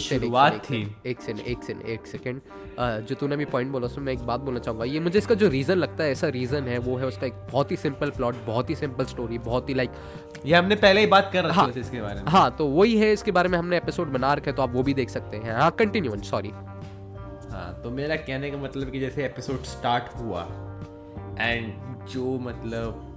शुरुआत 0.00 0.58
थी। 0.64 0.80
एक 1.06 1.20
सेकंड 1.20 1.40
एक 1.40 1.62
सेकंड 1.62 1.86
एक 1.86 2.06
सेकंड 2.06 2.40
जो 3.08 3.14
तूने 3.14 3.36
भी 3.36 3.44
पॉइंट 3.44 3.72
बोला 3.72 3.86
उसमें 3.86 4.04
मैं 4.04 4.12
एक 4.12 4.20
बात 4.26 4.40
बोलना 4.40 4.60
चाहूँगा। 4.60 4.84
ये 4.84 5.00
मुझे 5.00 5.18
इसका 5.18 5.34
जो 5.34 5.48
रीज़न 5.48 5.78
लगता 5.78 6.04
है 6.04 6.10
ऐसा 6.10 6.28
रीज़न 6.28 6.68
है 6.68 6.78
वो 6.78 6.96
है 6.96 7.06
उसका 7.06 7.26
एक 7.26 7.46
बहुत 7.52 7.70
ही 7.70 7.76
सिंपल 7.76 8.10
प्लॉट 8.10 8.36
बहुत 8.46 8.70
ही 8.70 8.74
सिंपल 8.74 9.04
स्टोरी 9.04 9.38
बहुत 9.40 9.68
ही 9.68 9.74
लाइक 9.74 9.90
ये 10.46 10.54
हमने 10.54 10.76
पहले 10.76 11.00
ही 11.00 11.06
बात 11.06 11.30
कर 11.32 11.44
रखी 11.44 11.54
हाँ, 11.54 11.72
इसके 11.76 12.00
बारे 12.00 12.20
में। 12.20 12.28
हाँ 12.28 12.50
तो 12.58 12.66
वही 12.68 12.96
है 12.98 13.12
इसके 13.12 13.32
बारे 13.32 13.48
में 13.48 13.58
हमने 13.58 13.76
एपिसोड 13.76 14.12
बना 14.12 14.32
रखे 14.34 14.52
तो 14.52 14.62
आप 14.62 14.72
वो 14.72 14.82
भी 14.82 14.94
देख 14.94 15.10
सकते 15.10 15.36
हैं। 15.36 15.56
हाँ 15.56 15.70
कंटिन्यू 15.78 16.16
सॉरी 16.22 16.52
हाँ 17.54 17.82
तो 17.82 17.90
मेरा 17.90 18.14
कहने 18.18 18.50
का 18.50 18.56
मतलब 18.56 18.90
कि 18.90 19.00
जैसे 19.00 19.24
एपिसोड 19.24 19.64
स्टार्ट 19.64 20.14
हुआ 20.16 20.40
एंड 21.40 22.06
जो 22.06 22.38
मतलब 22.38 23.10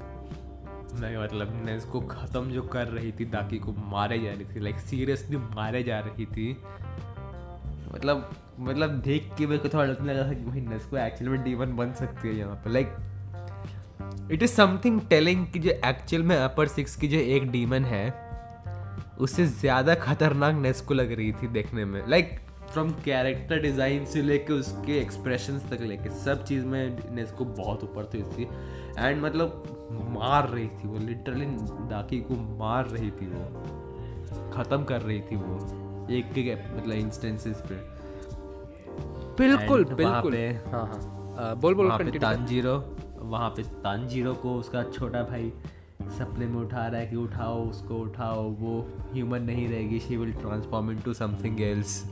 मैं 0.94 1.18
मतलब 1.18 1.54
ने 1.66 1.76
इसको 1.76 2.02
ख़त्म 2.02 2.52
जो 2.52 2.62
कर 2.68 2.88
रही 2.88 3.12
थी 3.12 3.26
दाकी 3.26 3.60
को 3.60 3.74
मारे 3.92 4.20
जा 4.20 4.32
रही 4.32 4.46
थी 4.46 4.60
लाइक 4.60 4.80
सीरियसली 4.80 5.38
मारे 5.38 5.84
जा 5.84 6.00
रही 6.00 6.26
थी 6.28 6.52
मतलब 7.94 8.30
मतलब 8.60 9.02
देख 9.02 9.34
के 9.38 9.48
मेरे 9.48 9.60
को 9.60 9.70
थोड़ा 9.70 9.86
लगने 9.86 10.14
लगा 10.14 10.30
था 10.30 10.34
कि 10.34 10.46
भाई 10.46 10.62
नेस्को 10.68 10.98
एक्चुअल 10.98 11.30
में 11.32 11.44
डीवन 11.44 11.76
बन 11.76 11.94
सकती 11.96 12.28
है 12.28 12.38
यहाँ 12.38 12.56
पर 12.56 12.72
like 12.72 12.96
it 14.32 14.44
is 14.44 14.52
something 14.52 15.02
telling 15.10 15.46
कि 15.48 15.60
जो 15.60 15.80
एक्चुअल 15.86 16.24
में 16.24 16.38
अपर 16.38 16.68
सिक्स 16.70 16.96
की 16.96 17.08
जो 17.08 17.20
एक 17.36 17.52
डीमन 17.52 17.86
है 17.86 18.08
उससे 19.20 19.46
ज़्यादा 19.46 19.96
खतरनाक 20.02 20.56
नेस्को 20.56 20.94
लग 20.94 21.12
रही 21.12 21.32
थी 21.34 21.48
देखने 21.54 21.86
में 21.86 22.02
like 22.08 22.30
like, 22.30 22.47
from 22.74 22.92
character 23.06 23.60
design 23.62 24.06
से 24.06 24.22
लेके 24.22 24.54
उसके 24.54 24.98
एक्सप्रेशन 25.00 25.60
तक 25.70 25.82
लेके 25.82 26.10
सब 26.10 26.44
चीज़ 26.46 26.66
में 26.66 26.98
नेस्को 27.16 27.46
बहुत 27.46 27.84
ऊपर 27.84 28.10
थी 28.14 28.22
उसकी 28.22 28.48
एंड 29.00 29.22
मतलब 29.24 29.64
मार 30.12 30.48
रही 30.50 30.68
थी 30.68 30.88
वो 30.88 30.98
लिटरली 30.98 31.46
डाकी 31.90 32.20
को 32.22 32.36
मार 32.58 32.88
रही 32.88 33.12
थी 33.12 33.28
वो 33.28 34.52
ख़त्म 34.54 34.84
कर 34.84 35.02
रही 35.02 35.20
थी 35.22 35.36
वो 35.36 36.08
एक 36.12 36.38
एक 36.38 36.66
मतलब 36.76 36.94
इंस्टेंसेस 36.96 37.64
पे। 37.70 37.76
बिल्कुल 39.38 39.84
बिल्कुल। 39.86 40.36
हाँ 40.68 40.86
हाँ। 40.88 41.56
बोल 41.56 41.74
बोल 41.76 41.86
वहाँ 41.86 42.00
पे 42.00 42.20
तानजीरो 42.20 42.74
वहाँ 43.20 43.50
पे 43.50 43.64
तानजीरो 43.84 44.34
को 44.34 44.56
उसका 44.56 44.84
छोटा 44.84 45.22
भाई 45.24 45.52
सपने 46.18 46.46
में 46.46 46.60
उठा 46.62 46.86
रहा 46.88 47.02
है 47.02 47.08
कि 47.08 47.16
उठाओ 47.16 47.64
उसको 47.70 47.98
उठाओ 47.98 48.44
वो 48.60 48.80
ह्यूमन 49.14 49.42
नहीं 49.42 49.68
रहेगी 49.68 50.00
she 50.00 50.18
will 50.18 50.34
transform 50.34 50.92
into 50.92 51.14
something 51.14 51.62
else 51.62 52.04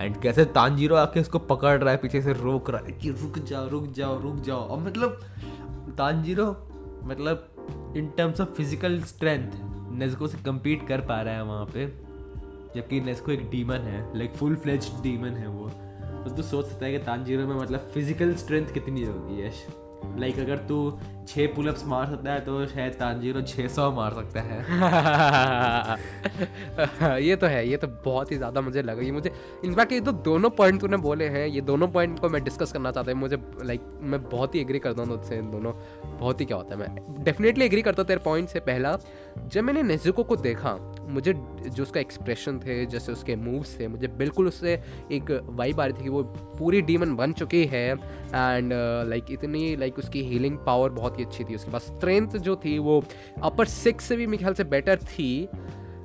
and 0.00 0.20
कैसे 0.22 0.44
तानजीरो 0.44 0.96
आके 0.96 1.20
उसको 1.20 1.38
पकड़ 1.40 1.78
रहा 1.78 1.90
है, 1.90 1.96
पीछे 1.96 2.22
से 2.22 2.32
रोक 2.32 2.70
रहा 2.70 2.86
है 2.86 2.92
कि 2.92 3.10
रुक 3.10 3.38
जाओ 3.40 3.68
रुक 3.68 3.86
जाओ 3.92 4.18
रुक 4.20 4.36
जाओ। 4.36 4.60
और 4.60 4.80
मतलब 4.80 5.20
तानजीरो 5.98 6.46
मतलब 7.04 7.94
in 7.96 8.08
terms 8.16 8.40
of 8.40 8.48
physical 8.48 9.00
strength 9.02 9.52
Nezuko 9.98 10.28
से 10.28 10.38
कम्पीट 10.44 10.86
कर 10.88 11.00
पा 11.00 11.20
रहा 11.22 11.34
है 11.34 11.44
वहाँ 11.44 11.66
पे। 11.66 11.86
जबकि 12.76 13.00
नेस्को 13.00 13.32
एक 13.32 13.48
डीमन 13.50 13.86
है 13.86 14.18
लाइक 14.18 14.34
फुल 14.34 14.56
फ्लेज 14.56 14.90
डीमन 15.02 15.36
है 15.36 15.48
वो। 15.48 15.68
तो 16.24 16.34
तू 16.36 16.42
सोच 16.42 16.66
सकता 16.66 16.86
है 16.86 16.92
कि 16.92 16.98
तानजीरो 16.98 17.46
में 17.46 17.56
मतलब 17.56 17.90
फ़िज़िकल 17.94 18.34
स्ट्रेंथ 18.34 18.72
कितनी 18.74 19.04
होगी, 19.04 19.42
यश? 19.42 19.66
लाइक 20.18 20.38
अगर 20.38 20.56
तू 20.68 20.98
छः 21.28 21.46
पुलअप्स 21.54 21.84
मार 21.86 22.06
सकता 22.06 22.32
है 22.32 22.40
तो 22.44 22.66
शायद 22.66 22.92
तानजीरो 22.92 23.40
छः 23.42 23.68
सौ 23.68 23.90
मार 23.92 24.14
सकता 24.14 24.40
है। 24.40 24.58
ये 27.22 27.36
तो 27.36 27.46
है, 27.46 27.68
ये 27.68 27.76
तो 27.76 27.88
बहुत 28.04 28.32
ही 28.32 28.36
ज़्यादा 28.36 28.60
मुझे 28.60 28.82
लगा। 28.82 29.02
ये 29.02 29.10
मुझे 29.12 29.30
इनफैक्ट 29.64 29.92
ये 29.92 30.00
तो 30.00 30.12
दोनों 30.12 30.50
पॉइंट 30.52 30.80
तूने 30.80 30.96
बोले 30.96 31.28
हैं, 31.28 31.46
ये 31.46 31.60
दोनों 31.62 31.88
पॉइंट 31.88 32.18
को 32.20 32.28
मैं 32.28 32.42
डिस्कस 32.44 32.72
करना 32.72 32.90
चाहता 32.90 33.12
हूँ। 33.12 33.18
मुझे 33.20 33.36
लाइक 33.64 33.80
मैं 34.02 34.22
बहुत 34.24 34.54
ही 34.54 34.60
एग्री 34.60 34.78
करता 34.78 35.02
हूँ 35.02 35.10
तुझसे 35.10 35.36
इन 35.38 35.50
दोनों। 35.50 35.72
बहुत 36.18 36.40
ही 36.40 36.46
क्या 36.46 36.56
होता 36.56 36.74
है, 36.74 36.80
मैं 36.80 37.24
डेफिनेटली 37.24 37.64
एग्री 37.64 37.82
करता 37.82 38.02
हूँ 38.02 38.06
तेरे 38.08 38.20
पॉइंट 38.24 38.48
से। 38.48 38.60
पहला 38.62 38.96
जब 39.48 39.64
मैंने 39.64 39.82
नेजुको 39.82 40.22
को 40.22 40.36
देखा 40.36 40.76
मुझे 41.08 41.32
जो 41.66 41.82
उसका 41.82 42.00
एक्सप्रेशन 42.00 42.58
थे 42.58 42.86
जैसे 42.86 43.12
उसके 43.12 43.36
मूव्स 43.36 43.80
थे 43.80 43.88
मुझे 43.88 44.08
बिल्कुल 44.08 44.48
उससे 44.48 44.72
एक 45.12 45.30
वाइब 45.44 45.80
आ 45.80 45.84
रही 45.84 45.98
थी 45.98 46.02
कि 46.02 46.08
वो 46.08 46.22
पूरी 46.58 46.80
डीमन 46.82 47.14
बन 47.16 47.32
चुकी 47.32 47.64
है 47.64 47.90
एंड 47.90 48.72
लाइक 48.72 49.24
uh, 49.24 49.28
like, 49.28 49.44
इतनी 49.44 49.76
लाइक 49.76 49.92
like, 49.92 50.04
उसकी 50.04 50.22
हीलिंग 50.22 50.58
पावर 50.58 50.90
बहुत 50.90 51.18
ही 51.18 51.24
अच्छी 51.24 51.44
थी 51.44 51.54
उसके 51.54 51.70
पास। 51.70 51.82
स्ट्रेंथ 51.82 52.28
जो 52.28 52.56
थी 52.56 52.78
वो 52.78 53.02
अपर 53.42 53.64
सिक्स 53.64 54.04
से 54.04 54.16
भी 54.16 54.26
मेरे 54.26 54.38
ख्याल 54.38 54.54
से 54.54 54.64
बेटर 54.64 54.96
थी 54.96 55.48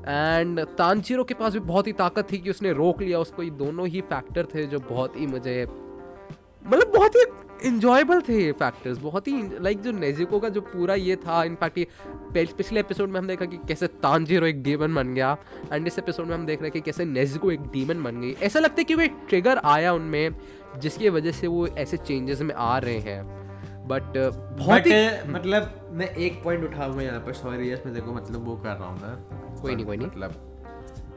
एंड 0.08 0.60
तानजीरो 0.78 1.24
के 1.24 1.34
पास 1.34 1.54
भी 1.54 1.60
बहुत 1.60 1.88
ही 1.88 1.94
ताकत 1.94 2.32
थी 2.32 2.38
कि 2.38 2.50
उसने 2.50 2.74
रोक 2.74 3.02
लिया। 3.02 3.20
उसको 3.20 3.44
ये 3.44 3.50
दोनों 3.50 3.88
ही 3.88 4.02
फैक्टर 4.02 4.48
थे 4.56 4.65
जो 4.68 4.80
बहुत 4.80 5.20
ही 5.20 5.28
मुझे 5.28 5.65
मतलब 6.65 6.92
बहुत 6.96 7.15
ही 7.15 7.26
इंजॉयबल 7.63 8.22
थे 8.22 8.43
ये 8.43 8.52
फैक्टर्स 8.52 8.98
बहुत 8.98 9.28
ही 9.28 9.43
लाइक 9.60 9.82
जो 9.82 9.91
नेजिको 9.91 10.39
का 10.39 10.50
जो 10.50 10.62
पूरा 10.62 10.95
ये 10.95 11.15
था 11.15 11.43
इनफैक्ट 11.43 11.78
ये 11.78 11.88
पिछले 12.36 12.80
एपिसोड 12.80 13.10
में 13.10 13.19
हम 13.19 13.28
देखा 13.28 13.45
कि 13.45 13.58
कैसे 13.58 13.88
तानजीरो 13.88 14.48
एक 14.48 14.63
डीमन 14.63 14.95
बन 14.95 15.13
गया 15.13 15.38
एंड 15.74 15.88
इस 15.88 16.00
एपिसोड 16.00 16.28
में 16.28 16.36
हम 16.36 16.45
देख 16.45 16.60
रहे 16.60 16.67
हैं 16.67 16.72
कि 16.72 16.82
कैसे 16.82 17.06
नेजिको 17.06 17.52
एक 17.52 17.62
डीमन 17.62 18.04
बन 18.04 18.22
गई। 18.22 18.32
ऐसा 18.32 18.60
लगता 18.60 18.76
है 18.78 18.84
कि 18.84 18.95
वो 18.95 19.02
एक 19.02 19.15
ट्रिगर 19.30 19.58
आया 19.58 19.93
उनमें 19.93 20.36
जिसकी 20.78 21.10
वजह 21.10 21.32
से 21.32 21.48
वो 21.48 21.67
ऐसे 21.67 21.98
चेंजेस 21.98 22.41
में 22.41 22.56
आ 22.56 22.78
रहे 22.78 23.00
हैं। 23.00 23.24
बट 23.88 24.17
बहुत 24.60 24.88
ही 24.88 24.91
uh, 24.91 25.28
मतलब 25.28 25.89
मैं 25.91 26.10
एक 26.15 26.43
पॉइंट 26.43 26.63
उठाऊँगा 26.63 27.02
यहाँ 27.02 27.19
पर 27.19 27.34
सॉरी 27.34 27.72
यस 27.72 27.82
मैं 27.86 27.95
देखो 27.95 28.13
मतलब 28.13 28.45
वो 28.45 28.56
कर 28.56 28.69
रहा 28.69 28.88
हूँ 28.88 29.02
मैं। 29.02 29.62
कोई 29.62 29.76
नहीं, 29.76 29.86
कोई 29.86 29.98
नहीं। 29.98 30.08
मतलब 30.08 30.45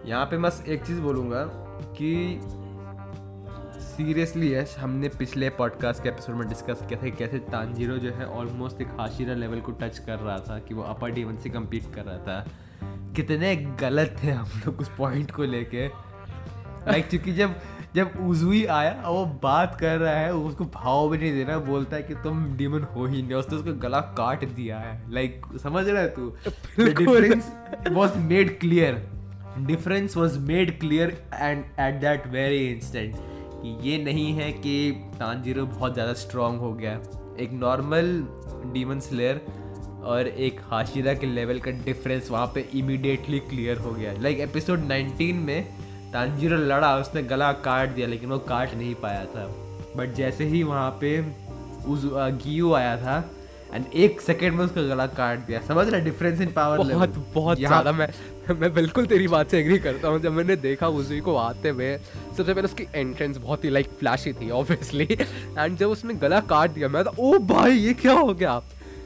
यहाँ 0.06 0.24
पे 0.26 0.38
बस 0.38 0.64
एक 0.68 0.84
चीज़ 0.84 1.00
बोलूँगा 1.00 1.44
कि 1.98 2.40
सीरियसली 3.92 4.54
यश 4.54 4.76
हमने 4.78 5.08
पिछले 5.08 5.48
पॉडकास्ट 5.50 6.02
के 6.02 6.08
एपिसोड 6.08 6.36
में 6.36 6.48
डिस्कस 6.48 6.78
किया 6.88 7.02
था 7.02 7.04
कि 7.04 7.10
कैसे 7.10 7.38
तानजीरो 7.38 7.96
जो 7.96 8.10
है 8.12 8.26
ऑलमोस्ट 8.26 8.80
एक 8.80 8.88
हाशिरा 9.00 9.34
लेवल 9.34 9.60
को 9.60 9.72
टच 9.72 9.98
कर 9.98 10.18
रहा 10.18 10.38
था 10.38 10.58
कि 10.58 10.74
वो 10.74 10.82
अपर 10.82 11.10
डीमन 11.10 11.36
से 11.36 11.50
कम्पीट 11.50 11.94
कर 11.94 12.04
रहा 12.04 12.16
था। 12.16 12.46
कितने 13.16 13.56
गलत 13.56 14.16
थे 14.24 14.30
हम 14.30 14.46
लोग 14.66 14.80
उस 14.80 14.90
पॉइंट 14.98 15.30
को 15.30 15.42
लेके। 15.42 15.88
लाइक 16.88 17.08
क्योंकि 17.08 17.32
जब 17.32 17.54
जब 17.94 18.10
उजुई 18.20 18.64
आया 18.64 18.92
और 18.92 19.14
वो 19.14 19.26
बात 19.42 19.76
कर 19.80 19.98
रहा 19.98 20.14
है 20.14 20.34
उसको 20.34 20.64
भाव 20.64 21.10
भी 21.10 21.18
नहीं 21.18 21.32
दे 21.32 21.44
रहा 21.44 21.58
बोलता 21.58 21.96
है 21.96 22.02
कि 22.02 22.14
तुम 22.14 22.56
डीमन 22.56 22.82
हो 22.82 23.06
ही 23.06 23.22
नहीं 23.22 23.34
उसने 23.34 23.58
उसको 23.58 23.72
गला 23.72 24.00
काट 24.00 24.44
दिया 24.44 24.78
है। 24.78 25.12
लाइक 25.12 25.46
समझ 25.62 25.88
रहा 25.88 26.02
है 26.02 26.08
तू 26.08 26.36
difference 26.78 27.52
was 27.90 28.16
made 28.16 28.60
clear 28.60 29.08
difference 29.58 30.16
was 30.16 30.38
made 30.38 30.80
clear 30.80 31.22
and 31.34 31.64
at 31.64 32.00
that 32.00 32.26
very 32.26 32.70
instant 32.70 33.31
ये 33.64 33.96
नहीं 34.04 34.32
है 34.34 34.50
कि 34.52 34.90
तानजीरो 35.18 35.64
बहुत 35.66 35.92
ज़्यादा 35.94 36.12
स्ट्रॉन्ग 36.12 36.60
हो 36.60 36.72
गया। 36.74 36.92
एक 37.40 37.52
नॉर्मल 37.52 38.06
डीमन 38.72 39.00
स्लेयर 39.00 39.40
और 40.04 40.28
एक 40.28 40.60
हाशिरा 40.70 41.14
के 41.14 41.26
लेवल 41.26 41.58
का 41.60 41.70
डिफरेंस 41.84 42.30
वहाँ 42.30 42.46
पे 42.54 42.66
इमिडिएटली 42.74 43.38
क्लियर 43.40 43.78
हो 43.78 43.92
गया। 43.92 44.12
लाइक 44.12 44.40
एपिसोड 44.40 44.88
19 44.88 45.32
में 45.34 45.64
तानजीरो 46.12 46.56
लड़ा, 46.56 46.96
उसने 46.96 47.22
गला 47.22 47.52
काट 47.52 47.88
दिया, 47.88 48.06
लेकिन 48.06 48.30
वो 48.30 48.38
काट 48.38 48.74
नहीं 48.74 48.94
पाया 48.94 49.24
था। 49.26 49.46
बट 49.96 50.14
जैसे 50.14 50.44
ही 50.44 50.62
वहाँ 50.62 50.90
पे 51.00 51.18
उस 51.86 52.02
गियो 52.44 52.72
आया 52.72 52.96
था 52.96 53.20
एंड 53.74 53.84
एक 53.94 54.20
सेकेंड 54.20 54.54
में 54.56 54.64
उसका 54.64 54.82
गला 54.84 55.06
काट 55.08 55.46
दिया। 55.46 55.60
समझ 55.68 55.88
रहा 55.88 56.00
डिफरेंस 56.00 56.40
इन 56.40 56.52
पावर 56.52 56.78
बहुत 56.84 57.14
बहुत 57.34 57.58
ज़्यादा 57.58 57.92
मैं 57.92 58.08
मैं 58.50 58.72
बिल्कुल 58.74 59.06
तेरी 59.06 59.28
बात 59.28 59.50
से 59.50 59.58
एग्री 59.60 59.78
करता 59.78 60.08
हूँ। 60.08 60.20
जब 60.20 60.32
मैंने 60.32 60.56
देखा 60.58 60.88
उसी 60.90 61.20
को 61.20 61.36
आते 61.36 61.68
हुए 61.68 61.96
सबसे 61.96 62.52
पहले 62.52 62.64
उसकी 62.64 62.86
एंट्रेंस 62.94 63.36
बहुत 63.36 63.64
ही 63.64 63.70
लाइक 63.70 63.88
फ्लैशी 64.00 64.32
थी 64.32 64.50
ऑब्वियसली 64.52 65.08
एंड 65.58 65.76
जब 65.78 65.88
उसने 65.88 66.14
गला 66.16 66.40
काट 66.50 66.70
दिया 66.70 66.88
मैं 66.88 67.04
तो 67.04 67.12
ओ 67.18 67.38
भाई 67.48 67.72
ये 67.72 67.94
क्या 67.94 68.12
हो 68.12 68.32
गया? 68.34 68.60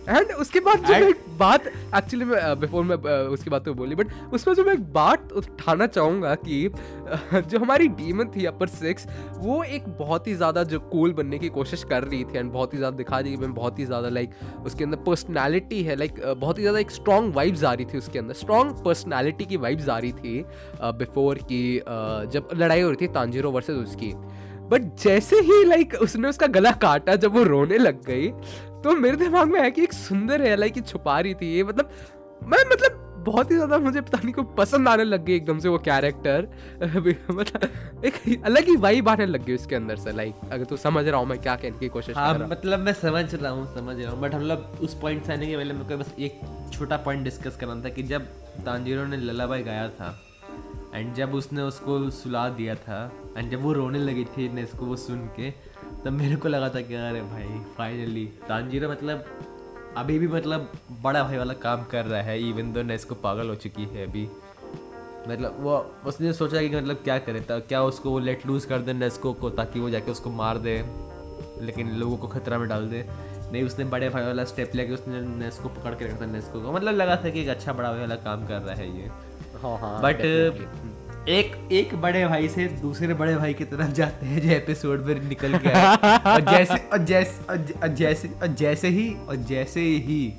एंड 0.09 0.33
उसके 0.33 0.61
बाद 0.61 0.85
जो 0.87 0.93
मैं 0.93 1.09
एक 1.09 1.25
बात 1.39 1.67
एक्चुअली 1.67 2.25
मैं 2.25 2.59
बिफोर 2.61 2.85
मैं 2.85 2.97
uh, 2.97 3.33
उसकी 3.33 3.51
बात 3.51 3.65
तो 3.65 3.75
बोली 3.75 3.95
बट 3.95 4.13
उसमें 4.33 4.55
जो 4.55 4.65
मैं 4.65 4.73
एक 4.73 4.93
बात 4.93 5.33
उठाना 5.33 5.87
चाहूँगा 5.87 6.35
कि 6.35 6.69
uh, 6.69 7.41
जो 7.41 7.59
हमारी 7.59 7.89
डीमन 7.89 8.31
थी 8.37 8.45
अपर 8.45 8.69
सिक्स 8.69 9.07
वो 9.39 9.63
एक 9.65 9.89
बहुत 9.99 10.27
ही 10.27 10.35
ज़्यादा 10.35 10.63
जो 10.65 10.81
कूल 10.93 11.13
बनने 11.13 11.39
की 11.39 11.49
कोशिश 11.49 11.85
कर 11.85 12.05
रही 12.05 12.25
थी 12.25 12.39
एंड 12.39 12.53
बहुत 12.53 12.75
ही 12.75 12.79
ज़्यादा 12.79 12.97
दिखा 12.97 13.21
दी 13.23 13.37
मैं 13.37 13.53
बहुत 13.55 13.79
ही 13.79 13.85
ज़्यादा 13.85 14.09
लाइक 14.09 14.31
उसके 14.67 14.85
अंदर 14.85 15.03
पर्सनैलिटी 15.07 15.83
है 15.83 15.97
लाइक 15.97 16.23
बहुत 16.39 16.59
ही 16.59 16.63
ज़्यादा 16.63 16.79
एक 16.79 16.91
स्ट्रॉन्ग 16.91 17.35
वाइब्स 17.35 17.65
आ 17.65 17.73
रही 17.73 17.85
थी 17.85 17.99
उसके 17.99 18.19
अंदर 18.19 18.35
स्ट्रॉन्ग 18.35 18.85
पर्सनैलिटी 18.85 19.45
की 19.45 19.57
वाइब्स 19.57 19.89
आ 19.89 19.99
रही 19.99 20.13
थी 20.13 20.45
बिफोर 20.83 21.39
की 21.53 21.63
uh, 21.79 22.33
जब 22.33 22.49
लड़ाई 22.55 22.81
हो 22.81 22.91
रही 22.91 23.07
थी 23.07 23.13
तांजीरो 23.13 23.51
वर्सेज 23.51 23.77
उसकी। 23.77 24.15
बट 24.71 24.83
जैसे 25.03 25.37
ही 25.41 25.65
लाइक 25.65 25.95
उसने 25.95 26.29
उसका 26.29 26.47
गला 26.47 26.71
काटा 26.83 27.15
जब 27.17 27.33
वो 27.33 27.43
रोने 27.43 27.79
लग 27.79 28.05
गई 28.05 28.31
तो 28.85 28.97
मेरे 28.97 29.17
दिमाग 29.17 29.51
में 29.51 29.61
है 29.61 29.71
कि 29.71 29.83
एक 29.83 29.93
सुंदर 29.93 30.43
है 30.43 30.57
लाइक 30.57 30.87
छुपा 30.87 31.19
रही 31.21 31.35
थी 31.35 31.55
ये 31.55 31.63
मतलब 31.65 31.91
मैं 32.45 32.65
मतलब 32.71 33.03
बहुत 33.27 33.51
ही 33.51 33.57
ज़्यादा 33.57 33.79
मुझे 33.79 34.01
पता 34.01 34.19
नहीं 34.19 34.33
को 34.33 34.43
पसंद 34.59 34.89
आने 34.89 35.05
लग 35.05 35.25
गई 35.25 35.35
एकदम 35.35 35.59
से 35.59 35.69
वो 35.69 35.79
कैरेक्टर 35.79 36.49
मतलब 37.31 38.05
एक 38.05 38.45
अलग 38.45 38.69
ही 38.69 38.77
वाइब 38.77 39.09
आने 39.09 39.27
लग 39.27 39.45
गई 39.45 39.55
उसके 39.55 39.77
अंदर 39.77 39.97
से 39.97 40.13
लाइक 40.13 40.53
अगर 40.53 40.65
तू 40.65 40.77
समझ 40.77 41.05
रहा 41.07 41.21
हूँ 41.21 41.29
मैं 41.29 41.39
क्या 41.39 41.57
कहने 41.57 41.79
की 41.79 41.89
कोशिश 41.89 42.17
हाँ 42.17 42.33
कर 42.33 42.39
रहा 42.41 42.49
मतलब 42.49 42.81
मैं 42.81 42.93
समझ 42.93 43.35
रहा 43.35 43.53
हूँ 43.53 43.67
समझ 43.75 43.97
रहा 43.97 44.11
हूँ 44.11 44.21
बट 44.21 44.35
हम 44.35 44.43
लोग 44.43 44.83
उस 44.83 44.95
पॉइंट 45.01 45.25
से 45.25 45.33
आने 45.33 45.47
के 45.47 45.57
पहले 45.57 45.75
मेरे 45.75 45.89
को 45.89 45.97
बस 45.97 46.15
एक 46.19 46.41
छोटा 46.73 46.97
पॉइंट 47.05 47.25
डिस्कस 47.25 47.57
करना 47.57 47.83
था 47.85 47.89
कि 47.89 48.03
जब 48.05 48.29
तांजीरो 48.65 49.05
ने 49.05 49.17
लला 49.17 49.47
भाई 49.47 49.63
गाया 49.63 49.89
था 49.91 50.17
एंड 50.95 51.15
जब 51.15 51.35
उसने 51.35 51.63
उसको 51.63 51.99
सुला 52.13 52.49
दिया 52.59 52.75
था 52.75 53.01
एंड 53.37 53.51
जब 53.51 53.63
वो 53.63 53.73
रोने 53.73 53.99
लगी 53.99 54.25
थी 54.37 54.47
इसको 54.61 54.87
वो 54.87 54.97
सुन 54.97 55.27
के 55.37 55.53
तब 56.05 56.13
मेरे 56.13 56.37
को 56.37 56.49
लगा 56.49 56.69
था 56.69 56.81
कि 56.81 56.95
अरे 56.95 57.21
भाई 57.23 57.61
फाइनली 57.77 58.25
तांजीरो 58.49 58.91
मतलब 58.91 59.25
अभी 59.97 60.19
भी 60.19 60.29
मतलब 60.29 60.73
बड़ा 61.03 61.23
भाई 61.23 61.37
वाला 61.37 61.55
काम 61.63 61.85
कर 61.85 62.05
रहा 62.05 62.23
है 62.23 62.39
इवन 62.49 62.73
दो 62.73 62.83
नेस्को 62.83 63.15
पागल 63.15 63.49
हो 63.49 63.55
चुकी 63.57 63.85
है 63.85 64.07
अभी। 64.07 64.29
मतलब 65.29 65.57
वो 65.61 65.77
उसने 66.07 66.33
सोचा 66.33 66.61
कि 66.61 66.69
मतलब 66.77 66.97
क्या 67.05 67.19
करे 67.19 67.41
था 67.41 67.59
क्या 67.61 67.83
उसको 67.83 68.11
वो 68.11 68.19
लेट 68.19 68.47
लूज 68.47 68.65
कर 68.65 68.79
दे 68.79 68.93
नेस्को 68.93 69.33
को 69.33 69.51
ताकि 69.51 69.81
वो 69.81 69.91
जाके 69.91 70.11
उसको 70.11 70.31
मार 70.33 70.59
दे 70.59 70.77
लेकिन 71.63 71.91
लोगों 71.93 72.17
को 72.17 72.29
खतरा 72.29 72.59
में 72.59 72.69
डाल 72.69 72.89
दे। 72.89 73.05
नहीं 73.53 73.63
उसने 73.63 73.85
बड़े 73.85 74.09
भाई 74.09 74.25
वाला 74.25 74.45
स्टेप 74.45 74.75
लेके 74.75 74.93
उसने 74.93 75.21
नेस्को 75.39 75.69
पकड़ 75.69 75.95
के 75.95 76.05
रखा 76.05 76.21
था 76.21 76.27
नेस्को 76.27 76.61
को। 76.61 76.73
मतलब 76.73 76.95
लगा 76.95 77.17
था 77.17 77.31
कि 77.31 77.41
एक 77.41 77.49
अच्छा 77.49 77.73
बड़ा 77.73 77.91
भाई 77.93 78.01
वाला 78.01 78.15
काम 78.25 78.47
कर 78.47 78.61
रहा 78.61 78.75
है 78.75 78.89
ये। 78.99 79.11
हाँ 79.63 79.79
हाँ 79.79 80.01
बट. 80.03 80.96
एक 81.29 81.69
एक 81.73 81.95
बड़े 81.95 82.27
भाई 82.27 82.49
से 82.49 82.67
दूसरे 82.67 83.15
बड़े 83.15 83.37
भाई 83.37 83.55
की 83.55 83.65
तरफ़ 83.65 83.91
जाते 83.91 84.27
हैं 84.27 84.41
जो 84.43 84.51
एपिसोड 84.51 85.05
में 85.05 85.29
निकल 85.29 85.55
आए। 85.55 85.97
और 86.27 86.41
जैसे 86.41 86.75
और 86.75 86.99
जैसे 86.99 87.45
और 87.83 87.89
जैसे 87.89 88.29
और 88.29 88.47
जैसे 88.47 88.89
ही 88.89 89.15
और 89.29 89.37
जैसे 89.37 89.81
ही 89.81 90.33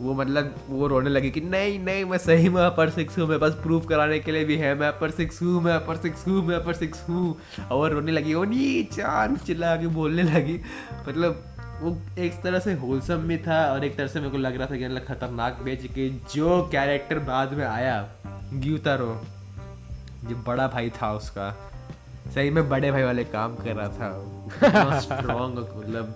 वो 0.00 0.14
मतलब 0.14 0.54
वो 0.68 0.86
रोने 0.86 1.10
लगे 1.10 1.30
कि 1.30 1.40
नहीं 1.40 1.78
नहीं 1.78 2.04
मैं 2.04 2.18
सही 2.18 2.48
में 2.48 2.62
अपर 2.62 2.90
सिक्स 2.90 3.18
हूँ 3.18 3.26
मेरे 3.26 3.38
पास 3.38 3.52
प्रूफ 3.52 3.86
कराने 3.86 4.18
के 4.18 4.32
लिए 4.32 4.44
भी 4.44 4.56
है 4.56 4.74
मैं 4.74 4.88
अपर 4.88 5.10
सिक्स 5.10 5.42
हूँ 5.42 5.62
मैं 5.62 5.72
अपर 5.72 5.96
सिक्स 5.96 6.28
हूँ 6.28 6.46
मैं 6.46 6.56
अपर 6.56 6.72
सिक्स 6.72 7.08
हूँ। 7.08 7.36
और 7.70 7.76
वो 7.78 7.88
रोने 7.88 8.12
लगी 8.12 8.34
वो 8.34 8.44
नी 8.44 8.82
चाँद 8.82 9.38
चिल्ला 9.38 9.76
के 9.76 9.86
बोलने 9.86 10.22
लगी। 10.22 10.60
मतलब 11.08 11.44
वो 11.80 11.98
एक 12.18 12.32
तरह 12.42 12.58
से 12.58 12.72
होलसम 12.72 13.16
भी 13.16 13.38
था 13.38 13.72
और 13.72 13.84
एक 13.84 13.96
तरह 13.96 14.06
से 14.06 14.18
मेरे 14.20 14.30
को 14.30 14.38
लग 14.38 14.56
रहा 14.56 14.66
था 14.66 14.76
कि 14.76 14.84
मतलब 14.84 15.04
खतरनाक 15.08 15.60
बेच 15.64 15.86
के 15.86 16.08
जो 16.08 16.68
कैरेक्टर 16.72 17.18
बाद 17.18 17.52
में 17.52 17.66
आया 17.66 18.08
ग्यूतारो 18.54 19.24
जो 20.24 20.36
बड़ा 20.46 20.66
भाई 20.68 20.90
था 21.02 21.12
उसका। 21.14 21.50
सही 22.34 22.50
में 22.50 22.68
बड़े 22.68 22.90
भाई 22.92 23.02
वाले 23.02 23.24
काम 23.24 23.54
कर 23.56 23.74
रहा 23.76 23.88
था। 23.88 24.98
स्ट्रॉन्ग 25.00 25.58
मतलब 25.76 26.06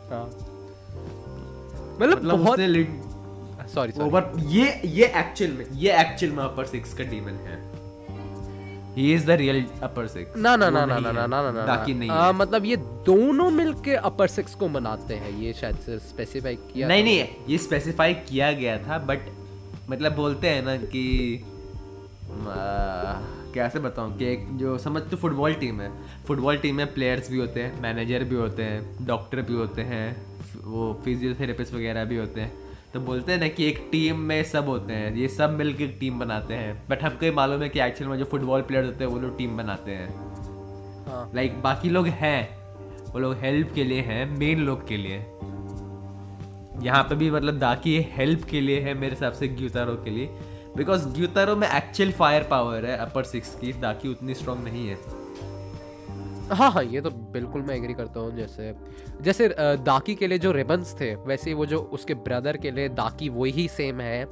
मतलब 2.00 2.16
मतलब 2.18 2.38
बहुत 2.38 2.58
सॉरी 2.58 3.92
सॉरी 3.92 3.92
ओवर 4.02 4.32
ये 4.48 4.80
ये 4.84 5.06
एक्चुअल 5.16 5.52
में 5.52 5.64
ये 5.74 6.00
एक्चुअल 6.00 6.32
में 6.32 6.42
अपर 6.44 6.66
सिक्स 6.66 6.94
का 6.94 7.04
डीमन 7.04 7.38
है। 7.46 7.56
He 8.96 9.12
is 9.14 9.26
the 9.26 9.30
real 9.30 9.64
upper 9.82 10.06
six 10.06 10.36
ना 10.36 10.54
ना 10.56 10.68
ना 10.70 10.84
ना 10.86 10.98
ना 10.98 11.10
ना 11.12 11.26
ना 11.26 11.50
ना 11.50 11.64
बाकी 11.66 11.94
नहीं 11.94 12.10
आ, 12.10 12.32
मतलब 12.32 12.64
ये 12.64 12.76
दोनों 13.06 13.50
मिलके 13.50 13.94
अपर 14.10 14.26
सिक्स 14.28 14.54
को 14.54 14.68
मनाते 14.68 15.14
हैं। 15.14 15.30
ये 15.38 15.52
शायद 15.52 15.98
स्पेसिफाई 16.02 16.56
किया 16.72 16.88
नहीं 16.88 17.04
नहीं 17.04 17.26
ये 17.48 17.58
स्पेसिफाई 17.58 18.14
किया 18.30 18.52
गया 18.52 18.78
था 18.78 18.98
बट 19.10 19.20
मतलब 19.90 20.14
बोलते 20.16 20.48
हैं 20.48 20.62
ना 20.64 20.76
कि 20.76 21.04
कैसे 23.56 23.78
बताऊँ 23.78 24.16
कि 24.18 24.24
एक 24.24 24.46
जो 24.58 24.76
समझ 24.78 25.02
तो 25.02 25.16
फुटबॉल 25.16 25.54
टीम 25.54 25.80
है। 25.80 25.90
फुटबॉल 26.26 26.56
टीम 26.56 26.76
में 26.76 26.92
प्लेयर्स 26.94 27.30
भी 27.30 27.38
होते 27.38 27.62
हैं 27.62 27.80
मैनेजर 27.82 28.24
भी 28.24 28.36
होते 28.36 28.62
हैं 28.62 29.06
डॉक्टर 29.06 29.40
भी 29.42 29.54
होते 29.54 29.82
हैं 29.84 30.06
वो 30.64 30.92
फिजियोथेरेपिस्ट 31.04 31.74
वगैरह 31.74 32.04
भी 32.04 32.16
होते 32.16 32.40
हैं। 32.40 32.52
तो 32.92 33.00
बोलते 33.00 33.32
हैं 33.32 33.38
ना 33.40 33.48
कि 33.48 33.66
एक 33.66 33.78
टीम 33.92 34.18
में 34.22 34.42
सब 34.44 34.68
होते 34.68 34.92
हैं 34.92 35.14
ये 35.16 35.28
सब 35.28 35.50
मिलकर 35.50 35.84
एक 35.84 35.96
टीम 36.00 36.18
बनाते 36.18 36.54
हैं। 36.54 36.82
बट 36.88 37.02
हमको 37.02 37.24
ये 37.24 37.30
मालूम 37.30 37.62
है 37.62 37.68
कि 37.68 37.80
एक्चुअल 37.80 38.10
में 38.10 38.18
जो 38.18 38.24
फुटबॉल 38.24 38.62
प्लेयर्स 38.62 38.88
होते 38.88 39.04
हैं 39.04 39.10
वो 39.12 39.18
लोग 39.18 39.36
टीम 39.38 39.56
बनाते 39.56 39.92
हैं। 39.92 40.08
हाँ। 41.06 41.30
लाइक 41.34 41.60
बाकी 41.62 41.90
लोग 41.90 42.06
हैं 42.20 42.48
वो 43.12 43.18
लोग 43.18 43.34
हेल्प 43.40 43.72
के 43.74 43.84
लिए 43.84 44.00
हैं 44.02 44.24
मेन 44.38 44.60
लोग 44.60 44.86
के 44.88 44.96
लिए। 44.96 45.16
यहाँ 46.82 47.02
पे 47.02 47.14
भी 47.14 47.30
मतलब 47.30 47.58
दाकी 47.58 47.98
हेल्प 48.10 48.44
के 48.44 48.60
लिए 48.60 48.80
है 48.80 48.94
मेरे 48.94 49.14
हिसाब 49.14 49.32
से 49.32 49.48
ग्यूतारो 49.50 49.94
के 50.04 50.10
लिए। 50.10 50.26
बिकॉज़ 50.76 51.06
ग्यूतारो 51.08 51.56
में 51.56 51.68
एक्चुअल 51.68 52.10
फायर 52.12 52.42
पावर 52.42 52.86
है 52.86 52.96
अपर 52.98 53.24
सिक्स 53.24 53.54
की 53.60 53.72
दाकी 53.82 54.08
उतनी 54.08 54.34
स्ट्रांग 54.34 54.64
नहीं 54.64 54.88
है। 54.88 54.96
हाँ 56.48 56.70
हाँ 56.72 56.82
ये 56.84 57.00
तो 57.00 57.10
बिल्कुल 57.10 57.62
मैं 57.62 57.74
एग्री 57.76 57.94
करता 57.94 58.20
हूँ, 58.20 58.36
जैसे 58.36 58.74
जैसे 59.20 59.48
दाकी 59.58 60.14
के 60.14 60.26
लिए 60.26 60.38
जो 60.38 60.52
रिबन्स 60.52 60.94
थे, 61.00 61.14
वैसे 61.16 61.54
वो 61.54 61.66
जो 61.66 61.78
उसके 61.92 62.14
ब्रदर 62.14 62.56
के 62.56 62.70
लिए 62.70 62.88
दाकी 62.90 63.28
वही 63.28 63.66
सेम 63.68 64.00
है। 64.00 64.24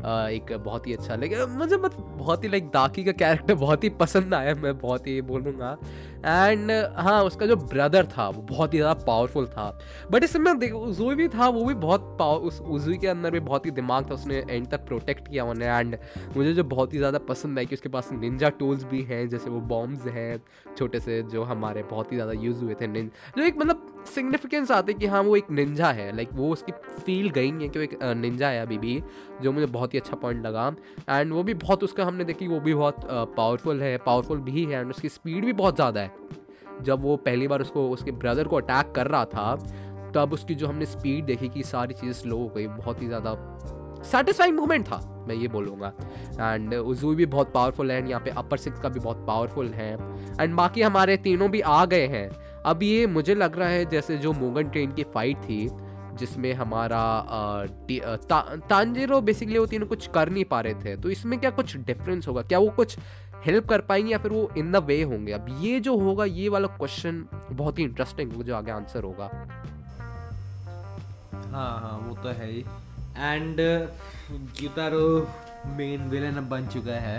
एक 0.00 0.52
बहुत 0.54 0.86
ही 0.86 0.92
अच्छा 0.94 1.16
लेकिन 1.16 1.38
मुझे 1.50 1.76
मत 1.76 1.96
बहुत 1.96 2.44
ही 2.44 2.48
लाइक 2.48 2.68
दाकी 2.70 3.04
का 3.04 3.12
कैरेक्टर 3.14 3.54
बहुत 3.54 3.84
ही 3.84 3.88
पसंद 3.90 4.34
आया, 4.34 4.54
मैं 4.54 4.78
बहुत 4.78 5.06
ही 5.06 5.20
बोलूँगा। 5.22 5.76
एंड 6.24 6.70
हाँ 6.96 7.22
उसका 7.24 7.46
जो 7.46 7.56
ब्रदर 7.56 8.06
था, 8.08 8.28
वो 8.28 8.42
बहुत 8.42 8.74
ही 8.74 8.78
ज़्यादा 8.78 9.04
पावरफुल 9.04 9.46
था। 9.46 9.78
बट 10.10 10.24
इसमें 10.24 10.58
देखो 10.58 10.78
उजुई 10.78 11.14
भी 11.14 11.28
था, 11.28 11.48
वो 11.48 11.64
भी 11.64 11.74
बहुत 11.76 12.16
पावर 12.18 12.40
उस 12.40 12.60
उजुई 12.60 12.96
के 12.98 13.06
अंदर 13.08 13.30
भी 13.30 13.40
बहुत 13.40 13.66
ही 13.66 13.70
दिमाग 13.70 14.10
था, 14.10 14.14
उसने 14.14 14.44
एंड 14.50 14.66
तक 14.68 14.86
प्रोटेक्ट 14.86 15.28
किया 15.28 15.44
उन्हें। 15.44 15.68
एंड 15.70 15.96
मुझे 16.36 16.52
जो 16.54 16.64
बहुत 16.64 16.94
ही 16.94 16.98
ज़्यादा 16.98 17.18
पसंद 17.28 17.58
है 17.58 17.66
कि 17.66 17.74
उसके 17.74 17.88
पास 17.88 18.08
निंजा 18.12 18.48
टूल्स 18.58 18.84
भी 18.84 19.02
हैं, 19.02 19.28
जैसे 19.28 19.50
वो 19.50 19.60
बॉम्ब्स 19.68 20.06
हैं, 20.08 20.40
छोटे 20.78 21.00
से 21.00 21.22
जो 21.22 21.42
हमारे 21.44 21.82
बहुत 21.82 22.12
ही 22.12 22.16
ज़्यादा 22.16 22.32
यूज़ 22.34 22.64
हुए 22.64 22.74
थे 22.74 22.86
जो 22.86 23.42
एक 23.42 23.58
मतलब 23.58 23.99
सिग्निफिकेंस 24.06 24.70
आती 24.70 24.94
कि 24.94 25.06
हाँ 25.06 25.22
वो 25.22 25.36
एक 25.36 25.50
निंजा 25.50 25.90
है। 25.92 26.14
लाइक 26.16 26.28
वो 26.34 26.50
उसकी 26.52 26.72
फील 26.98 27.28
गई 27.30 27.50
नहीं 27.50 27.62
है 27.62 27.68
कि 27.68 27.78
वो 27.78 27.82
एक 27.82 27.98
निंजा 28.16 28.48
है 28.48 28.62
अभी 28.62 28.78
भी, 28.78 29.02
जो 29.42 29.52
मुझे 29.52 29.66
बहुत 29.68 29.94
ही 29.94 29.98
अच्छा 29.98 30.16
पॉइंट 30.16 30.46
लगा। 30.46 30.66
एंड 31.10 31.32
वो 31.32 31.42
भी 31.42 31.54
बहुत 31.56 31.84
उसका 31.84 32.04
हमने 32.04 32.24
देखी, 32.24 32.48
वो 32.48 32.60
भी 32.60 32.74
बहुत 32.74 33.00
पावरफुल 33.36 33.82
है 33.82 33.96
पावरफुल 33.98 34.38
भी 34.40 34.64
है 34.64 34.80
एंड 34.80 34.90
उसकी 34.90 35.08
स्पीड 35.08 35.44
भी 35.44 35.52
बहुत 35.54 35.74
ज़्यादा 35.74 36.00
है। 36.00 36.12
जब 36.82 37.02
वो 37.02 37.16
पहली 37.18 37.48
बार 37.48 37.60
उसको, 37.60 37.88
उसके 37.90 38.12
ब्रदर 38.12 38.48
को 38.48 38.56
अटैक 38.56 38.92
कर 38.94 39.06
रहा 39.06 39.24
था, 39.26 39.54
तब 40.14 40.32
उसकी 40.32 40.54
जो 40.54 40.66
हमने 40.66 40.86
स्पीड 40.86 41.24
देखी 41.24 41.48
कि 41.48 41.62
सारी 41.62 41.94
चीज़ें 41.94 42.12
स्लो 42.12 42.36
हो 42.36 42.48
गई, 42.48 42.66
बहुत 42.68 43.02
ही 43.02 43.06
ज़्यादा 43.06 43.36
सेटिस्फाइंग 44.04 44.56
मोमेंट 44.56 44.86
था, 44.86 45.00
मैं 45.28 45.34
ये 45.34 45.48
बोलूँगा। 45.48 45.92
एंड 46.40 46.74
उजू 46.74 47.14
भी 47.14 47.26
बहुत 47.28 47.52
पावरफुल 47.54 47.90
है 47.90 47.98
एंड 47.98 48.08
यहाँ 48.08 48.22
पे 48.24 48.30
अपर 48.32 48.56
सिक्स 48.56 48.80
का 48.80 48.88
भी 48.88 49.00
बहुत 49.00 49.24
पावरफुल 49.26 49.68
है। 49.70 49.92
एंड 50.40 50.54
बाकी 50.54 50.82
हमारे 50.82 51.16
तीनों 51.18 51.50
भी 51.50 51.60
आ 51.60 51.84
गए 51.84 52.06
हैं। 52.06 52.28
अब 52.66 52.82
ये 52.82 53.06
मुझे 53.06 53.34
लग 53.34 53.58
रहा 53.58 53.68
है 53.68 53.84
जैसे 53.90 54.16
जो 54.18 54.32
मोगन 54.32 54.68
ट्रेन 54.68 54.92
की 54.92 55.04
फाइट 55.14 55.36
थी, 55.38 55.68
जिसमें 56.18 56.52
हमारा 56.54 57.02
तांजिरो 58.70 59.20
बेसिकली 59.20 59.58
वो 59.58 59.66
तीनों 59.66 59.86
कुछ 59.86 60.06
कर 60.06 60.30
नहीं 60.30 60.44
पा 60.44 60.60
रहे 60.60 60.74
थे। 60.74 60.96
तो 60.96 61.10
इसमें 61.10 61.38
क्या 61.40 61.50
कुछ 61.50 61.76
डिफरेंस 61.76 62.28
होगा? 62.28 62.42
क्या 62.42 62.58
वो 62.58 62.70
कुछ 62.70 62.96
हेल्प 63.44 63.68
कर 63.68 63.80
पाएँगे 63.80 64.12
या 64.12 64.18
फिर 64.18 64.32
वो 64.32 64.50
इन 64.58 64.72
द 64.72 64.76
वे 64.76 65.02
होंगे? 65.02 65.32
अब 65.32 65.46
ये 65.60 65.80
जो 65.80 65.96
होगा, 65.98 66.24
ये 66.24 66.48
वाला 66.48 66.68
क्वेश्चन 66.68 67.24
बहुत 67.50 67.78
ही 67.78 67.84
इंटरेस्टिंग 67.84 68.32
होगा, 68.32 68.44
जो 68.44 68.56
आगे 68.56 68.72
आंसर 68.72 69.02
होगा। 69.02 69.30
हाँ 71.52 71.70
हाँ 71.80 71.98
वो 72.08 72.16
तो 72.16 72.28
है 72.30 72.50
ही। 72.52 72.64
एंड 73.18 73.56
गिटारो 74.60 75.28
मेन 75.76 76.08
विलन 76.10 76.36
अब 76.36 76.48
बन 76.48 76.66
चुका 76.68 77.00
है। 77.00 77.18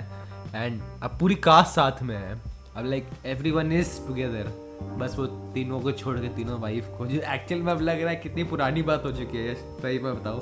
एंड 0.55 0.81
अब 1.03 1.17
पूरी 1.19 1.35
कास्ट 1.37 1.71
साथ 1.71 2.03
में 2.03 2.15
है। 2.15 2.33
अब 2.75 2.85
like 2.85 3.09
every 3.25 3.51
one 3.51 3.71
is 3.71 3.99
together 4.07 4.51
बस 4.99 5.15
वो 5.19 5.25
तीनों 5.53 5.79
को 5.81 5.91
छोड़ 5.91 6.17
के 6.19 6.27
तीनों 6.27 6.59
वाइफ 6.59 6.87
को 6.97 7.05
जो 7.07 7.21
एक्चुअल 7.33 7.61
में 7.61 7.71
अब 7.71 7.81
लग 7.81 8.01
रहा 8.01 8.09
है 8.09 8.15
कितनी 8.15 8.43
पुरानी 8.43 8.81
बात 8.81 9.05
हो 9.05 9.11
चुकी 9.11 9.37
है 9.37 9.55
सही 9.55 9.99
में 9.99 10.13
बताओ। 10.15 10.39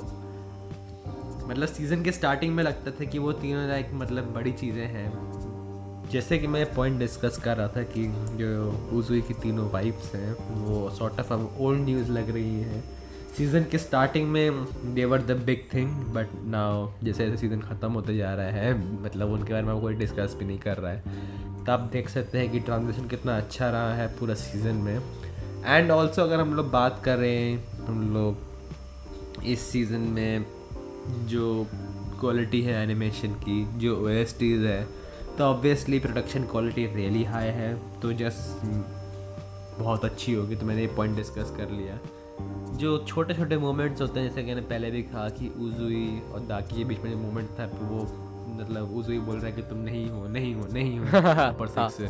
मतलब 1.48 1.68
सीज़न 1.68 2.02
के 2.02 2.12
स्टार्टिंग 2.12 2.54
में 2.54 2.62
लगता 2.64 2.90
था 2.90 3.04
कि 3.04 3.18
वो 3.18 3.32
तीनों 3.32 3.66
लाइक 3.68 3.90
मतलब 3.94 4.32
बड़ी 4.34 4.52
चीज़ें 4.52 4.86
हैं। 4.86 5.08
जैसे 6.10 6.38
कि 6.38 6.46
मैं 6.46 6.64
पॉइंट 6.74 6.98
डिस्कस 6.98 7.36
कर 7.36 7.56
रहा 7.56 7.68
था 7.68 7.82
कि 7.82 8.06
जो 8.36 8.98
उजुई 8.98 9.20
की 9.20 9.34
तीनों 9.34 9.68
वाइफ्स 9.70 10.14
हैं, 10.14 10.32
वो 10.64 10.88
सॉर्ट 10.90 11.20
ऑफ़ 11.20 11.32
अब 11.32 11.56
ओल्ड 11.60 11.84
न्यूज़ 11.84 12.10
लग 12.12 12.30
रही 12.30 12.60
है। 12.60 12.80
सीज़न 13.36 13.64
के 13.64 13.78
स्टार्टिंग 13.78 14.28
में 14.28 14.64
they were 14.94 15.22
the 15.22 15.36
big 15.46 15.62
thing 15.74 15.90
but 16.14 16.28
now 16.46 16.88
जैसे 17.02 17.26
जैसे 17.26 17.36
सीज़न 17.36 17.60
ख़त्म 17.60 17.92
होते 17.92 18.16
जा 18.16 18.34
रहा 18.34 18.46
है 18.46 19.02
मतलब 19.02 19.32
उनके 19.32 19.52
बारे 19.52 19.66
में 19.66 19.80
कोई 19.80 19.94
डिस्कस 19.94 20.34
भी 20.38 20.44
नहीं 20.44 20.58
कर 20.58 20.78
रहा 20.78 20.92
है। 20.92 21.02
तो 21.70 21.74
आप 21.74 21.80
देख 21.80 22.08
सकते 22.08 22.38
हैं 22.38 22.50
कि 22.52 22.60
ट्रांजिशन 22.60 23.06
कितना 23.08 23.36
अच्छा 23.36 23.68
रहा 23.70 23.92
है 23.94 24.06
पूरा 24.18 24.34
सीज़न 24.34 24.76
में। 24.76 24.96
एंड 25.66 25.90
ऑल्सो 25.90 26.22
अगर 26.22 26.40
हम 26.40 26.54
लोग 26.54 26.70
बात 26.70 27.00
करें, 27.04 27.62
हम 27.86 28.12
लोग 28.14 29.44
इस 29.46 29.60
सीज़न 29.62 30.00
में 30.14 30.46
जो 31.28 31.66
क्वालिटी 32.20 32.62
है 32.62 32.82
एनिमेशन 32.82 33.34
की, 33.44 33.78
जो 33.78 33.94
ओ 33.96 34.08
है 34.08 34.82
तो 35.38 35.44
obviously 35.44 35.98
production 35.98 36.44
quality 36.44 36.86
really 36.86 37.22
high 37.24 37.48
है। 37.48 38.00
तो 38.00 38.12
जस्ट 38.12 38.66
बहुत 39.78 40.04
अच्छी 40.04 40.34
होगी 40.34 40.56
तो 40.56 40.66
मैंने 40.66 40.80
ये 40.80 40.88
पॉइंट 40.96 41.16
डिस्कस 41.16 41.54
कर 41.56 41.70
लिया। 41.70 41.98
जो 42.78 42.98
छोटे 43.08 43.34
छोटे 43.34 43.58
मोमेंट्स 43.58 44.00
होते 44.02 44.20
हैं, 44.20 44.28
जैसे 44.28 44.42
कि 44.42 44.48
मैंने 44.48 44.66
पहले 44.66 44.90
भी 44.90 45.02
कहा 45.02 45.28
कि 45.28 45.52
उजुई 45.60 46.22
और 46.32 46.40
दाकी 46.40 46.76
के 46.76 46.84
बीच 46.84 47.00
में 47.00 47.14
मोमेंट 47.14 47.48
था, 47.50 47.66
वो 47.66 48.26
मतलब 48.60 48.96
उजुई 48.96 49.18
बोल 49.18 49.36
रहा 49.36 49.46
है 49.46 49.52
कि 49.52 49.62
तुम 49.62 49.78
नहीं 49.78 50.10
हो 50.10 50.28
नहीं 50.28 50.54
हो 50.54 50.66
नहीं 50.72 50.98
हो 50.98 51.06
पर 51.52 51.88
से 51.90 52.04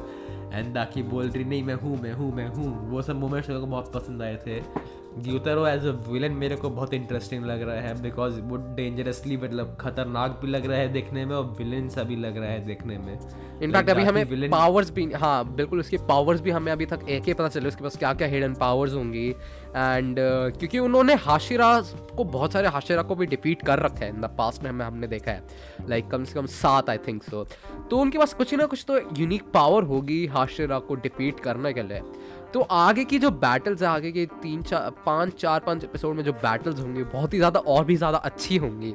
एंड 0.59 0.75
बाकी 0.75 1.03
बोल 1.03 1.29
रही 1.29 1.45
नहीं 1.45 1.63
मैं 1.63 1.75
हूँ 1.75 2.03
मैं 2.03 2.13
हूँ 2.13 2.33
मैं 2.35 2.49
हूँ। 2.49 2.91
वो 2.91 3.03
सब 3.03 3.17
मोमेंट्स 3.17 3.49
मेरे 3.49 3.61
को 3.61 3.67
बहुत 3.67 3.93
पसंद 3.93 4.23
आए 4.23 4.37
थे। 4.37 4.61
ग्यूतरो 5.19 5.67
एज 5.67 5.87
अ 5.87 5.91
विलन 6.09 6.33
मेरे 6.33 6.57
को 6.57 6.69
बहुत 6.71 6.95
इंटरेस्टिंग 6.95 7.45
लग 7.45 7.63
रहा 7.63 7.81
है 7.81 8.01
बिकॉज़ 8.03 8.41
वो 8.41 8.57
डेंजरसली 8.77 9.37
मतलब 9.37 9.77
खतरनाक 9.81 10.39
भी 10.43 10.51
लग 10.51 10.67
रहा 10.67 10.79
है 10.79 10.93
देखने 10.93 11.25
में 11.27 11.35
और 11.37 11.45
विलन 11.59 11.89
सा 11.89 12.03
भी 12.03 12.17
लग 12.17 12.37
रहा 12.37 12.51
है 12.51 12.65
देखने 12.67 12.99
में। 12.99 13.19
इनफैक्ट 13.63 13.91
अभी 13.91 14.03
हमें 14.03 14.51
पावर्स 14.51 14.91
भी 14.91 15.11
हाँ 15.13 15.55
बिल्कुल 15.55 15.81
उसकी 15.81 15.97
पावर्स 16.09 16.41
भी 16.41 16.51
हमें 16.51 16.71
अभी 16.73 16.87
तक 16.87 17.01
एक 17.09 17.23
ही 17.23 17.35
पता 17.35 17.49
चले 17.49 17.69
उसके 17.69 17.85
पास 17.85 17.97
क्या 17.97 18.13
क्या 18.15 18.29
हिडन 18.29 18.55
पावर्स 18.55 18.95
होंगी। 18.95 19.29
एंड 19.29 20.19
uh, 20.19 20.59
क्योंकि 20.59 20.79
उन्होंने 20.79 21.15
हाशिरा 21.15 21.81
को 22.17 22.25
बहुत 22.25 22.53
सारे 22.53 22.69
हाशिरा 22.69 23.03
को 23.03 23.15
भी 23.15 23.27
डिफीट 23.27 23.63
कर 23.63 23.79
रखा 23.79 24.05
है 24.05 24.09
इन 24.09 24.21
द 24.21 24.35
पास्ट 24.39 24.63
में 24.63 24.71
हमें 24.71 24.85
हमने 24.87 25.07
देखा 25.07 25.31
है। 25.31 25.43
लाइक 25.89 26.05
like, 26.05 26.17
कम 26.17 26.25
से 26.25 26.35
कम 26.35 26.47
सात 26.47 26.91
आई 26.91 26.99
थिंक 26.99 27.23
सो 27.23 27.45
तो 27.91 27.99
उनके 27.99 28.19
पास 28.19 28.35
कुछ 28.35 28.55
ना 28.55 28.67
कुछ 28.67 28.85
तो 28.89 28.99
यूनिक 29.19 29.43
पावर 29.55 29.83
होगी 29.83 30.27
हाशिरा 30.27 30.79
को 30.79 30.95
डिफीट 30.95 31.41
करने 31.41 31.73
के 31.73 31.83
लिए। 31.83 32.03
तो 32.55 32.61
आगे 32.61 33.05
की 33.05 33.19
जो 33.19 33.31
बैटल्स 33.31 33.83
है, 33.83 33.89
आगे 33.89 34.11
के 34.13 34.25
तीन 34.43 34.63
चार, 34.63 34.91
पाँच 35.07 35.35
चार, 35.35 35.61
पाँच 35.61 35.85
एपिसोड 35.85 36.17
में 36.17 36.23
जो 36.25 36.33
बैटल्स 36.35 36.81
होंगी, 36.81 37.03
बहुत 37.05 37.33
ही 37.35 37.39
ज़्यादा 37.39 37.61
और 37.61 37.85
भी 37.85 37.97
ज़्यादा 37.97 38.19
अच्छी 38.19 38.57
होंगी। 38.57 38.91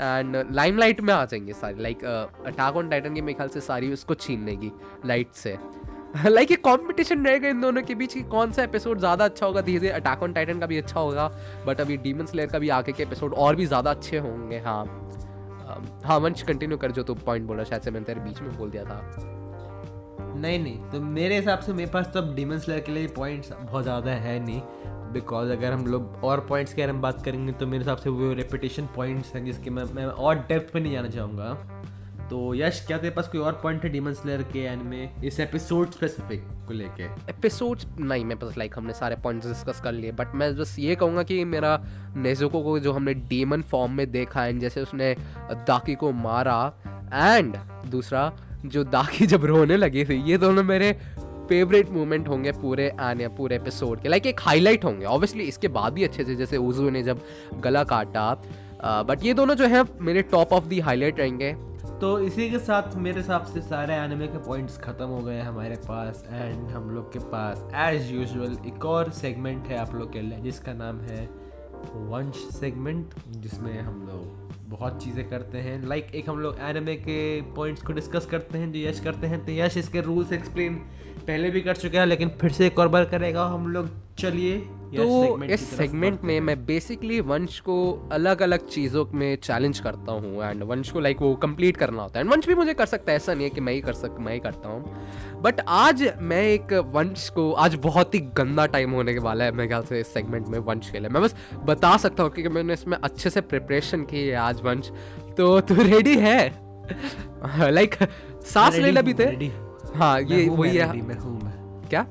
एंड 0.00 0.36
लाइमलाइट 0.52 1.00
में 1.00 1.12
आ 1.14 1.24
जाएँगे 1.24 1.52
सारी 1.52 1.82
लाइक 1.82 2.04
अटैक 2.04 2.76
ऑन 2.76 2.88
टाइटन 2.88 3.14
की 3.14 3.20
मेरे 3.20 3.34
ख्याल 3.34 3.48
से 3.48 3.60
सारी 3.60 3.92
उसको 3.92 4.14
छीन 4.16 4.44
लेगी 4.46 4.72
लाइट 5.06 5.32
से। 5.34 5.56
लाइक 6.26 6.50
ये 6.50 6.56
कॉम्पिटिशन 6.58 7.26
रहेगा 7.26 7.48
इन 7.48 7.60
दोनों 7.60 7.82
के 7.82 7.94
बीच 7.94 8.14
की, 8.14 8.22
कौन 8.24 8.52
सा 8.52 8.62
एपिसोड 8.62 8.98
ज़्यादा 8.98 9.24
अच्छा 9.24 9.46
होगा? 9.46 9.60
धीरे 9.60 9.80
धीरे 9.80 9.92
अटैक 9.92 10.22
ऑन 10.22 10.32
टाइटन 10.32 10.60
का 10.60 10.66
भी 10.66 10.78
अच्छा 10.78 11.00
होगा 11.00 11.30
बट 11.66 11.80
अभी 11.80 11.96
डीमन 11.98 12.26
स्लेयर 12.26 12.48
का 12.48 12.58
भी 12.58 12.68
आगे 12.70 12.92
के 12.92 13.02
एपिसोड 13.02 13.34
और 13.34 13.56
भी 13.56 13.66
ज़्यादा 13.66 13.90
अच्छे 13.90 14.18
होंगे 14.18 14.58
हाँ। 14.58 14.84
हाँ 16.04 16.18
वंश 16.18 16.42
कंटिन्यू 16.42 16.78
कर 16.78 16.92
जो 16.92 17.02
तो 17.02 17.14
पॉइंट 17.16 17.46
बोला, 17.46 17.64
शायद 17.64 17.82
से 17.82 17.90
मैंने 17.90 18.06
तेरे 18.06 18.20
बीच 18.20 18.40
में 18.40 18.56
बोल 18.58 18.70
दिया 18.70 18.84
था। 18.84 19.35
नहीं 20.36 20.58
नहीं 20.58 20.90
तो 20.90 21.00
मेरे 21.00 21.36
हिसाब 21.36 21.58
से 21.58 21.72
मेरे 21.72 21.90
पास 21.90 22.10
तो 22.14 22.20
अब 22.20 22.34
डीमन 22.34 22.58
स्लेयर 22.58 22.80
के 22.80 22.92
लिए 22.92 23.06
पॉइंट्स 23.06 23.52
बहुत 23.52 23.82
ज़्यादा 23.82 24.10
है 24.10 24.38
नहीं 24.44 24.60
बिकॉज़ 25.12 25.50
अगर 25.52 25.72
हम 25.72 25.86
लोग 25.86 26.24
और 26.24 26.40
पॉइंट्स 26.40 26.74
की 26.74 26.82
अगर 26.82 26.90
हम 26.90 27.00
बात 27.00 27.24
करेंगे 27.24 27.52
तो 27.52 27.66
मेरे 27.66 27.78
हिसाब 27.78 27.96
से 27.96 28.10
वो 28.10 28.32
रेपिटेशन 28.32 28.88
पॉइंट्स 28.96 29.34
हैं 29.34 29.44
जिसके 29.44 29.70
मैं 29.70 29.84
मैं 29.94 30.04
और 30.04 30.38
डेप्थ 30.38 30.72
पे 30.72 30.80
नहीं 30.80 30.92
जाना 30.92 31.08
चाहूँगा। 31.08 31.72
तो 32.30 32.54
यश, 32.54 32.82
क्या 32.86 32.96
तेरे 32.98 33.14
पास 33.14 33.28
कोई 33.28 33.40
और 33.40 33.52
पॉइंट 33.52 33.84
है 33.84 33.90
डीमन 33.90 34.12
स्लेयर 34.12 34.42
के 34.42 34.58
एंड 34.58 34.82
में 34.82 35.22
इस 35.24 35.38
एपिसोड 35.40 35.90
स्पेसिफिक 35.90 36.44
को 36.68 36.72
लेके? 36.72 37.04
एपिसोड 37.30 37.78
नहीं 38.00 38.24
मैं 38.24 38.38
बस 38.38 38.56
लाइक 38.58 38.74
हमने 38.78 38.92
सारे 38.92 39.16
पॉइंट्स 39.16 39.46
डिस्कस 39.46 39.80
कर 39.80 39.92
लिए 39.92 40.12
बट 40.12 40.34
मैं 40.34 40.56
बस 40.56 40.76
ये 40.78 40.96
कहूँगा 40.96 41.22
कि 41.22 41.44
मेरा 41.44 41.78
नेजुको 42.16 42.62
को 42.62 42.78
जो 42.78 42.92
हमने 42.92 43.14
डीमन 43.14 43.62
फॉर्म 43.62 43.92
में 43.92 44.10
देखा 44.10 44.42
है, 44.42 44.58
जैसे 44.58 44.82
उसने 44.82 45.14
दाकी 45.52 45.94
को 45.94 46.12
मारा 46.12 46.72
एंड 47.12 47.56
दूसरा 47.86 48.32
जो 48.68 48.84
दाखी 48.86 49.26
जब 49.26 49.44
रोने 49.44 49.76
लगी 49.76 50.04
थी, 50.04 50.22
ये 50.22 50.38
दोनों 50.38 50.62
मेरे 50.64 50.92
फेवरेट 51.48 51.90
मोमेंट 51.90 52.28
होंगे 52.28 52.52
पूरे 52.52 52.88
आने, 52.90 53.28
पूरे 53.30 53.56
एपिसोड 53.56 54.00
के। 54.00 54.08
लाइक 54.08 54.26
एक 54.26 54.40
हाईलाइट 54.40 54.84
होंगे। 54.84 55.04
ऑब्वियसली 55.06 55.44
इसके 55.44 55.68
बाद 55.70 55.92
भी 55.92 56.04
अच्छे 56.04 56.24
थे 56.24 56.34
जैसे 56.36 56.56
उजू 56.58 56.90
ने 56.90 57.02
जब 57.02 57.20
गला 57.60 57.84
काटा 57.84 58.32
बट 59.04 59.24
ये 59.24 59.34
दोनों 59.34 59.54
जो 59.54 59.66
है, 59.66 59.84
मेरे 60.00 60.22
टॉप 60.24 60.52
ऑफ़ 60.52 60.64
दी 60.64 60.80
हाईलाइट 60.80 61.18
रहेंगे। 61.20 61.52
तो 62.00 62.18
इसी 62.20 62.48
के 62.50 62.58
साथ 62.58 62.96
मेरे 62.96 63.20
हिसाब 63.20 63.44
से 63.44 63.60
सारे 63.62 63.94
एनिमे 63.94 64.26
के 64.26 64.38
पॉइंट्स 64.38 64.78
ख़त्म 64.78 65.04
हो 65.06 65.20
गए 65.22 65.40
हमारे 65.40 65.76
पास 65.86 66.24
एंड 66.30 66.70
हम 66.70 66.90
लोग 66.90 67.12
के 67.12 67.18
पास 67.28 67.64
एज 67.84 68.10
यूजुअल 68.12 68.56
एक 68.66 68.84
और 68.84 69.10
सेगमेंट 69.12 69.66
है 69.66 69.78
आप 69.78 69.94
लोग 69.94 70.12
के 70.12 70.20
लिए, 70.20 70.38
जिसका 70.40 70.72
नाम 70.74 71.00
है 71.00 71.28
वंश 71.94 72.36
सेगमेंट 72.54 73.14
जिसमें 73.28 73.80
हम 73.80 74.06
लोग 74.08 74.45
बहुत 74.68 75.02
चीज़ें 75.02 75.28
करते 75.28 75.58
हैं। 75.58 75.82
लाइक 75.82 76.04
like, 76.04 76.16
एक 76.16 76.28
हम 76.28 76.38
लोग 76.38 76.56
एनिमे 76.60 76.94
के 76.96 77.40
पॉइंट्स 77.54 77.82
को 77.82 77.92
डिस्कस 77.92 78.26
करते 78.26 78.58
हैं 78.58 78.72
जो 78.72 78.78
यश 78.80 79.00
करते 79.00 79.26
हैं 79.26 79.44
तो 79.46 79.52
यश 79.52 79.76
इसके 79.76 80.00
रूल्स 80.00 80.32
एक्सप्लेन 80.32 80.74
पहले 81.26 81.50
भी 81.50 81.60
कर 81.60 81.76
चुके 81.76 81.98
हैं 81.98 82.06
लेकिन 82.06 82.28
फिर 82.40 82.52
से 82.52 82.66
एक 82.66 82.78
और 82.78 82.88
बार 82.88 83.04
करेगा। 83.04 83.46
हम 83.46 83.68
लोग 83.68 83.90
चलिए 84.18 84.56
तो 84.96 85.42
इस 85.44 85.60
सेगमेंट 85.76 86.22
में 86.24 86.40
मैं 86.40 86.64
बेसिकली 86.66 87.20
वंश 87.20 87.58
को 87.60 88.08
अलग 88.12 88.42
अलग 88.42 88.66
चीज़ों 88.68 89.04
में 89.14 89.36
चैलेंज 89.36 89.78
करता 89.78 90.12
हूँ 90.12 90.42
एंड 90.44 90.62
वंश 90.62 90.90
को 90.90 91.00
लाइक 91.00 91.20
वो 91.22 91.34
कंप्लीट 91.34 91.76
करना 91.76 92.02
होता 92.02 92.18
है। 92.18 92.24
एंड 92.24 92.32
वंश 92.32 92.46
भी 92.46 92.54
मुझे 92.54 92.74
कर 92.74 92.86
सकता 92.86 93.12
है 93.12 93.16
ऐसा 93.16 93.34
नहीं 93.34 93.44
है 93.44 93.50
कि 93.50 93.60
मैं 93.60 93.72
ही 93.72 93.80
कर 93.80 93.92
सक 93.92 94.16
मैं 94.20 94.32
ही 94.32 94.40
करता 94.40 94.68
हूँ। 94.68 95.40
बट 95.42 95.60
आज 95.68 96.02
मैं 96.20 96.42
एक 96.42 96.72
वंश 96.94 97.28
को 97.28 97.50
आज 97.52 97.74
बहुत 97.74 98.14
ही 98.14 98.20
गंदा 98.36 98.66
टाइम 98.66 98.90
होने 98.90 99.12
के 99.12 99.18
वाला 99.18 99.44
है 99.44 99.52
मेरे 99.52 99.68
ख्याल 99.68 99.82
से 99.82 100.00
इस 100.00 100.14
सेगमेंट 100.14 100.48
में 100.48 100.58
वंश 100.58 100.90
के 100.90 100.98
लिए। 100.98 101.08
मैं 101.08 101.22
बस 101.22 101.34
बता 101.64 101.96
सकता 101.96 102.22
हूँ 102.22 102.32
क्योंकि 102.32 102.54
मैंने 102.54 102.72
इसमें 102.72 102.96
अच्छे 102.98 103.30
से 103.30 103.40
प्रिपरेशन 103.40 104.02
की 104.02 104.26
है 104.26 104.34
आज 104.34 104.60
वंश। 104.64 104.90
तो 105.36 105.60
तू 105.60 105.74
रेडी 105.82 106.16
है? 106.16 106.38
लाइक 107.70 107.94
सांस 108.46 108.76
ले 108.76 108.90
लभी 108.90 109.14
थे 109.14 109.24
हाँ 109.94 110.20
ये 110.20 110.48
वही 110.48 110.76
है। 110.76 110.86
क्या? 111.88 112.06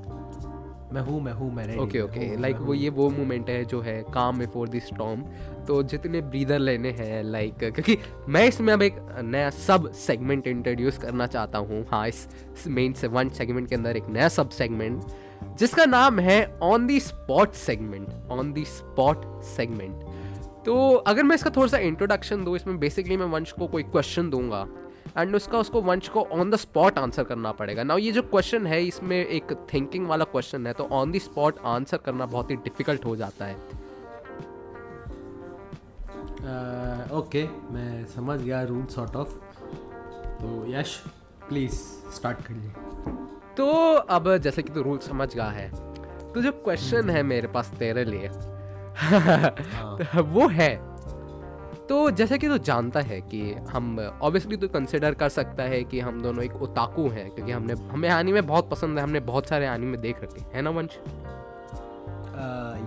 मैं 0.95 1.01
हूँ 1.01 1.21
मैं 1.21 1.33
हूँ 1.33 1.51
मैं 1.53 1.77
ओके 1.77 2.01
ओके 2.01 2.35
लाइक 2.37 2.57
वो 2.57 2.73
ये 2.73 2.89
वो 2.89 3.09
मोमेंट 3.09 3.49
है 3.49 3.63
जो 3.65 3.81
है 3.81 4.01
काम 4.13 4.37
बिफोर 4.39 4.69
द 4.69 4.79
स्टॉर्म 4.79 5.21
तो 5.67 5.81
जितने 5.83 6.21
ब्रीदर 6.21 6.59
लेने 6.59 6.91
हैं 6.91 7.23
लाइक 7.23 7.57
क्योंकि 7.59 7.97
मैं 8.29 8.45
इसमें 8.47 8.73
अब 8.73 8.81
एक 8.81 8.95
नया 9.23 9.49
सब 9.49 9.91
सेगमेंट 9.91 10.47
इंट्रोड्यूस 10.47 10.97
करना 10.97 11.27
चाहता 11.27 11.57
हूँ। 11.57 11.85
हाँ 11.91 12.07
इस 12.07 12.27
मेन 12.67 12.93
से 12.93 13.07
वन 13.07 13.29
सेगमेंट 13.29 13.69
के 13.69 13.75
अंदर 13.75 13.97
एक 13.97 14.07
नया 14.09 14.27
सब 14.27 14.49
सेगमेंट 14.49 15.03
जिसका 15.59 15.85
नाम 15.85 16.19
है 16.19 16.39
on 16.63 16.87
the 16.87 16.99
spot 16.99 17.53
segment 17.53 18.31
on 18.31 18.53
the 18.53 18.65
spot 18.65 19.25
segment 19.43 20.63
तो 20.65 20.93
अगर 21.07 21.23
मैं 21.23 21.35
इसका 21.35 21.49
थोड़ा 21.49 21.67
सा 21.67 21.77
इंट्रोडक्शन 21.77 22.43
दूँ 22.43 22.55
इसमें 22.55 22.79
बेसिकली 22.79 23.17
मैं 23.17 23.25
वंश 23.25 23.51
को 23.51 23.67
कोई 23.67 23.83
क्वेश्चन 23.83 24.29
दूँगा 24.29 24.67
एंड 25.17 25.35
उसका 25.35 25.57
उसको 25.59 25.81
वंश 25.81 26.07
को 26.09 26.21
ऑन 26.33 26.49
द 26.51 26.55
स्पॉट 26.55 26.97
आंसर 26.99 27.23
करना 27.23 27.51
पड़ेगा। 27.51 27.83
नाउ 27.83 27.97
ये 27.97 28.11
जो 28.11 28.21
क्वेश्चन 28.21 28.67
है 28.67 28.83
इसमें 28.83 29.17
एक 29.17 29.53
थिंकिंग 29.73 30.07
वाला 30.07 30.25
क्वेश्चन 30.25 30.67
है 30.67 30.73
तो 30.73 30.87
ऑन 30.91 31.11
द 31.11 31.17
स्पॉट 31.19 31.59
आंसर 31.65 31.97
करना 31.97 32.25
बहुत 32.25 32.51
ही 32.51 32.55
डिफ़िकल्ट 32.55 33.05
हो 33.05 33.15
जाता 33.15 33.45
है। 33.45 33.55
ओके 36.45 37.07
uh, 37.07 37.17
okay, 37.19 37.73
मैं 37.73 38.05
समझ 38.05 38.39
गया 38.41 38.63
रूल 38.63 38.85
सॉर्ट 38.85 39.15
ऑफ़ 39.15 39.29
तो 40.41 40.65
यश 40.67 40.95
प्लीज़ 41.49 41.73
स्टार्ट 42.15 42.41
करिए। 42.41 42.69
तो 43.57 43.65
अब 44.15 44.35
जैसे 44.37 44.61
कि 44.63 44.73
तू 44.73 44.81
रूल 44.81 44.97
समझ 44.97 45.33
गया 45.33 45.49
है 45.49 45.69
तो 46.33 46.41
जो 46.41 46.51
क्वेश्चन 46.51 47.09
है 47.09 47.23
मेरे 47.23 47.47
पास 47.47 47.71
तेरे 47.79 48.03
लिए 48.05 48.29
तो 48.29 50.23
वो 50.33 50.47
है 50.47 50.69
तो 51.89 52.11
जैसे 52.11 52.37
कि 52.37 52.47
तू 52.47 52.57
जानता 52.57 52.99
है 52.99 53.21
कि 53.21 53.53
हम 53.53 53.99
ऑब्वियसली 53.99 54.57
तो 54.57 54.67
कंसिडर 54.67 55.13
कर 55.13 55.29
सकता 55.29 55.63
है 55.63 55.83
कि 55.83 55.99
हम 55.99 56.21
दोनों 56.21 56.43
एक 56.43 56.55
ओताकू 56.55 57.09
हैं 57.09 57.31
क्योंकि 57.31 57.51
हमने 57.51 57.73
हमें 57.73 58.09
आनी 58.09 58.31
में 58.31 58.47
बहुत 58.47 58.69
पसंद 58.69 58.97
है 58.97 59.03
हमने 59.03 59.19
बहुत 59.19 59.47
सारे 59.47 59.67
आनी 59.67 59.85
में 59.85 60.01
देख 60.01 60.23
रखे 60.23 60.45
है। 60.53 60.61
ना 60.61 60.69
वंश? 60.69 60.99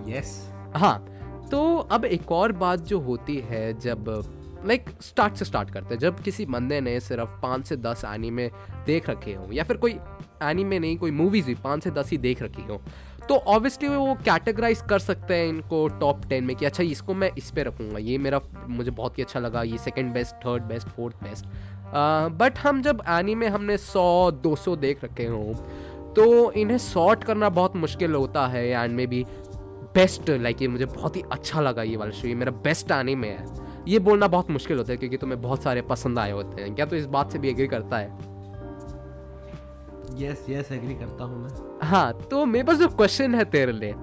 यस 0.09 0.51
हाँ 0.75 1.05
तो 1.51 1.77
अब 1.77 2.05
एक 2.05 2.31
और 2.31 2.51
बात 2.51 2.79
जो 2.79 2.99
होती 2.99 3.37
है 3.37 3.79
जब 3.79 4.05
लाइक 4.65 4.85
like, 4.85 5.03
स्टार्ट 5.03 5.33
से 5.33 5.45
स्टार्ट 5.45 5.71
करते 5.71 5.93
हैं 5.93 5.99
जब 5.99 6.19
किसी 6.19 6.45
बंदे 6.45 6.81
ने 6.81 6.99
सिर्फ़ 6.99 7.41
पाँच 7.41 7.65
से 7.65 7.75
दस 7.75 8.01
एनीमे 8.05 8.51
देख 8.85 9.09
रखे 9.09 9.33
हों 9.33 9.51
या 9.51 9.63
फिर 9.63 9.77
कोई 9.77 9.99
एनीमे 10.43 10.79
नहीं 10.79 10.97
कोई 10.97 11.11
मूवीज़ 11.11 11.45
भी 11.45 11.55
पाँच 11.55 11.83
से 11.83 11.91
दस 11.91 12.11
ही 12.11 12.17
देख 12.17 12.41
रखी 12.41 12.61
हो 12.61 12.81
तो 13.29 13.35
ऑब्वियसली 13.35 13.87
वो 13.89 14.13
कैटेगराइज 14.25 14.81
कर 14.89 14.99
सकते 14.99 15.35
हैं 15.35 15.47
इनको 15.47 15.87
टॉप 15.99 16.21
टेन 16.29 16.43
में 16.43 16.55
कि 16.55 16.65
अच्छा 16.65 16.83
इसको 16.83 17.13
मैं 17.13 17.31
इस 17.37 17.51
पर 17.51 17.65
रखूँगा। 17.65 17.99
ये 17.99 18.17
मेरा 18.17 18.39
मुझे 18.67 18.91
बहुत 18.91 19.17
ही 19.17 19.23
अच्छा 19.23 19.39
लगा, 19.39 19.63
ये 19.63 19.77
second 19.77 20.11
best 20.13 20.35
third 20.45 20.63
best 20.63 20.87
fourth 20.87 21.23
best 21.23 21.45
but 22.35 22.57
हम 22.57 22.81
जब 22.81 23.03
एनीमे 23.09 23.47
हमने 23.47 23.77
सौ, 23.77 24.31
दो 24.33 24.55
सौ 24.55 24.75
देख 24.77 25.03
रखे 25.03 25.25
हों 25.25 25.53
तो 26.13 26.51
इन्हें 26.53 26.77
सॉर्ट 26.77 27.23
करना 27.23 27.49
बहुत 27.51 27.75
मुश्किल 27.75 28.15
होता 28.15 28.47
है 28.47 28.65
एंड 28.67 28.95
में 28.95 29.07
भी 29.07 29.23
बेस्ट 29.93 30.29
लाइक 30.29 30.61
ये 30.61 30.67
मुझे 30.67 30.85
बहुत 30.87 31.15
ही 31.15 31.23
अच्छा 31.31 31.61
लगा 31.61 31.83
ये 31.83 31.97
वाला 31.97 32.11
शो 32.11 32.27
ये 32.27 32.35
मेरा 32.35 32.51
बेस्ट 32.63 32.91
आने 32.91 33.15
में 33.15 33.29
है। 33.29 33.45
ये 33.87 33.99
बोलना 33.99 34.27
बहुत 34.27 34.49
मुश्किल 34.51 34.77
होता 34.77 34.91
है 34.91 34.97
क्योंकि 34.97 35.17
तुम्हें 35.17 35.41
बहुत 35.41 35.63
सारे 35.63 35.81
पसंद 35.81 36.19
आए 36.19 36.31
होते 36.31 36.61
हैं। 36.61 36.73
क्या 36.75 36.85
तो 36.85 36.95
इस 36.95 37.05
बात 37.07 37.31
से 37.31 37.39
भी 37.39 37.49
एग्री 37.49 37.67
करता 37.67 37.97
है? 37.97 38.07
यस 40.19 40.45
यस 40.49 40.71
एग्री 40.71 40.95
करता 40.95 41.23
हूँ 41.23 41.43
मैं। 41.43 41.68
हाँ 41.81 42.13
तो 42.31 42.45
मेरे 42.45 42.63
पास 42.63 42.77
जो 42.77 42.87
क्वेश्चन 42.89 43.35
है 43.35 43.45
तेरे 43.47 43.71
लिए। 43.71 43.93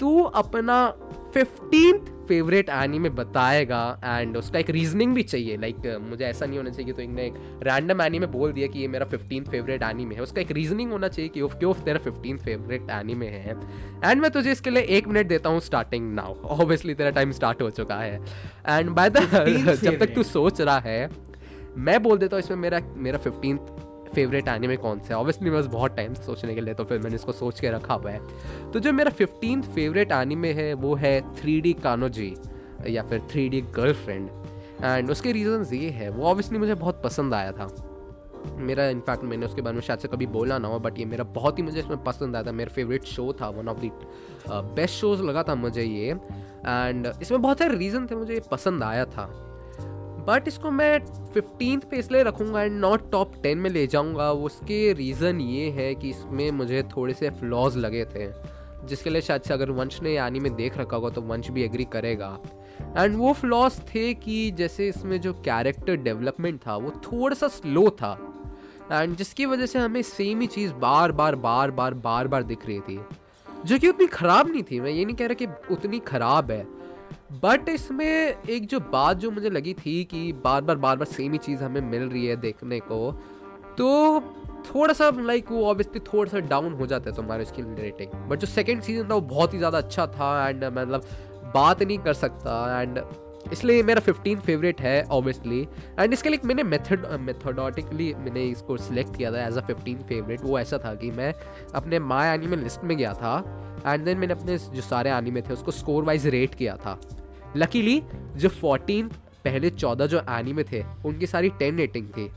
तू 0.00 0.20
अपना 0.22 0.86
फिफ्टींथ 1.34 2.06
फेवरेट 2.28 2.68
एनीमे 2.68 3.08
बताएगा 3.10 3.80
एंड 4.04 4.36
उसका 4.36 4.58
एक 4.58 4.70
रीजनिंग 4.70 5.14
भी 5.14 5.22
चाहिए। 5.22 5.56
लाइक 5.56 5.76
like, 5.76 5.98
मुझे 6.00 6.24
ऐसा 6.24 6.46
नहीं 6.46 6.58
होना 6.58 6.70
चाहिए 6.70 6.86
कि 6.86 6.92
तो 6.92 7.02
इन्हें 7.02 7.24
एक 7.24 7.34
रैंडम 7.62 8.00
एनीमे 8.02 8.26
बोल 8.26 8.52
दिया 8.52 8.66
कि 8.66 8.78
ये 8.78 8.88
मेरा 8.88 9.06
फिफ्टींथ 9.06 9.44
फेवरेट 9.44 9.82
एनीमे 9.82 10.14
है। 10.14 10.20
उसका 10.20 10.40
एक 10.40 10.50
रीजनिंग 10.50 10.92
होना 10.92 11.08
चाहिए 11.08 11.28
कि 11.28 11.40
क्यों 11.40 11.72
तेरा 11.84 11.98
फिफ्टींथ 11.98 12.38
फेवरेट 12.38 12.90
एनीमे 12.90 13.26
है। 13.26 13.56
एंड 14.04 14.22
मैं 14.22 14.30
तुझे 14.30 14.52
इसके 14.52 14.70
लिए 14.70 14.82
एक 14.98 15.08
मिनट 15.08 15.28
देता 15.28 15.48
हूँ 15.48 15.60
स्टार्टिंग 15.60 16.12
नाउ 16.14 16.34
ऑब्वियसली 16.50 16.94
तेरा 16.94 17.10
टाइम 17.10 17.32
स्टार्ट 17.32 17.62
हो 17.62 17.70
चुका 17.70 17.96
है। 17.96 18.20
एंड 18.68 18.90
बाय 18.90 19.10
द 19.10 19.18
जब 19.82 19.98
तक 19.98 20.14
तू 20.14 20.22
सोच 20.22 20.60
रहा 20.60 20.78
है 20.78 21.10
मैं 21.78 22.02
बोल 22.02 22.18
देता 22.18 22.36
हूँ 22.36 22.44
इसमें 22.44 22.58
मेरा 22.58 22.80
मेरा 22.96 23.18
फिफ्टींथ 23.18 23.58
फेवरेट 24.14 24.48
एनिमे 24.48 24.76
कौन 24.76 25.00
सा 25.00 25.14
है? 25.14 25.20
ऑब्वियसली 25.20 25.50
बस 25.50 25.66
बहुत 25.66 25.96
टाइम 25.96 26.14
सोचने 26.16 26.54
के 26.54 26.60
लिए 26.60 26.74
तो 26.74 26.84
फिर 26.84 26.98
मैंने 26.98 27.16
इसको 27.16 27.32
सोच 27.32 27.60
के 27.60 27.70
रखा 27.70 27.94
हुआ 27.94 28.10
है। 28.10 28.70
तो 28.72 28.80
जो 28.80 28.92
मेरा 28.92 29.10
फिफ्टीन 29.10 29.62
फेवरेट 29.64 30.12
एनिमे 30.12 30.52
है, 30.52 30.72
वो 30.74 30.94
है 30.94 31.20
थ्री 31.36 31.60
डी 31.60 31.72
कानोजी 31.82 32.34
या 32.86 33.02
फिर 33.02 33.20
थ्री 33.30 33.48
डी 33.48 33.60
गर्लफ्रेंड 33.76 34.28
एंड 34.84 35.10
उसके 35.10 35.32
रीजंस 35.32 35.72
ये 35.72 35.90
है, 35.90 36.08
वो 36.10 36.26
ऑब्वियसली 36.26 36.58
मुझे 36.58 36.74
बहुत 36.74 37.02
पसंद 37.04 37.34
आया 37.34 37.52
था। 37.52 37.68
मेरा 38.58 38.88
इनफैक्ट 38.88 39.24
मैंने 39.24 39.46
उसके 39.46 39.62
बारे 39.62 39.74
में 39.74 39.82
शायद 39.82 40.00
से 40.00 40.08
कभी 40.08 40.26
बोला 40.28 40.58
ना 40.58 40.68
हो 40.68 40.78
बट 40.78 40.98
ये 40.98 41.04
मेरा 41.04 41.24
बहुत 41.34 41.58
ही 41.58 41.62
मुझे 41.62 41.78
इसमें 41.78 42.02
पसंद 42.04 42.36
आया 42.36 42.44
था। 42.44 42.52
मेरा 42.52 42.72
फेवरेट 42.74 43.04
शो 43.04 43.32
था 43.40 43.48
one 43.48 43.68
of 43.68 43.78
the 43.78 43.90
best 44.76 44.94
shows 44.94 45.22
लगा 45.22 45.42
था 45.42 45.54
मुझे 45.54 45.82
ये। 45.82 46.10
एंड 46.10 47.12
इसमें 47.22 47.40
बहुत 47.42 47.58
सारे 47.58 47.76
रीज़न 47.76 48.06
थे, 48.06 48.14
मुझे 48.14 48.34
ये 48.34 48.42
पसंद 48.50 48.82
आया 48.82 49.04
था। 49.04 49.28
बट 50.26 50.48
इसको 50.48 50.70
मैं 50.70 50.98
फिफ्टीन 51.34 51.80
पे 51.90 51.96
इसलिए 51.96 52.22
रखूँगा 52.22 52.62
एंड 52.62 52.78
नॉट 52.80 53.10
टॉप 53.12 53.32
टेन 53.42 53.58
में 53.58 53.70
ले 53.70 53.86
जाऊँगा। 53.86 54.30
उसके 54.32 54.92
रीज़न 54.92 55.40
ये 55.40 55.68
है 55.70 55.94
कि 55.94 56.10
इसमें 56.10 56.50
मुझे 56.50 56.82
थोड़े 56.96 57.14
से 57.14 57.30
फ्लॉज 57.30 57.76
लगे 57.76 58.04
थे। 58.04 58.28
जिसके 58.86 59.10
लिए 59.10 59.20
शायद 59.20 59.42
से 59.42 59.54
अगर 59.54 59.70
वंश 59.70 60.00
ने 60.02 60.12
यानी 60.12 60.40
में 60.40 60.54
देख 60.56 60.78
रखा 60.78 60.96
होगा 60.96 61.08
तो 61.10 61.20
वंश 61.22 61.48
भी 61.50 61.62
एग्री 61.62 61.84
करेगा। 61.84 62.38
एंड 62.96 63.16
वो 63.16 63.32
फ्लॉज 63.32 63.78
थे 63.88 64.12
कि 64.14 64.50
जैसे 64.50 64.88
इसमें 64.88 65.20
जो 65.20 65.32
कैरेक्टर 65.32 65.96
डेवलपमेंट 65.96 66.60
था, 66.66 66.76
वो 66.76 66.90
थोड़ा 66.90 67.34
सा 67.34 67.48
स्लो 67.48 67.88
था। 67.90 68.16
एंड 68.92 69.16
जिसकी 69.16 69.46
वजह 69.46 69.66
से 69.66 69.78
हमें 69.78 70.02
सेम 70.02 70.40
ही 70.40 70.46
चीज़ 70.46 70.72
बार 70.74 71.12
बार 71.12 71.34
बार 71.36 71.70
बार 71.70 71.94
बार 71.96 72.28
बार 72.28 72.42
दिख 72.42 72.66
रही 72.66 72.80
थी। 72.80 73.00
जो 73.66 73.78
कि 73.78 73.88
उतनी 73.88 74.06
ख़राब 74.06 74.50
नहीं 74.50 74.62
थी। 74.62 74.80
मैं 74.80 74.90
ये 74.90 75.04
नहीं 75.04 75.16
कह 75.16 75.26
रहा 75.26 75.34
कि 75.34 75.46
उतनी 75.74 75.98
ख़राब 75.98 76.50
है। 76.50 76.66
बट 77.32 77.68
इसमें 77.68 78.36
एक 78.50 78.66
जो 78.66 78.80
बात 78.80 79.16
जो 79.16 79.30
मुझे 79.30 79.50
लगी 79.50 79.74
थी 79.74 80.04
कि 80.04 80.32
बार 80.32 80.62
बार 80.62 80.76
बार 80.76 80.96
बार 80.96 81.06
सेम 81.06 81.32
ही 81.32 81.38
चीज़ 81.38 81.64
हमें 81.64 81.80
मिल 81.80 82.02
रही 82.02 82.26
है 82.26 82.36
देखने 82.36 82.80
को 82.80 83.12
तो 83.78 84.20
थोड़ा 84.74 84.94
सा 84.94 85.10
लाइक 85.16 85.50
वो 85.50 85.64
ऑब्वियसली 85.66 86.00
थोड़ा 86.00 86.30
सा 86.30 86.38
डाउन 86.38 86.72
हो 86.72 86.86
जाता 86.86 87.10
है 87.10 87.16
तुम्हारे 87.16 87.42
उसकी 87.42 87.62
रेटिंग 87.62 88.28
बट 88.28 88.38
जो 88.38 88.46
सेकेंड 88.46 88.82
सीज़न 88.82 89.10
था, 89.10 89.14
वो 89.14 89.20
बहुत 89.20 89.54
ही 89.54 89.58
ज़्यादा 89.58 89.78
अच्छा 89.78 90.06
था 90.06 90.48
एंड 90.48 90.64
मतलब 90.64 91.04
बात 91.54 91.82
नहीं 91.82 91.98
कर 91.98 92.14
सकता 92.14 92.82
एंड 92.82 93.02
इसलिए 93.52 93.82
मेरा 93.82 94.00
फिफ्टीन 94.00 94.38
फेवरेट 94.38 94.80
है 94.80 95.02
ऑब्वियसली 95.02 95.68
एंड 95.98 96.12
इसके 96.12 96.28
लिए 96.28 96.40
मैंने 96.44 96.62
मेथड 96.62 97.06
मेथोडोटिकली 97.20 98.14
मैंने 98.14 98.44
इसको 98.44 98.76
सिलेक्ट 98.76 99.16
किया 99.16 99.32
था 99.32 99.46
एज 99.46 99.58
अ 99.58 99.60
फिफ्टीन 99.60 99.98
फेवरेट 99.98 100.40
वो 100.40 100.58
ऐसा 100.58 100.78
था 100.78 100.94
कि 100.94 101.10
मैं 101.10 101.34
अपने 101.74 101.98
माई 101.98 102.28
एनिमल 102.28 102.58
लिस्ट 102.58 102.84
में 102.84 102.96
गया 102.96 103.14
था। 103.14 103.66
एंड 103.86 104.04
देन 104.04 104.18
मैंने 104.18 104.34
अपने 104.34 104.58
जो 104.58 104.82
सारे 104.82 105.10
एनिमे 105.10 105.42
थे 105.42 105.52
उसको 105.52 105.70
स्कोर 105.70 106.04
वाइज 106.04 106.26
रेट 106.26 106.54
किया 106.54 106.76
था। 106.76 107.00
लकीली 107.56 108.02
जो 108.36 108.48
फोर्टीन 108.48 109.08
पहले 109.44 109.70
चौदह 109.70 110.06
जो 110.06 110.22
एनिमे 110.30 110.64
थे 110.64 110.84
उनकी 111.06 111.26
सारी 111.26 111.48
टेन 111.58 111.78
रेटिंग 111.78 112.08
थी। 112.08 112.30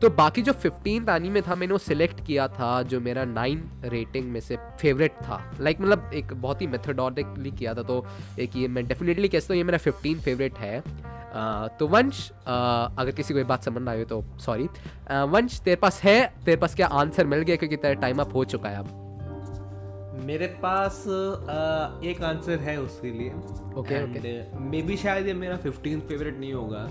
तो 0.00 0.08
बाकी 0.10 0.42
जो 0.42 0.52
फिफ्टीन 0.52 1.08
एनिमे 1.10 1.40
था 1.42 1.54
मैंने 1.54 1.72
वो 1.72 1.78
सिलेक्ट 1.78 2.24
किया 2.26 2.46
था 2.48 2.82
जो 2.82 3.00
मेरा 3.00 3.24
नाइन 3.24 3.62
रेटिंग 3.84 4.30
में 4.32 4.40
से 4.40 4.56
फेवरेट 4.80 5.12
था। 5.12 5.42
लाइक 5.60 5.76
like, 5.76 5.88
मतलब 5.88 6.10
एक 6.14 6.32
बहुत 6.32 6.62
ही 6.62 6.66
मेथोडोटिकली 6.66 7.50
किया 7.50 7.74
था 7.74 7.82
तो 7.82 8.04
एक 8.38 8.56
ये 8.56 8.68
मैं 8.68 8.86
डेफिनेटली 8.86 9.28
कहता 9.28 9.46
हूँ 9.50 9.56
ये 9.56 9.64
मेरा 9.64 9.78
फिफ्टीन 9.78 10.20
फेवरेट 10.20 10.58
है। 10.58 10.82
Uh, 11.28 11.68
तो 11.78 11.86
वंश 11.86 12.30
अगर 12.30 13.10
किसी 13.10 13.34
को 13.34 13.38
ये 13.38 13.44
बात 13.44 13.64
समझ 13.64 13.82
ना 13.82 13.90
आए 13.90 14.04
तो 14.04 14.22
सॉरी 14.40 14.68
वंश 15.32 15.60
तेरे 15.60 15.76
पास 15.76 16.00
है? 16.02 16.34
तेरे 16.44 16.56
पास 16.56 16.74
क्या 16.74 16.86
आंसर 16.86 17.26
मिल 17.26 17.40
गया? 17.40 17.56
क्योंकि 17.56 17.76
तेरा 17.76 18.00
टाइम 18.00 18.20
अप 18.20 18.34
हो 18.34 18.44
चुका 18.44 18.68
है 18.68 18.78
अब। 18.78 19.07
मेरे 20.26 20.46
पास 20.62 21.04
एक 22.04 22.22
आंसर 22.24 22.58
है 22.60 22.80
उसके 22.80 23.10
लिए। 23.10 23.30
Okay, 23.78 24.00
मे 24.60 24.82
बी 24.82 24.96
शायद 24.96 25.26
ये 25.26 25.34
मेरा 25.34 25.56
फिफ्टीन 25.56 26.00
फेवरेट 26.00 26.38
नहीं 26.38 26.52
होगा 26.52 26.86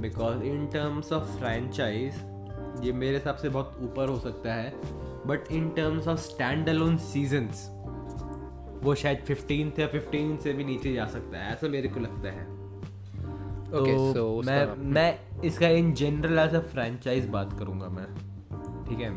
because 0.00 0.42
in 0.42 0.66
terms 0.66 1.12
of 1.12 1.24
franchise 1.38 2.14
ये 2.84 2.92
मेरे 2.92 3.16
हिसाब 3.16 3.36
से 3.36 3.48
बहुत 3.48 3.78
ऊपर 3.82 4.08
हो 4.08 4.18
सकता 4.18 4.54
है। 4.54 4.72
But 5.26 5.52
in 5.52 5.68
terms 5.70 6.08
of 6.08 6.18
stand 6.20 6.68
alone 6.68 6.96
seasons 6.96 7.68
वो 8.84 8.94
शायद 8.94 9.18
फिफ्टीन 9.18 9.72
या 9.78 9.86
फिफ्टीन 9.86 10.36
से 10.36 10.52
भी 10.52 10.64
नीचे 10.64 10.92
जा 10.94 11.06
सकता 11.06 11.38
है 11.38 11.52
ऐसा 11.52 11.68
मेरे 11.68 11.88
को 11.88 12.00
लगता 12.00 12.30
है। 12.30 12.46
Okay, 13.72 13.96
तो 13.96 14.12
so 14.12 14.46
मैं 14.46 14.76
मैं 14.94 15.40
इसका 15.44 15.68
in 15.68 15.92
general 15.94 16.38
as 16.38 16.54
a 16.54 16.60
franchise 16.72 17.28
बात 17.28 17.58
करूँगा 17.58 17.88
मैं। 17.88 18.06
ठीक 18.86 18.98
है? 18.98 19.10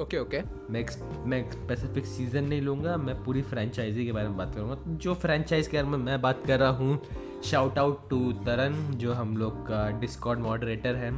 ओके 0.00 0.18
ओके 0.18 0.40
मैं 0.70 0.84
मैं 1.24 1.50
स्पेसिफिक 1.50 2.06
सीज़न 2.06 2.44
नहीं 2.44 2.60
लूँगा 2.62 2.96
मैं 2.96 3.24
पूरी 3.24 3.42
फ्रेंचाइजी 3.42 4.06
के 4.06 4.12
बारे 4.12 4.28
में 4.28 4.36
बात 4.36 4.54
करूँगा। 4.54 4.76
जो 4.88 5.14
फ्रेंचाइज 5.14 5.66
के 5.68 5.76
बारे 5.76 5.88
में 5.88 5.98
मैं 5.98 6.20
बात 6.22 6.42
कर 6.46 6.58
रहा 6.58 6.70
हूँ 6.70 7.00
शाउट 7.44 7.78
आउट 7.78 8.08
टू 8.10 8.32
तरन 8.32 8.94
जो 8.94 9.12
हम 9.12 9.36
लोग 9.36 9.62
का 9.62 10.00
डिस्कॉर्ड 10.00 10.40
मॉडरेटर 10.40 10.94
है। 10.94 11.10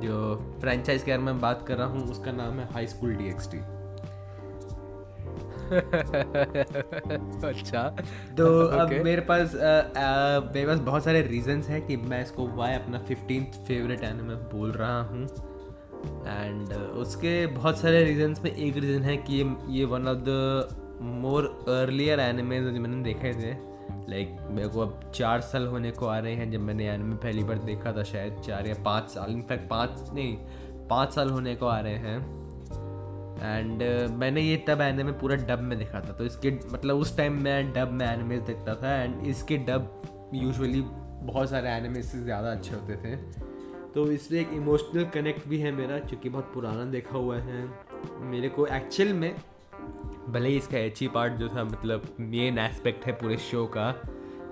जो 0.00 0.36
फ्रेंचाइज 0.60 1.02
के 1.02 1.10
बारे 1.10 1.22
में 1.22 1.40
बात 1.40 1.64
कर 1.68 1.76
रहा 1.76 1.86
हूँ 1.86 2.10
उसका 2.10 2.32
नाम 2.32 2.58
है 2.58 2.72
high 2.72 2.86
school 2.86 3.14
D 3.14 3.28
X 3.28 3.50
T 3.50 3.58
अच्छा। 7.46 7.96
तो 8.36 8.66
अब 8.66 8.88
Okay. 8.88 9.04
मेरे 9.04 9.20
पास 9.20 9.54
अ, 9.54 9.58
अ, 9.58 10.52
मेरे 10.54 10.66
पास 10.66 10.78
बहुत 10.78 11.04
सारे 11.04 11.22
रीजंस 11.22 11.68
हैं 11.68 11.86
कि 11.86 11.96
मैं 11.96 12.22
इसको 12.22 12.46
वाई 12.48 12.74
अपना 12.74 12.98
फिफ्टीन 12.98 13.44
फेवरेट 13.44 14.00
एनिमे 14.00 14.34
बोल 14.34 14.72
रहा 14.72 15.00
हूँ। 15.02 15.26
एंड 16.26 16.72
उसके 16.72 17.46
बहुत 17.46 17.78
सारे 17.78 18.04
रीजंस 18.04 18.40
में 18.44 18.50
एक 18.50 18.76
रीज़न 18.76 19.02
है 19.02 19.16
कि 19.16 19.44
ये 19.68 19.84
one 19.84 20.08
of 20.08 20.18
the 20.28 21.00
more 21.02 21.44
earlier 21.68 22.20
animes 22.20 22.64
जो 22.64 22.80
मैंने 22.80 23.02
देखे 23.02 23.32
थे। 23.34 23.54
लाइक 24.10 24.36
मेरे 24.50 24.68
को 24.68 24.80
अब 24.80 25.10
चार 25.14 25.40
साल 25.40 25.66
होने 25.66 25.90
को 25.90 26.06
आ 26.06 26.18
रहे 26.18 26.34
हैं 26.34 26.50
जब 26.50 26.60
मैंने 26.60 26.88
एनिमे 26.88 27.16
पहली 27.16 27.44
बार 27.44 27.58
देखा 27.58 27.92
था 27.92 28.02
शायद 28.02 28.40
चार 28.46 28.66
या 28.66 28.74
पाँच 28.84 29.10
साल। 29.10 29.30
इनफैक्ट 29.30 29.68
पाँच 29.68 30.10
नहीं 30.14 30.36
पाँच 30.88 31.12
साल 31.14 31.30
होने 31.30 31.54
को 31.56 31.66
आ 31.66 31.78
रहे 31.80 31.96
हैं। 31.96 32.18
एंड 33.36 33.82
uh, 33.82 34.10
मैंने 34.10 34.40
ये 34.40 34.56
तब 34.68 34.80
एनिमे 34.80 35.12
पूरा 35.12 35.36
डब 35.36 35.60
में 35.60 35.78
देखा 35.78 36.00
था। 36.00 36.12
तो 36.12 36.24
इसके 36.24 36.50
मतलब 36.72 36.96
उस 36.96 37.16
टाइम 37.16 37.42
मैं 37.42 37.72
डब 37.72 37.90
में 37.92 38.06
एनिमेज 38.06 38.40
देखता 38.42 38.74
था। 38.74 38.94
एंड 38.94 39.26
इसके 39.26 39.56
डब 39.66 40.30
यूजुअली 40.34 40.80
बहुत 40.80 41.50
सारे 41.50 41.70
एनिमे 41.70 42.02
से 42.02 42.22
ज़्यादा 42.22 42.52
अच्छे 42.52 42.74
होते 42.74 42.96
थे। 42.96 43.16
तो 43.96 44.10
इसलिए 44.12 44.40
एक 44.40 44.50
इमोशनल 44.52 45.04
कनेक्ट 45.04 45.46
भी 45.48 45.58
है 45.58 45.70
मेरा 45.72 45.98
क्योंकि 45.98 46.28
बहुत 46.28 46.50
पुराना 46.54 46.84
देखा 46.84 47.18
हुआ 47.18 47.36
है। 47.36 47.60
मेरे 48.20 48.48
को 48.48 48.66
एक्चुअल 48.66 49.12
में 49.12 49.36
भले 50.28 50.48
ही 50.48 50.56
इसका 50.56 50.78
एच 50.78 51.02
पार्ट 51.04 51.32
जो 51.32 51.48
था 51.48 51.64
मतलब 51.64 52.16
मेन 52.20 52.58
एस्पेक्ट 52.58 53.06
है 53.06 53.12
पूरे 53.12 53.36
शो 53.36 53.64
का 53.76 53.88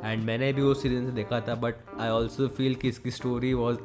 एंड 0.05 0.25
मैंने 0.25 0.53
भी 0.53 0.63
वो 0.63 0.75
सीज़न 0.75 1.07
से 1.07 1.13
देखा 1.13 1.41
था 1.41 1.55
बट 1.55 1.75
आई 2.01 2.09
ऑल्सो 2.09 2.49
फील 2.49 2.75
कि 2.75 2.89
इसकी 2.89 3.11
story 3.11 3.53
was 3.55 3.79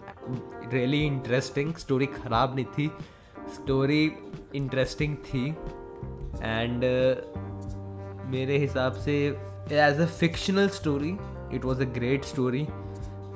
really 0.74 1.06
interesting 1.06 1.74
story 1.74 2.06
ख़राब 2.06 2.56
नहीं 2.56 2.66
थी 2.78 2.92
स्टोरी 3.54 4.12
इंटरेस्टिंग 4.56 5.16
थी 5.26 5.46
एंड 6.44 6.84
uh, 6.84 8.26
मेरे 8.32 8.58
हिसाब 8.58 8.94
से 8.94 9.26
as 9.72 10.00
a 10.02 10.06
fictional 10.06 10.70
story 10.70 11.18
it 11.56 11.66
was 11.66 11.82
a 11.82 11.94
great 11.94 12.26
story 12.26 12.68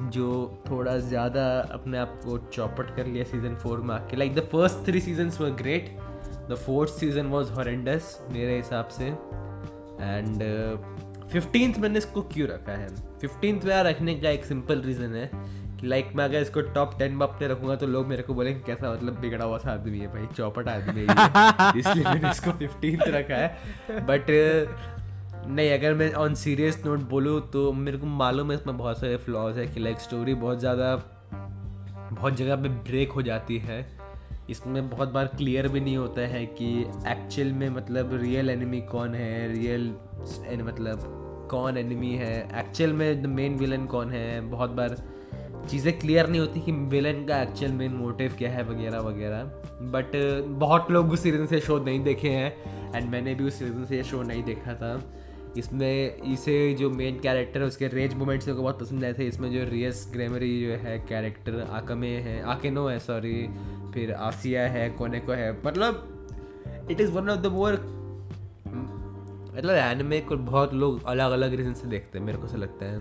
जो 0.09 0.27
थोड़ा 0.69 0.97
ज़्यादा 0.97 1.45
अपने 1.73 1.97
आप 1.97 2.19
को 2.25 2.37
चौपट 2.53 2.95
कर 2.95 3.05
लिया 3.05 3.23
सीज़न 3.23 3.55
फोर 3.55 3.79
में 3.79 3.93
आके। 3.95 4.17
Like 4.17 4.35
the 4.35 4.39
first 4.51 4.85
three 4.85 5.01
seasons 5.01 5.41
were 5.41 5.49
great 5.61 5.97
the 6.49 6.55
fourth 6.55 6.91
season 6.91 7.25
was 7.25 7.51
horrendous 7.51 8.17
मेरे 8.31 8.55
हिसाब 8.57 8.87
से। 8.87 9.05
एंड 9.05 10.43
फिफ्टींथ 11.31 11.73
uh, 11.73 11.79
मैंने 11.79 11.97
इसको 11.97 12.21
क्यों 12.21 12.47
रखा 12.47 12.71
है? 12.71 12.87
फिफ्टींथ 13.21 13.61
में 13.61 13.83
रखने 13.83 14.15
का 14.15 14.29
एक 14.29 14.45
सिंपल 14.45 14.81
रीज़न 14.81 15.15
है 15.15 15.29
कि 15.79 15.87
लाइक 15.87 16.11
मैं 16.15 16.25
अगर 16.25 16.41
इसको 16.41 16.61
टॉप 16.61 16.97
टेन 16.99 17.13
में 17.13 17.25
अपने 17.27 17.47
रखूँगा 17.47 17.75
तो 17.75 17.87
लोग 17.87 18.07
मेरे 18.07 18.23
को 18.23 18.33
बोलेंगे 18.33 18.59
कैसा 18.65 18.91
मतलब 18.93 19.19
बिगड़ा 19.19 19.45
हुआ 19.45 19.57
सा 19.57 19.71
आदमी 19.71 19.99
है 19.99 20.07
भाई? 20.07 20.27
चौपट 20.35 20.67
आदमी 20.67 21.05
है 21.09 21.79
इसलिए 21.79 22.03
मैंने 22.05 22.31
इसको 22.31 22.51
फिफ्टींथ 22.51 23.07
रखा 23.07 23.35
है। 23.35 24.05
बट 24.07 24.31
नहीं, 25.47 25.71
अगर 25.71 25.93
मैं 25.93 26.11
ऑन 26.15 26.35
सीरियस 26.35 26.81
नोट 26.85 26.99
बोलूँ 27.09 27.39
तो 27.51 27.71
मेरे 27.73 27.97
को 27.97 28.05
मालूम 28.07 28.51
है 28.51 28.57
इसमें 28.57 28.77
बहुत 28.77 28.99
सारे 28.99 29.17
फ्लॉज 29.17 29.57
है 29.57 29.65
कि 29.67 29.79
लाइक 29.79 29.99
स्टोरी 29.99 30.33
बहुत 30.35 30.59
ज़्यादा, 30.59 30.95
बहुत 32.11 32.35
जगह 32.35 32.55
पे 32.55 32.69
ब्रेक 32.69 33.11
हो 33.11 33.21
जाती 33.21 33.57
है। 33.57 33.85
इसमें 34.49 34.89
बहुत 34.89 35.09
बार 35.09 35.27
क्लियर 35.27 35.67
भी 35.67 35.79
नहीं 35.79 35.97
होता 35.97 36.21
है 36.27 36.45
कि 36.45 36.69
एक्चुअल 37.07 37.51
में 37.51 37.69
मतलब 37.69 38.13
रियल 38.21 38.49
एनिमी 38.49 38.81
कौन 38.91 39.15
है 39.15 39.47
रियल 39.53 39.89
मतलब 40.63 41.47
कौन 41.51 41.77
एनिमी 41.77 42.13
है। 42.15 42.37
एक्चुअल 42.59 42.93
में 42.93 43.21
द 43.23 43.25
मेन 43.27 43.57
विलन 43.57 43.85
कौन 43.85 44.11
है? 44.11 44.41
बहुत 44.41 44.69
बार 44.69 44.95
चीज़ें 45.69 45.97
क्लियर 45.99 46.27
नहीं 46.27 46.39
होती 46.41 46.61
कि 46.61 46.71
विलन 46.71 47.25
का 47.25 47.41
एक्चुअल 47.41 47.71
मेन 47.71 47.91
मोटिव 47.93 48.35
क्या 48.37 48.49
है 48.51 48.63
वगैरह 48.63 48.99
वगैरह। 48.99 49.43
बट 49.91 50.11
बहुत 50.59 50.91
लोग 50.91 51.11
उस 51.11 51.23
सीज़न 51.23 51.45
से 51.45 51.59
शो 51.59 51.77
नहीं 51.79 52.03
देखे 52.03 52.29
हैं 52.29 52.95
एंड 52.95 53.09
मैंने 53.11 53.35
भी 53.35 53.43
उस 53.43 53.59
सीज़न 53.59 53.85
से 53.85 53.97
ये 53.97 54.03
शो 54.03 54.21
नहीं 54.23 54.43
देखा 54.43 54.73
था। 54.73 54.95
इसमें 55.57 56.21
इसे 56.23 56.73
जो 56.73 56.89
मेन 56.89 57.19
कैरेक्टर 57.19 57.61
है, 57.61 57.67
उसके 57.67 57.87
रेंज 57.87 58.13
मोमेंट्स 58.13 58.47
मेरे 58.47 58.55
को 58.57 58.63
बहुत 58.63 58.79
पसंद 58.79 59.03
आए 59.03 59.13
थे। 59.13 59.27
इसमें 59.27 59.51
जो 59.51 59.63
रियस 59.69 60.07
ग्रेमरी 60.13 60.49
जो 60.61 60.73
है 60.83 60.97
कैरेक्टर 60.99 61.59
आकमे 61.71 62.07
है, 62.07 62.41
आकेनो 62.43 62.87
है 62.87 62.99
सॉरी 62.99 63.47
फिर 63.93 64.13
आसिया 64.13 64.67
है 64.69 64.89
कोने 64.89 65.19
को 65.19 65.31
है। 65.31 65.51
मतलब 65.65 66.87
it 66.91 67.01
is 67.01 67.11
one 67.11 67.29
of 67.29 67.39
the 67.39 67.51
more 67.51 67.73
मतलब 69.55 69.75
एनिमे 69.75 70.19
को 70.19 70.35
बहुत 70.37 70.73
लोग 70.73 71.03
अलग 71.05 71.31
अलग 71.31 71.53
रीजन 71.53 71.73
से 71.73 71.87
देखते 71.87 72.19
हैं, 72.19 72.25
मेरे 72.25 72.37
को 72.37 72.45
ऐसा 72.45 72.57
लगता 72.57 72.85
है। 72.85 72.97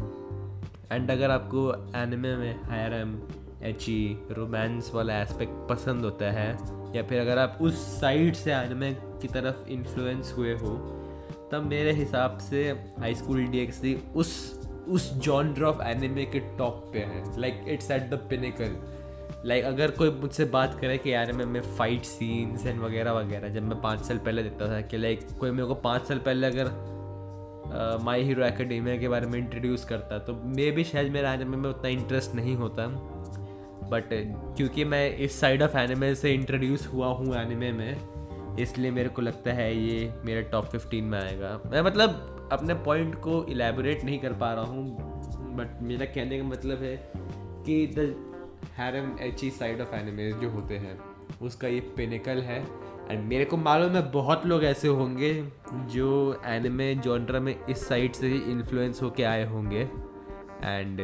एंड 0.93 1.11
अगर 1.11 1.31
आपको 1.31 1.73
एनिमे 1.97 2.37
में 2.37 2.63
हायरम 2.63 3.19
एची 3.65 4.27
रोमांस 4.31 4.91
वाला 4.95 5.21
एस्पेक्ट 5.23 5.69
पसंद 5.69 6.05
होता 6.05 6.31
है, 6.31 6.51
या 6.97 7.03
फिर 7.03 7.21
अगर 7.21 7.39
आप 7.39 7.59
उस 7.61 8.01
साइड 8.01 8.35
से 8.35 8.53
एनिमे 8.53 8.93
की 9.23 9.29
तरफ़ 9.29 9.69
इन्फ्लुएंस 9.69 10.35
हुए 10.37 10.53
हो 10.55 10.75
तब 11.53 11.63
मेरे 11.63 11.93
हिसाब 11.93 12.39
से 12.41 12.69
हाई 12.99 13.15
स्कूल 13.15 13.47
डी 13.47 13.95
उस 14.17 14.31
उस 14.89 15.13
जॉनर 15.15 15.63
ऑफ़ 15.63 15.83
एनिमे 15.83 16.25
के 16.25 16.39
टॉप 16.59 16.91
पे 16.93 16.99
है। 16.99 17.41
Like 17.41 17.65
it's 17.69 17.91
at 17.91 18.09
the 18.11 18.15
pinnacle 18.31 18.77
like 19.47 19.65
अगर 19.65 19.91
कोई 19.91 20.11
मुझसे 20.11 20.45
बात 20.45 20.79
करे 20.81 20.97
कि 20.99 21.13
यार 21.13 21.33
मैं 21.33 21.45
मैं 21.45 21.61
फाइट 21.77 22.05
सीन्स 22.05 22.67
एंड 22.67 22.81
वगैरह 22.81 23.13
वगैरह, 23.13 23.49
जब 23.49 23.63
मैं 23.63 23.81
पाँच 23.81 24.01
साल 24.01 24.19
पहले 24.19 24.43
देखता 24.43 24.69
था 24.69 24.81
कि 24.81 24.97
लाइक 24.97 25.27
कोई 25.41 25.51
मेरे 25.51 25.67
को 25.69 25.75
पाँच 25.75 26.07
साल 26.09 26.19
पहले 26.19 26.47
अगर 26.47 26.71
माई 28.05 28.23
हीरो 28.23 28.45
एकेडेमिया 28.45 28.97
के 28.97 29.09
बारे 29.09 29.27
में 29.27 29.39
इंट्रोड्यूस 29.39 29.85
करता 29.85 30.19
तो 30.19 30.35
मे 30.57 30.71
भी 30.71 30.85
शायद 30.85 31.13
मेरा 31.13 31.33
एनिमे 31.35 31.57
में 31.57 31.69
उतना 31.71 31.89
इंटरेस्ट 31.89 32.35
नहीं 32.35 32.55
होता। 32.57 32.87
बट 33.93 34.09
क्योंकि 34.57 34.85
मैं 34.85 35.17
इस 35.17 35.41
साइड 35.41 35.63
ऑफ़ 35.63 35.77
एनिमे 35.79 36.15
से 36.15 36.33
इंट्रोड्यूस 36.33 36.87
हुआ 36.87 37.07
हूँ 37.07 37.35
एनिमे 37.37 37.73
में 37.73 37.97
इसलिए 38.61 38.91
मेरे 38.91 39.09
को 39.09 39.23
लगता 39.23 39.53
है 39.53 39.75
ये 39.77 40.13
मेरे 40.25 40.43
टॉप 40.43 40.65
फिफ्टीन 40.65 41.05
में 41.05 41.19
आएगा। 41.21 41.61
मैं 41.67 41.83
मतलब 41.83 42.49
अपने 42.53 42.75
पॉइंट 42.75 43.15
को 43.15 43.45
इलेबोरेट 43.45 44.05
नहीं 44.05 44.19
कर 44.19 44.33
पा 44.33 44.53
रहा 44.53 44.65
हूँ 44.65 45.55
बट 45.57 45.83
मेरा 45.83 46.07
कहने 46.07 46.39
का 46.39 46.45
मतलब 46.45 46.83
है 46.83 46.97
कि 47.67 47.87
the 47.99 48.15
harem 48.77 49.17
H 49.21 49.45
side 49.59 49.81
of 49.81 49.95
animes 49.95 50.35
जो 50.35 50.51
होते 50.51 50.77
हैं, 50.77 50.99
उसका 51.43 51.69
ये 51.69 51.81
पिनिकल 51.97 52.41
है। 52.41 52.61
एंड 53.11 53.25
मेरे 53.29 53.45
को 53.45 53.57
मालूम 53.57 53.93
है 53.93 54.11
बहुत 54.13 54.47
लोग 54.47 54.65
ऐसे 54.65 54.89
होंगे 54.89 55.33
जो 55.75 56.11
एनिमे 56.47 56.95
जॉनरा 56.97 57.41
में 57.41 57.55
इस 57.67 57.87
साइड 57.89 58.13
से 58.13 58.27
ही 58.27 58.39
इन्फ्लुएंस 58.53 59.03
होके 59.03 59.23
आए 59.23 59.45
होंगे। 59.47 59.81
एंड 60.63 61.01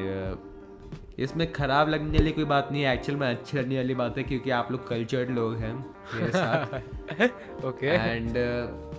इसमें 1.18 1.52
ख़राब 1.52 1.88
लगने 1.88 2.18
वाली 2.18 2.32
कोई 2.32 2.44
बात 2.44 2.68
नहीं 2.72 2.82
है 2.82 2.94
एक्चुअल 2.94 3.18
में 3.18 3.30
अच्छी 3.30 3.58
लगने 3.58 3.76
वाली 3.76 3.94
बात 3.94 4.18
है 4.18 4.24
क्योंकि 4.24 4.50
आप 4.50 4.72
लोग 4.72 4.88
कल्चर्ड 4.88 5.30
लोग 5.30 5.56
हैं 5.56 5.94
मेरे 6.14 6.30
साथ। 6.30 7.64
ओके 7.68 7.86
एंड 7.86 8.30
uh, 8.30 8.98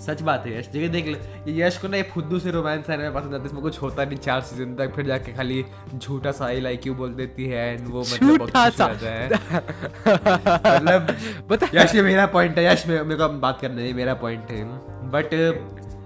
सच 0.00 0.22
बात 0.22 0.46
है 0.46 0.58
यश। 0.58 0.68
जगह 0.68 0.88
देख 0.88 1.06
ले 1.06 1.18
यश 1.62 1.78
को 1.78 1.88
ना 1.88 1.96
ये 1.96 2.02
फुद्दू 2.02 2.38
से 2.38 2.50
रोमांस 2.50 2.90
आने 2.90 3.02
में 3.02 3.14
पसंद 3.14 3.26
आता 3.26 3.36
है 3.36 3.46
इसमें 3.46 3.62
कुछ 3.62 3.82
होता 3.82 4.04
नहीं 4.04 4.18
चार 4.18 4.40
सीज़न 4.40 4.74
तक 4.74 4.94
फिर 4.94 5.06
जाके 5.06 5.32
खाली 5.32 5.64
झूठा 5.96 6.32
सा 6.32 6.46
आई 6.46 6.60
लाइक 6.60 6.86
यू 6.86 6.94
बोल 6.94 7.14
देती 7.14 7.46
है 7.46 7.74
एंड 7.74 7.88
वो 7.88 8.00
मतलब 8.00 8.38
बहुत 8.38 9.02
है 9.02 9.28
मतलब 11.52 11.68
यश 11.74 11.94
ये 11.94 12.02
मेरा 12.02 12.26
पॉइंट 12.26 12.58
है 12.58 12.72
यश 12.72 12.86
मेरे 12.86 13.04
को 13.04 13.28
बात 13.28 13.60
करना 13.60 13.82
है 13.82 13.92
मेरा 13.92 14.14
पॉइंट 14.14 14.50
है। 14.50 14.64
बट 15.10 15.30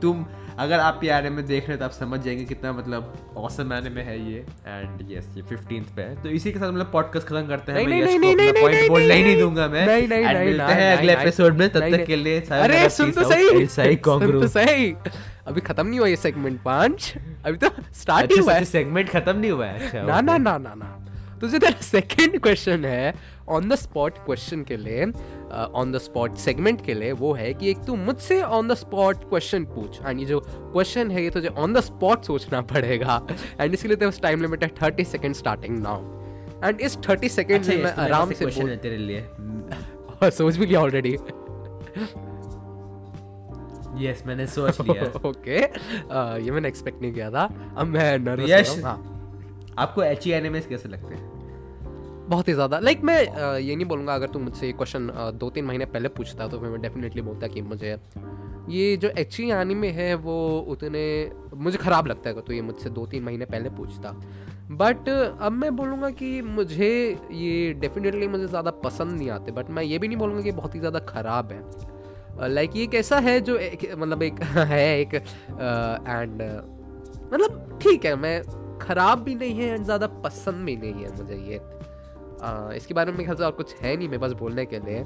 तुम 0.03 0.27
अगर 0.61 0.81
आप 0.81 1.05
ये 1.05 1.11
एनिमे 1.11 1.43
देख 1.43 1.63
रहे 1.63 1.73
हैं 1.73 1.79
तो 1.79 1.85
आप 1.85 1.91
समझ 1.91 2.21
जाएँगे 2.21 2.45
कितना 2.45 2.73
मतलब 2.73 3.33
औसम 3.37 3.73
एनिमे 3.73 4.03
है 4.03 4.17
ये। 4.31 4.39
एंड 4.67 5.01
यस 5.11 5.29
ये 5.37 5.43
15th 5.43 5.95
पे 5.97 6.03
है। 6.03 6.23
तो 6.23 6.29
इसी 6.29 6.53
के 6.53 6.59
साथ 6.59 6.73
मतलब 6.73 6.91
पॉडकास्ट 6.93 7.27
खत्म 7.27 7.47
करते 7.49 7.73
हैं। 7.73 7.87
नहीं 7.87 8.03
नहीं 8.03 8.19
नहीं 8.19 8.35
नहीं 8.37 8.53
नहीं 8.53 8.63
पॉइंट 8.63 8.89
बोलने 8.89 9.15
ही 9.15 9.23
नहीं 9.23 9.41
दूँगा 9.41 9.69
मैं। 9.69 9.87
नहीं 9.87 10.09
नहीं 10.09 10.25
नहीं 10.25 10.45
मिलते 10.47 10.73
हैं 10.73 10.97
अगले 10.97 11.13
एपिसोड 11.13 11.57
में। 11.59 11.69
तब 11.69 11.89
तक 11.91 12.05
के 12.07 12.17
लिए 12.17 12.41
अरे 12.41 12.89
सुन 12.91 13.13
तो 13.13 13.25
सही। 13.31 13.67
सही 13.67 13.97
सुन 13.97 14.41
तो 14.41 14.49
सही। 14.49 14.95
अभी 15.47 15.61
खत्म 15.61 15.87
नहीं 15.87 15.99
हुआ 15.99 16.09
ये 16.09 16.17
सेगमेंट 16.17 16.63
पाँच। 16.63 17.13
अभी 17.45 17.57
तो 17.57 17.71
स्टार्ट 17.95 18.33
ही 18.33 18.39
हुआ 18.39 18.55
है। 18.55 18.65
सेगमेंट 18.65 19.09
खत्म 19.11 19.37
नहीं 19.39 19.51
हुआ 19.51 19.67
है? 19.67 19.85
अच्छा 19.85 20.03
ना 20.03 20.21
ना 20.21 20.37
ना 20.39 20.57
ना 20.59 20.75
ना। 20.75 20.97
तुझे 21.41 21.59
तेरा 21.59 21.81
सेकंड 21.83 22.41
क्वेश्चन 22.41 22.85
है 22.85 23.15
ऑन 23.49 23.69
द 23.69 23.75
स्पॉट 23.75 24.19
क्वेश्चन 24.25 24.63
के 24.63 24.77
लिए 24.77 25.07
ऑन 25.51 25.93
द 25.93 25.99
स्पॉट 25.99 26.35
सेगमेंट 26.37 26.85
के 26.85 26.95
लिए 26.95 27.13
वो 27.13 27.33
है 27.33 27.53
कि 27.55 27.71
एक 27.71 27.79
तू 27.87 27.97
मुझसे 27.97 28.41
ऑन 28.43 28.69
द 28.69 28.75
स्पॉट 28.75 29.29
क्वेश्चन 29.29 29.65
पूछ। 29.65 30.01
एंड 30.07 30.21
ये 30.21 30.27
जो 30.27 30.41
क्वेश्चन 30.47 31.11
है 31.11 31.23
ये 31.25 31.31
तुझे 31.31 31.49
ऑन 31.49 31.73
द 31.75 31.81
स्पॉट 31.81 32.25
सोचना 32.25 32.61
पड़ेगा। 32.73 33.21
एंड 33.61 33.75
इसके 33.75 33.89
लिए 33.89 34.11
टाइम 34.23 34.43
लिमिट 34.43 34.63
है 34.65 34.71
thirty 34.83 35.05
second 35.05 35.35
starting 35.35 35.79
now 35.79 36.19
and 36.65 36.81
इस 36.81 36.97
थर्टी 37.09 37.29
सेकेंड 37.29 37.67
में 37.67 37.83
मैं 37.85 37.93
आराम 37.95 38.33
से 38.33 38.45
क्वेश्चन 38.45 38.69
है 38.69 38.77
तेरे 38.77 38.97
लिए। 38.97 40.31
सोच 40.31 40.57
भी 40.57 40.67
लिया 40.67 40.81
ऑलरेडी 40.81 41.17
यस 43.99 44.23
मैंने 44.27 44.47
सोच 44.47 44.81
लिया। 44.81 45.05
ओके 45.29 45.61
uh, 45.63 46.45
ये 46.45 46.51
मैंने 46.51 46.69
एक्सपेक्ट 46.69 47.01
नहीं 47.03 47.13
किया 47.13 47.31
था। 47.31 47.45
अब 47.77 47.87
मैं 47.87 48.19
नर्वस 48.19 48.51
यस 48.51 48.81
हाँ। 48.85 48.97
आपको 49.79 50.03
एच 50.03 50.27
ई 50.27 50.31
एनिमेस 50.33 50.67
कैसे 50.67 50.89
लगते 50.89 51.15
हैं? 51.15 51.40
बहुत 52.31 52.49
ही 52.49 52.53
ज़्यादा। 52.55 52.79
लाइक 52.79 53.01
मैं 53.05 53.19
ये 53.59 53.77
नहीं 53.77 53.87
बोलूँगा 53.87 54.15
अगर 54.15 54.29
तुम 54.29 54.43
मुझसे 54.43 54.67
ये 54.67 54.73
क्वेश्चन 54.73 55.11
दो 55.35 55.49
तीन 55.51 55.65
महीने 55.65 55.85
पहले 55.87 56.09
पूछता 56.11 56.47
तो 56.49 56.61
मैं 56.61 56.81
डेफिनेटली 56.83 57.23
बोलता 57.23 57.47
कि 57.47 57.63
मुझे 57.63 57.97
ये 58.69 58.97
जो 58.97 59.09
एच 59.19 59.41
ई 59.41 59.75
में 59.75 59.91
है 59.93 60.15
वो 60.17 60.37
उतने 60.69 61.03
मुझे 61.57 61.79
ख़राब 61.79 62.07
लगता 62.07 62.31
है 62.31 62.41
तो 62.41 62.53
ये 62.53 62.61
मुझसे 62.63 62.91
दो 62.91 63.07
तीन 63.07 63.23
महीने 63.25 63.45
पहले 63.47 63.71
पूछता। 63.71 64.11
बट 64.73 65.09
अब 65.09 65.53
मैं 65.53 65.75
बोलूँगा 65.77 66.11
कि 66.13 66.31
मुझे 66.43 66.91
ये 67.33 67.73
डेफिनेटली 67.81 68.29
मुझे 68.29 68.47
ज़्यादा 68.47 68.71
पसंद 68.85 69.13
नहीं 69.13 69.31
आते। 69.31 69.53
बट 69.53 69.71
मैं 69.71 69.83
ये 69.83 69.99
भी 69.99 70.09
नहीं 70.09 70.19
बोलूँगा 70.19 70.43
कि 70.43 70.53
बहुत 70.53 70.75
ही 70.75 70.81
ज़्यादा 70.81 70.99
ख़राब 71.09 71.53
है। 71.53 72.49
लाइक 72.49 72.77
ये 72.77 72.87
कैसा 72.87 73.19
है 73.19 73.41
जो 73.41 73.57
एक 73.59 73.91
मतलब 73.95 74.23
एक 74.23 74.43
है 74.73 75.01
एक 75.01 75.15
एंड 75.15 76.43
मतलब 77.33 77.79
ठीक 77.83 78.05
है 78.05 78.15
मैं 78.17 78.41
ख़राब 78.81 79.23
भी 79.23 79.35
नहीं 79.35 79.55
है 79.55 79.75
एंड 79.75 79.85
ज़्यादा 79.85 80.07
पसंद 80.25 80.65
भी 80.67 80.77
नहीं 80.77 81.05
है 81.05 81.17
मुझे 81.17 81.37
ये। 81.53 81.61
आ, 82.43 82.73
इसके 82.73 82.95
बारे 82.95 83.13
में 83.13 83.25
ख्याल 83.25 83.37
से 83.37 83.45
और 83.45 83.51
कुछ 83.51 83.77
है 83.77 83.97
नहीं 83.97 84.09
मेरे 84.09 84.21
पास 84.21 84.33
बोलने 84.33 84.67
के 84.67 84.79
लिए। 84.79 85.05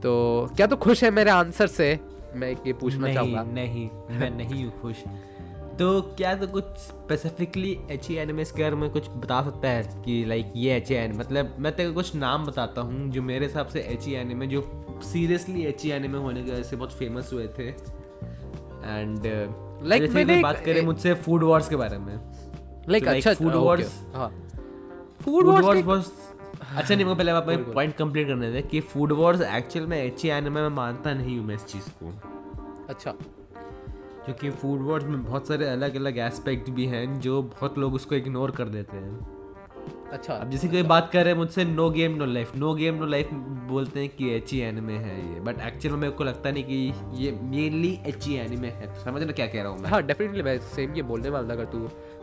तो 0.00 0.48
क्या 0.56 0.66
तो 0.66 0.76
खुश 0.76 1.04
है 1.04 1.10
मेरे 1.10 1.30
आंसर 1.30 1.66
से? 1.66 2.00
मैं 2.34 2.56
ये 2.66 2.72
पूछना 2.72 3.14
चाहूँगा। 3.14 3.42
नहीं 3.42 3.90
मैं 4.10 4.30
नहीं 4.30 4.64
हूँ 4.64 4.80
खुश। 4.80 4.96
तो 5.78 6.02
क्या 6.02 6.34
तो 6.34 6.46
कुछ 6.46 6.64
स्पेसिफिकली 6.64 7.80
एच 7.90 8.10
ई 8.10 8.14
एनिमेस 8.14 8.52
के 8.52 8.62
बारे 8.62 8.76
में 8.76 8.90
कुछ 8.90 9.08
बता 9.08 9.42
सकता 9.42 9.68
है 9.68 10.02
कि 10.04 10.24
लाइक 10.24 10.52
ये 10.56 10.76
एच 10.76 10.92
ई 10.92 10.94
एन 10.94 11.16
मतलब 11.16 11.56
मैं 11.58 11.76
तेरे 11.76 11.90
कुछ 11.90 12.14
नाम 12.14 12.46
बताता 12.46 12.80
हूँ 12.80 13.10
जो 13.10 13.22
मेरे 13.22 13.46
हिसाब 13.46 13.66
से 13.66 13.80
एच 13.80 14.08
ई 14.08 14.12
एनिमे 14.12 14.46
जो 14.46 14.82
सीरियसली 15.02 15.64
एच 15.64 15.86
ई 15.86 15.90
एनिमे 15.90 16.18
होने 16.18 16.42
की 16.42 16.50
वजह 16.50 16.62
से 16.62 16.76
बहुत 16.76 16.92
फ़ेमस 16.92 17.30
हुए 17.32 17.46
थे। 17.46 17.68
एंड 18.86 19.22
लाइक 19.82 20.02
Like, 20.02 20.42
बात 20.42 20.64
करें 20.64 20.82
मुझसे 20.82 21.14
फ़ूड 21.14 21.42
वॉर्स 21.42 21.68
के 21.68 21.76
बारे 21.76 21.98
में। 21.98 22.16
लाइक 22.88 23.04
तो 23.04 23.10
like 23.10 23.26
अच्छा 23.26 23.44
Food 23.44 23.54
okay, 23.54 23.66
Wars- 23.66 24.16
हाँ। 24.16 24.45
फ़ूड 25.26 25.46
वॉर्स 25.46 25.84
वॉर्स 25.84 26.10
अच्छा 26.76 26.94
नहीं 26.94 27.04
मैं 27.04 27.16
पहले 27.16 27.30
आप 27.30 27.46
पॉइंट 27.74 27.96
कंप्लीट 27.96 28.26
करने 28.26 28.52
दे 28.52 28.62
कि 28.62 28.80
फ़ूड 28.80 29.12
वॉर्स 29.12 29.40
एक्चुअल 29.40 29.86
में 29.86 30.10
अच्छी 30.10 30.28
एनिमे 30.28 30.60
में 30.60 30.68
मानता 30.68 31.14
नहीं 31.14 31.38
हूँ 31.38 31.46
मैं 31.46 31.54
इस 31.54 31.64
चीज़ 31.64 31.88
को। 32.02 32.12
अच्छा। 32.88 33.10
क्योंकि 34.24 34.50
फ़ूड 34.50 34.80
वॉर्स 34.80 35.04
में 35.04 35.24
बहुत 35.24 35.48
सारे 35.48 35.68
अलग 35.68 35.96
अलग 35.96 36.18
एस्पेक्ट 36.18 36.70
भी 36.70 36.86
हैं 36.86 37.20
जो 37.20 37.42
बहुत 37.42 37.78
लोग 37.78 37.94
उसको 37.94 38.14
इग्नोर 38.14 38.50
कर 38.50 38.68
देते 38.68 38.96
हैं। 38.96 39.35
अच्छा 40.12 40.34
अब 40.34 40.50
जैसे 40.50 40.68
कोई 40.68 40.82
बात 40.84 41.08
कर 41.12 41.24
रहे 41.24 41.32
हैं 41.32 41.38
मुझसे 41.38 41.64
no 41.64 41.88
game 41.90 42.14
no 42.16 42.26
life 42.26 42.54
no 42.56 42.72
game 42.74 42.94
no 42.94 43.06
life 43.06 43.28
बोलते 43.68 44.00
हैं 44.00 44.08
कि 44.08 44.30
एच 44.30 44.52
ई 44.54 44.58
एनिमे 44.60 44.92
है 44.94 45.16
ये. 45.18 45.40
बट 45.40 45.60
एक्चुअल 45.62 45.94
में 45.94 46.00
मेरे 46.00 46.12
को 46.12 46.24
लगता 46.24 46.50
नहीं 46.50 46.64
कि 46.64 47.22
ये 47.24 47.32
मेनली 47.42 47.92
एच 48.06 48.28
ई 48.28 48.34
एनिमे 48.36 48.68
है. 48.68 48.92
समझ 49.04 49.22
रहे 49.22 49.32
क्या 49.32 49.46
कह 49.46 49.62
रहा 49.62 49.72
हूँ 49.72 49.78
मैं? 49.78 49.90
हाँ 49.90 50.02
डेफिनेटली 50.02 50.42
मैं 50.42 50.58
सेम 50.74 50.94
ये 50.94 51.02
बोलने 51.02 51.28
वाला 51.28 51.48
था 51.48 51.52
अगर 51.52 51.64
तू 51.72 51.78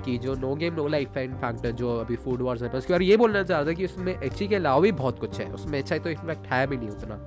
कि 0.06 0.18
जो 0.18 0.36
नो 0.36 0.54
गेम 0.56 0.74
नो 0.76 0.88
लाइफ 0.88 1.18
है 1.18 1.24
इनफैक्ट 1.26 1.68
जो 1.68 1.98
अभी 2.00 2.16
फ़ूड 2.16 2.42
वॉर्स 2.42 2.64
है 2.64 2.70
उसके 2.70 2.94
बारे 2.94 3.06
ये 3.06 3.18
बोलना 3.18 3.44
चाह 3.44 3.60
रहा 3.60 3.68
था 3.68 3.74
कि 3.74 3.86
उसमें 3.86 4.14
एच 4.14 4.42
ई 4.42 4.48
के 4.48 4.56
अलावा 4.56 4.82
भी 4.82 4.92
बहुत 4.94 5.20
कुछ 5.20 5.40
है। 5.40 5.52
उसमें 5.54 5.80
एच 5.80 5.94
तो 5.94 6.10
इनफैक्ट 6.10 6.48
है 6.48 6.66
भी 6.68 6.78
नहीं 6.78 6.90
उतना। 6.90 7.20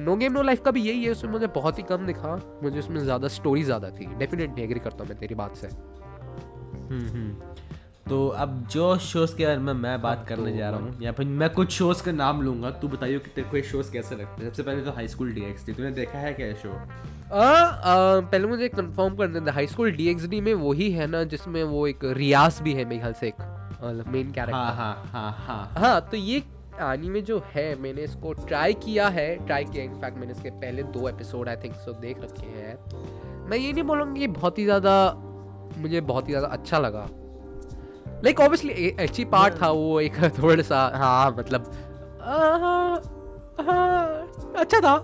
नो 0.00 0.16
गेम 0.16 0.32
नो 0.32 0.42
लाइफ 0.42 0.60
का 0.64 0.70
भी 0.70 0.82
यही 0.82 1.04
है 1.04 1.10
उसमें 1.10 1.32
मुझे 1.32 1.46
बहुत 1.54 1.78
ही 1.78 1.82
कम 1.90 2.06
दिखा। 2.06 2.34
मुझे 2.62 2.78
उसमें 2.78 3.00
ज़्यादा 3.00 3.28
स्टोरी 3.28 3.62
ज़्यादा 3.62 3.90
थी। 3.90 4.06
डेफिनेटली 4.18 4.62
एग्री 4.62 4.80
करता 4.80 5.04
हूँ 5.04 5.08
मैं 5.08 5.18
तेरी 5.18 5.34
बात 5.34 5.56
से। 5.56 5.66
हम्म, 5.66 7.06
हम्म। 7.08 7.49
तो 8.06 8.26
अब 8.28 8.66
जो 8.72 8.96
शोज़ 8.98 9.34
के 9.36 9.44
बारे 9.46 9.58
में 9.58 9.72
मैं 9.72 10.00
बात 10.02 10.24
करने 10.28 10.56
जा 10.56 10.70
रहा 10.70 10.80
हूँ 10.80 11.02
या 11.02 11.12
फिर 11.12 11.26
मैं 11.26 11.48
कुछ 11.50 11.72
शोज़ 11.72 12.02
का 12.04 12.12
नाम 12.12 12.40
लूँगा 12.42 12.70
तू 12.80 12.88
बताइए 12.88 13.18
कि 13.18 13.30
तेरे 13.34 13.48
को 13.48 13.56
ये 13.56 13.62
शोज़ 13.62 13.92
कैसे 13.92 14.16
लगते 14.16 14.42
हैं। 14.42 14.50
सबसे 14.50 14.62
पहले 14.62 14.82
तो 14.82 14.92
हाई 14.92 15.08
स्कूल 15.08 15.32
डी 15.32 15.44
एक्स 15.44 15.66
तूने 15.66 15.90
देखा 15.90 16.18
है 16.18 16.32
क्या 16.34 16.52
शो 16.54 16.68
आ, 16.68 17.42
आ, 17.42 18.20
पहले 18.20 18.46
मुझे 18.46 18.68
कंफर्म 18.68 19.16
कर 19.16 19.26
देना 19.28 19.52
हाई 19.52 19.66
स्कूल 19.66 19.92
डीएक्सडी 19.92 20.40
में 20.40 20.54
वही 20.54 20.90
है 20.92 21.06
ना 21.06 21.22
जिसमें 21.24 21.62
वो 21.64 21.86
एक 21.86 22.04
रियाज 22.18 22.60
भी 22.62 22.72
है 22.74 22.84
मेरे 22.84 23.00
ख्याल 23.00 23.12
से 23.12 23.28
एक 23.28 23.40
मेन 23.82 24.24
हाँ 24.24 24.32
कैरेक्टर 24.32 24.52
हाँ 24.52 25.04
हाँ 25.12 25.30
हाँ 25.46 25.72
हाँ। 25.76 26.00
तो 26.00 26.16
ये 26.16 26.42
एनीमे 26.82 27.20
जो 27.20 27.42
है 27.54 27.74
मैंने 27.80 28.02
इसको 28.02 28.32
ट्राई 28.32 28.74
किया 28.84 29.08
है 29.08 29.28
ट्राई 29.46 29.64
किया 29.64 29.84
इनफैक्ट 29.84 30.18
मैंने 30.18 30.32
इसके 30.32 30.50
पहले 30.50 30.82
दो 30.94 31.08
एपिसोड 31.08 31.48
आई 31.48 31.56
थिंक 31.56 31.74
सो 31.76 31.92
देख 32.00 32.20
रखे 32.22 32.46
हैं। 32.46 33.48
मैं 33.48 33.58
ये 33.58 33.72
नहीं 33.72 33.84
बोलूँगा 33.84 34.26
बहुत 34.32 34.58
ही 34.58 34.64
ज़्यादा 34.64 34.92
मुझे 35.78 36.00
बहुत 36.02 36.28
ही 36.28 36.32
ज़्यादा 36.32 36.48
अच्छा 36.48 36.78
लगा। 36.78 37.08
लाइक 38.24 38.40
ऑब्वियसली 38.40 38.90
अच्छी 38.90 39.24
पार्ट 39.24 39.62
था 39.62 39.70
वो 39.70 40.00
एक 40.00 40.14
थोड़ा 40.38 40.62
सा 40.62 40.92
हाँ 40.94 41.30
मतलब 41.38 41.72
आ, 42.22 42.96
अच्छा 44.60 44.80
था। 44.80 44.96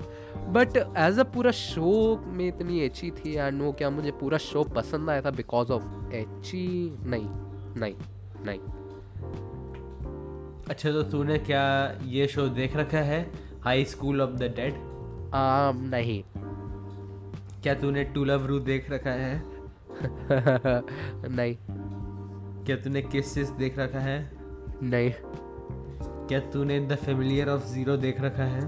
बट 0.48 0.76
एज 0.98 1.18
अ 1.18 1.22
पूरा 1.22 1.50
शो 1.50 2.16
में 2.26 2.48
इतनी 2.48 2.84
अच्छी 2.84 3.10
थी 3.10 3.34
एंड 3.34 3.62
वो 3.62 3.72
क्या 3.72 3.90
मुझे 3.90 4.10
पूरा 4.10 4.38
शो 4.38 4.64
पसंद 4.64 5.10
आया 5.10 5.22
था 5.22 5.30
बिकॉज़ 5.30 5.72
ऑफ़ 5.72 5.82
अच्छी 6.14 6.96
नहीं 7.04 7.28
नहीं 7.80 7.94
नहीं। 8.46 8.58
अच्छा 10.70 10.92
तो 10.92 11.02
तूने 11.02 11.38
क्या 11.38 11.64
ये 12.04 12.26
शो 12.26 12.48
देख 12.48 12.76
रखा 12.76 12.98
है? 12.98 13.30
High 13.64 13.84
school 13.84 14.20
of 14.22 14.30
the 14.30 14.42
dead 14.42 14.74
नहीं। 15.90 16.22
क्या 17.62 17.74
तूने 17.74 18.04
टू 18.04 18.24
लव 18.24 18.46
रू 18.46 18.58
देख 18.58 18.90
रखा 18.90 19.10
है? 19.10 19.42
नहीं। 21.28 21.56
क्या 22.66 22.76
तूने 22.76 23.02
किसेस 23.02 23.50
देख 23.50 23.78
रखा 23.78 23.98
है? 23.98 24.30
नहीं। 24.82 25.12
क्या 26.28 26.40
तूने 26.40 26.80
द 26.80 26.94
फेमिलियर 26.96 27.48
ऑफ़ 27.48 27.66
ज़ीरो 27.66 27.96
देख 27.96 28.20
रखा 28.20 28.42
है? 28.42 28.60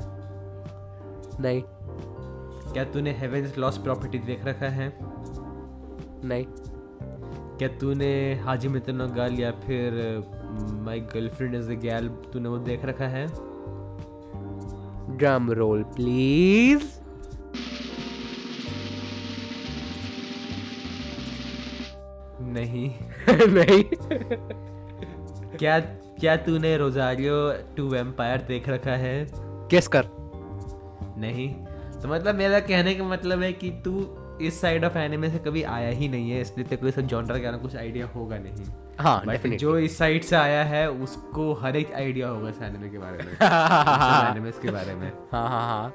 नहीं। 1.41 1.63
क्या 2.73 2.85
तूने 2.85 3.13
हेवेंस 3.13 3.59
लॉस्ट 3.59 3.83
प्रॉपर्टी 3.83 4.19
देख 4.19 4.45
रखा 4.45 4.67
है? 4.67 4.99
नहीं। 6.25 6.45
क्या 7.59 7.69
तूने 7.69 8.35
हाजी 8.35 8.69
मितनो 8.69 9.09
गाल 9.09 9.35
या 9.35 9.51
फिर 9.51 9.93
माई 10.73 11.01
गर्लफ्रेंड 11.01 11.55
इज़ 11.55 11.71
अ 11.71 11.75
गैल 11.75 12.09
तूने 12.09 12.49
वो 12.49 12.59
देख 12.59 12.85
रखा 12.85 13.09
है? 13.09 13.27
ड्रम 15.17 15.51
रोल 15.51 15.83
प्लीज़ 15.83 16.83
नहीं। 22.43 23.08
नहीं। 23.49 23.85
क्या 25.57 25.81
क्या 26.21 26.37
तूने 26.37 26.77
रोजारियो 26.77 27.53
टू 27.77 27.89
वेम्पायर 27.89 28.43
देख 28.43 28.69
रखा 28.69 28.91
है? 28.91 29.29
किस 29.71 29.89
कर। 29.89 30.05
नहीं। 31.19 31.55
तो 32.03 32.09
मतलब 32.09 32.35
मेरा 32.35 32.61
कहने 32.61 32.95
का 32.95 33.05
मतलब 33.05 33.43
है 33.43 33.53
कि 33.53 33.71
तू 33.71 34.17
इस 34.43 34.61
साइड 34.61 34.85
ऑफ़ 34.85 34.99
एनिमे 34.99 35.31
से 35.31 35.39
कभी 35.39 35.63
आया 35.63 35.89
ही 35.89 36.09
नहीं 36.09 36.31
है 36.31 36.41
इसलिए 36.41 36.67
तेरे 36.67 36.83
को 36.83 36.89
इस 36.89 36.99
जॉनर 36.99 37.39
का 37.39 37.53
कुछ 37.53 37.77
आइडिया 37.77 38.07
होगा 38.07 38.39
नहीं। 38.39 38.67
हाँ 39.01 39.23
जो 39.37 39.79
इस 39.79 39.99
साइड 39.99 40.23
से 40.23 40.37
आया 40.37 40.65
है 40.65 40.91
उसको 40.91 41.53
हर 41.55 41.77
एक 41.77 41.93
आइडिया 41.93 42.29
होगा 42.29 42.49
इस 42.49 42.63
एनिमे 42.63 42.89
के 42.89 42.99
बारे 42.99 43.19
में। 43.19 43.33
एनिमेस 44.31 44.59
के 44.59 44.71
बारे 44.71 44.95
में। 44.95 45.13
हाँ 45.33 45.49
हाँ 45.49 45.63
हाँ। 45.63 45.91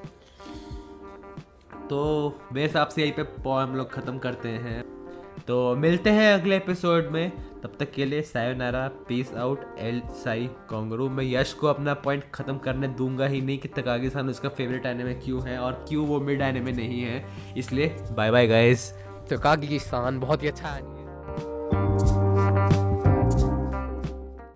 तो 1.89 2.33
मेरे 2.53 2.67
हिसाब 2.67 2.87
से 2.87 3.01
यहीं 3.01 3.11
पे 3.11 3.23
पॉ 3.23 3.59
हम 3.63 3.75
लोग 3.75 3.91
ख़त्म 3.93 4.17
करते 4.17 4.49
हैं। 4.49 5.02
तो 5.47 5.75
मिलते 5.75 6.09
हैं 6.09 6.33
अगले 6.33 6.55
एपिसोड 6.57 7.07
में। 7.11 7.31
तब 7.63 7.73
तक 7.79 7.91
के 7.91 8.05
लिए 8.05 8.21
sayonara 8.21 8.87
peace 9.07 9.33
out 9.33 9.65
El 9.79 10.01
Psy 10.13 10.49
Kongroo 10.69 11.09
मैं 11.09 11.23
यश 11.23 11.53
को 11.53 11.67
अपना 11.67 11.93
पॉइंट 11.93 12.23
ख़त्म 12.33 12.57
करने 12.57 12.87
दूँगा 12.87 13.27
ही 13.27 13.41
नहीं 13.41 13.57
कि 13.57 13.67
तकागी 13.67 14.09
सान 14.09 14.29
उसका 14.29 14.49
फेवरेट 14.49 14.85
एनिमे 14.85 15.13
क्यों 15.15 15.43
है 15.43 15.57
और 15.59 15.85
क्यों 15.89 16.07
वो 16.07 16.19
मिड 16.19 16.41
एनिमे 16.41 16.71
नहीं 16.71 17.01
है। 17.01 17.23
इसलिए 17.57 17.95
बाय 18.11 18.31
बाय 18.31 18.47
गाइस 18.47 18.91
तकागी 19.29 19.79
सान 19.79 20.19
बहुत 20.19 20.43
ही 20.43 20.47
अच्छा 20.47 20.67
है। 20.67 20.81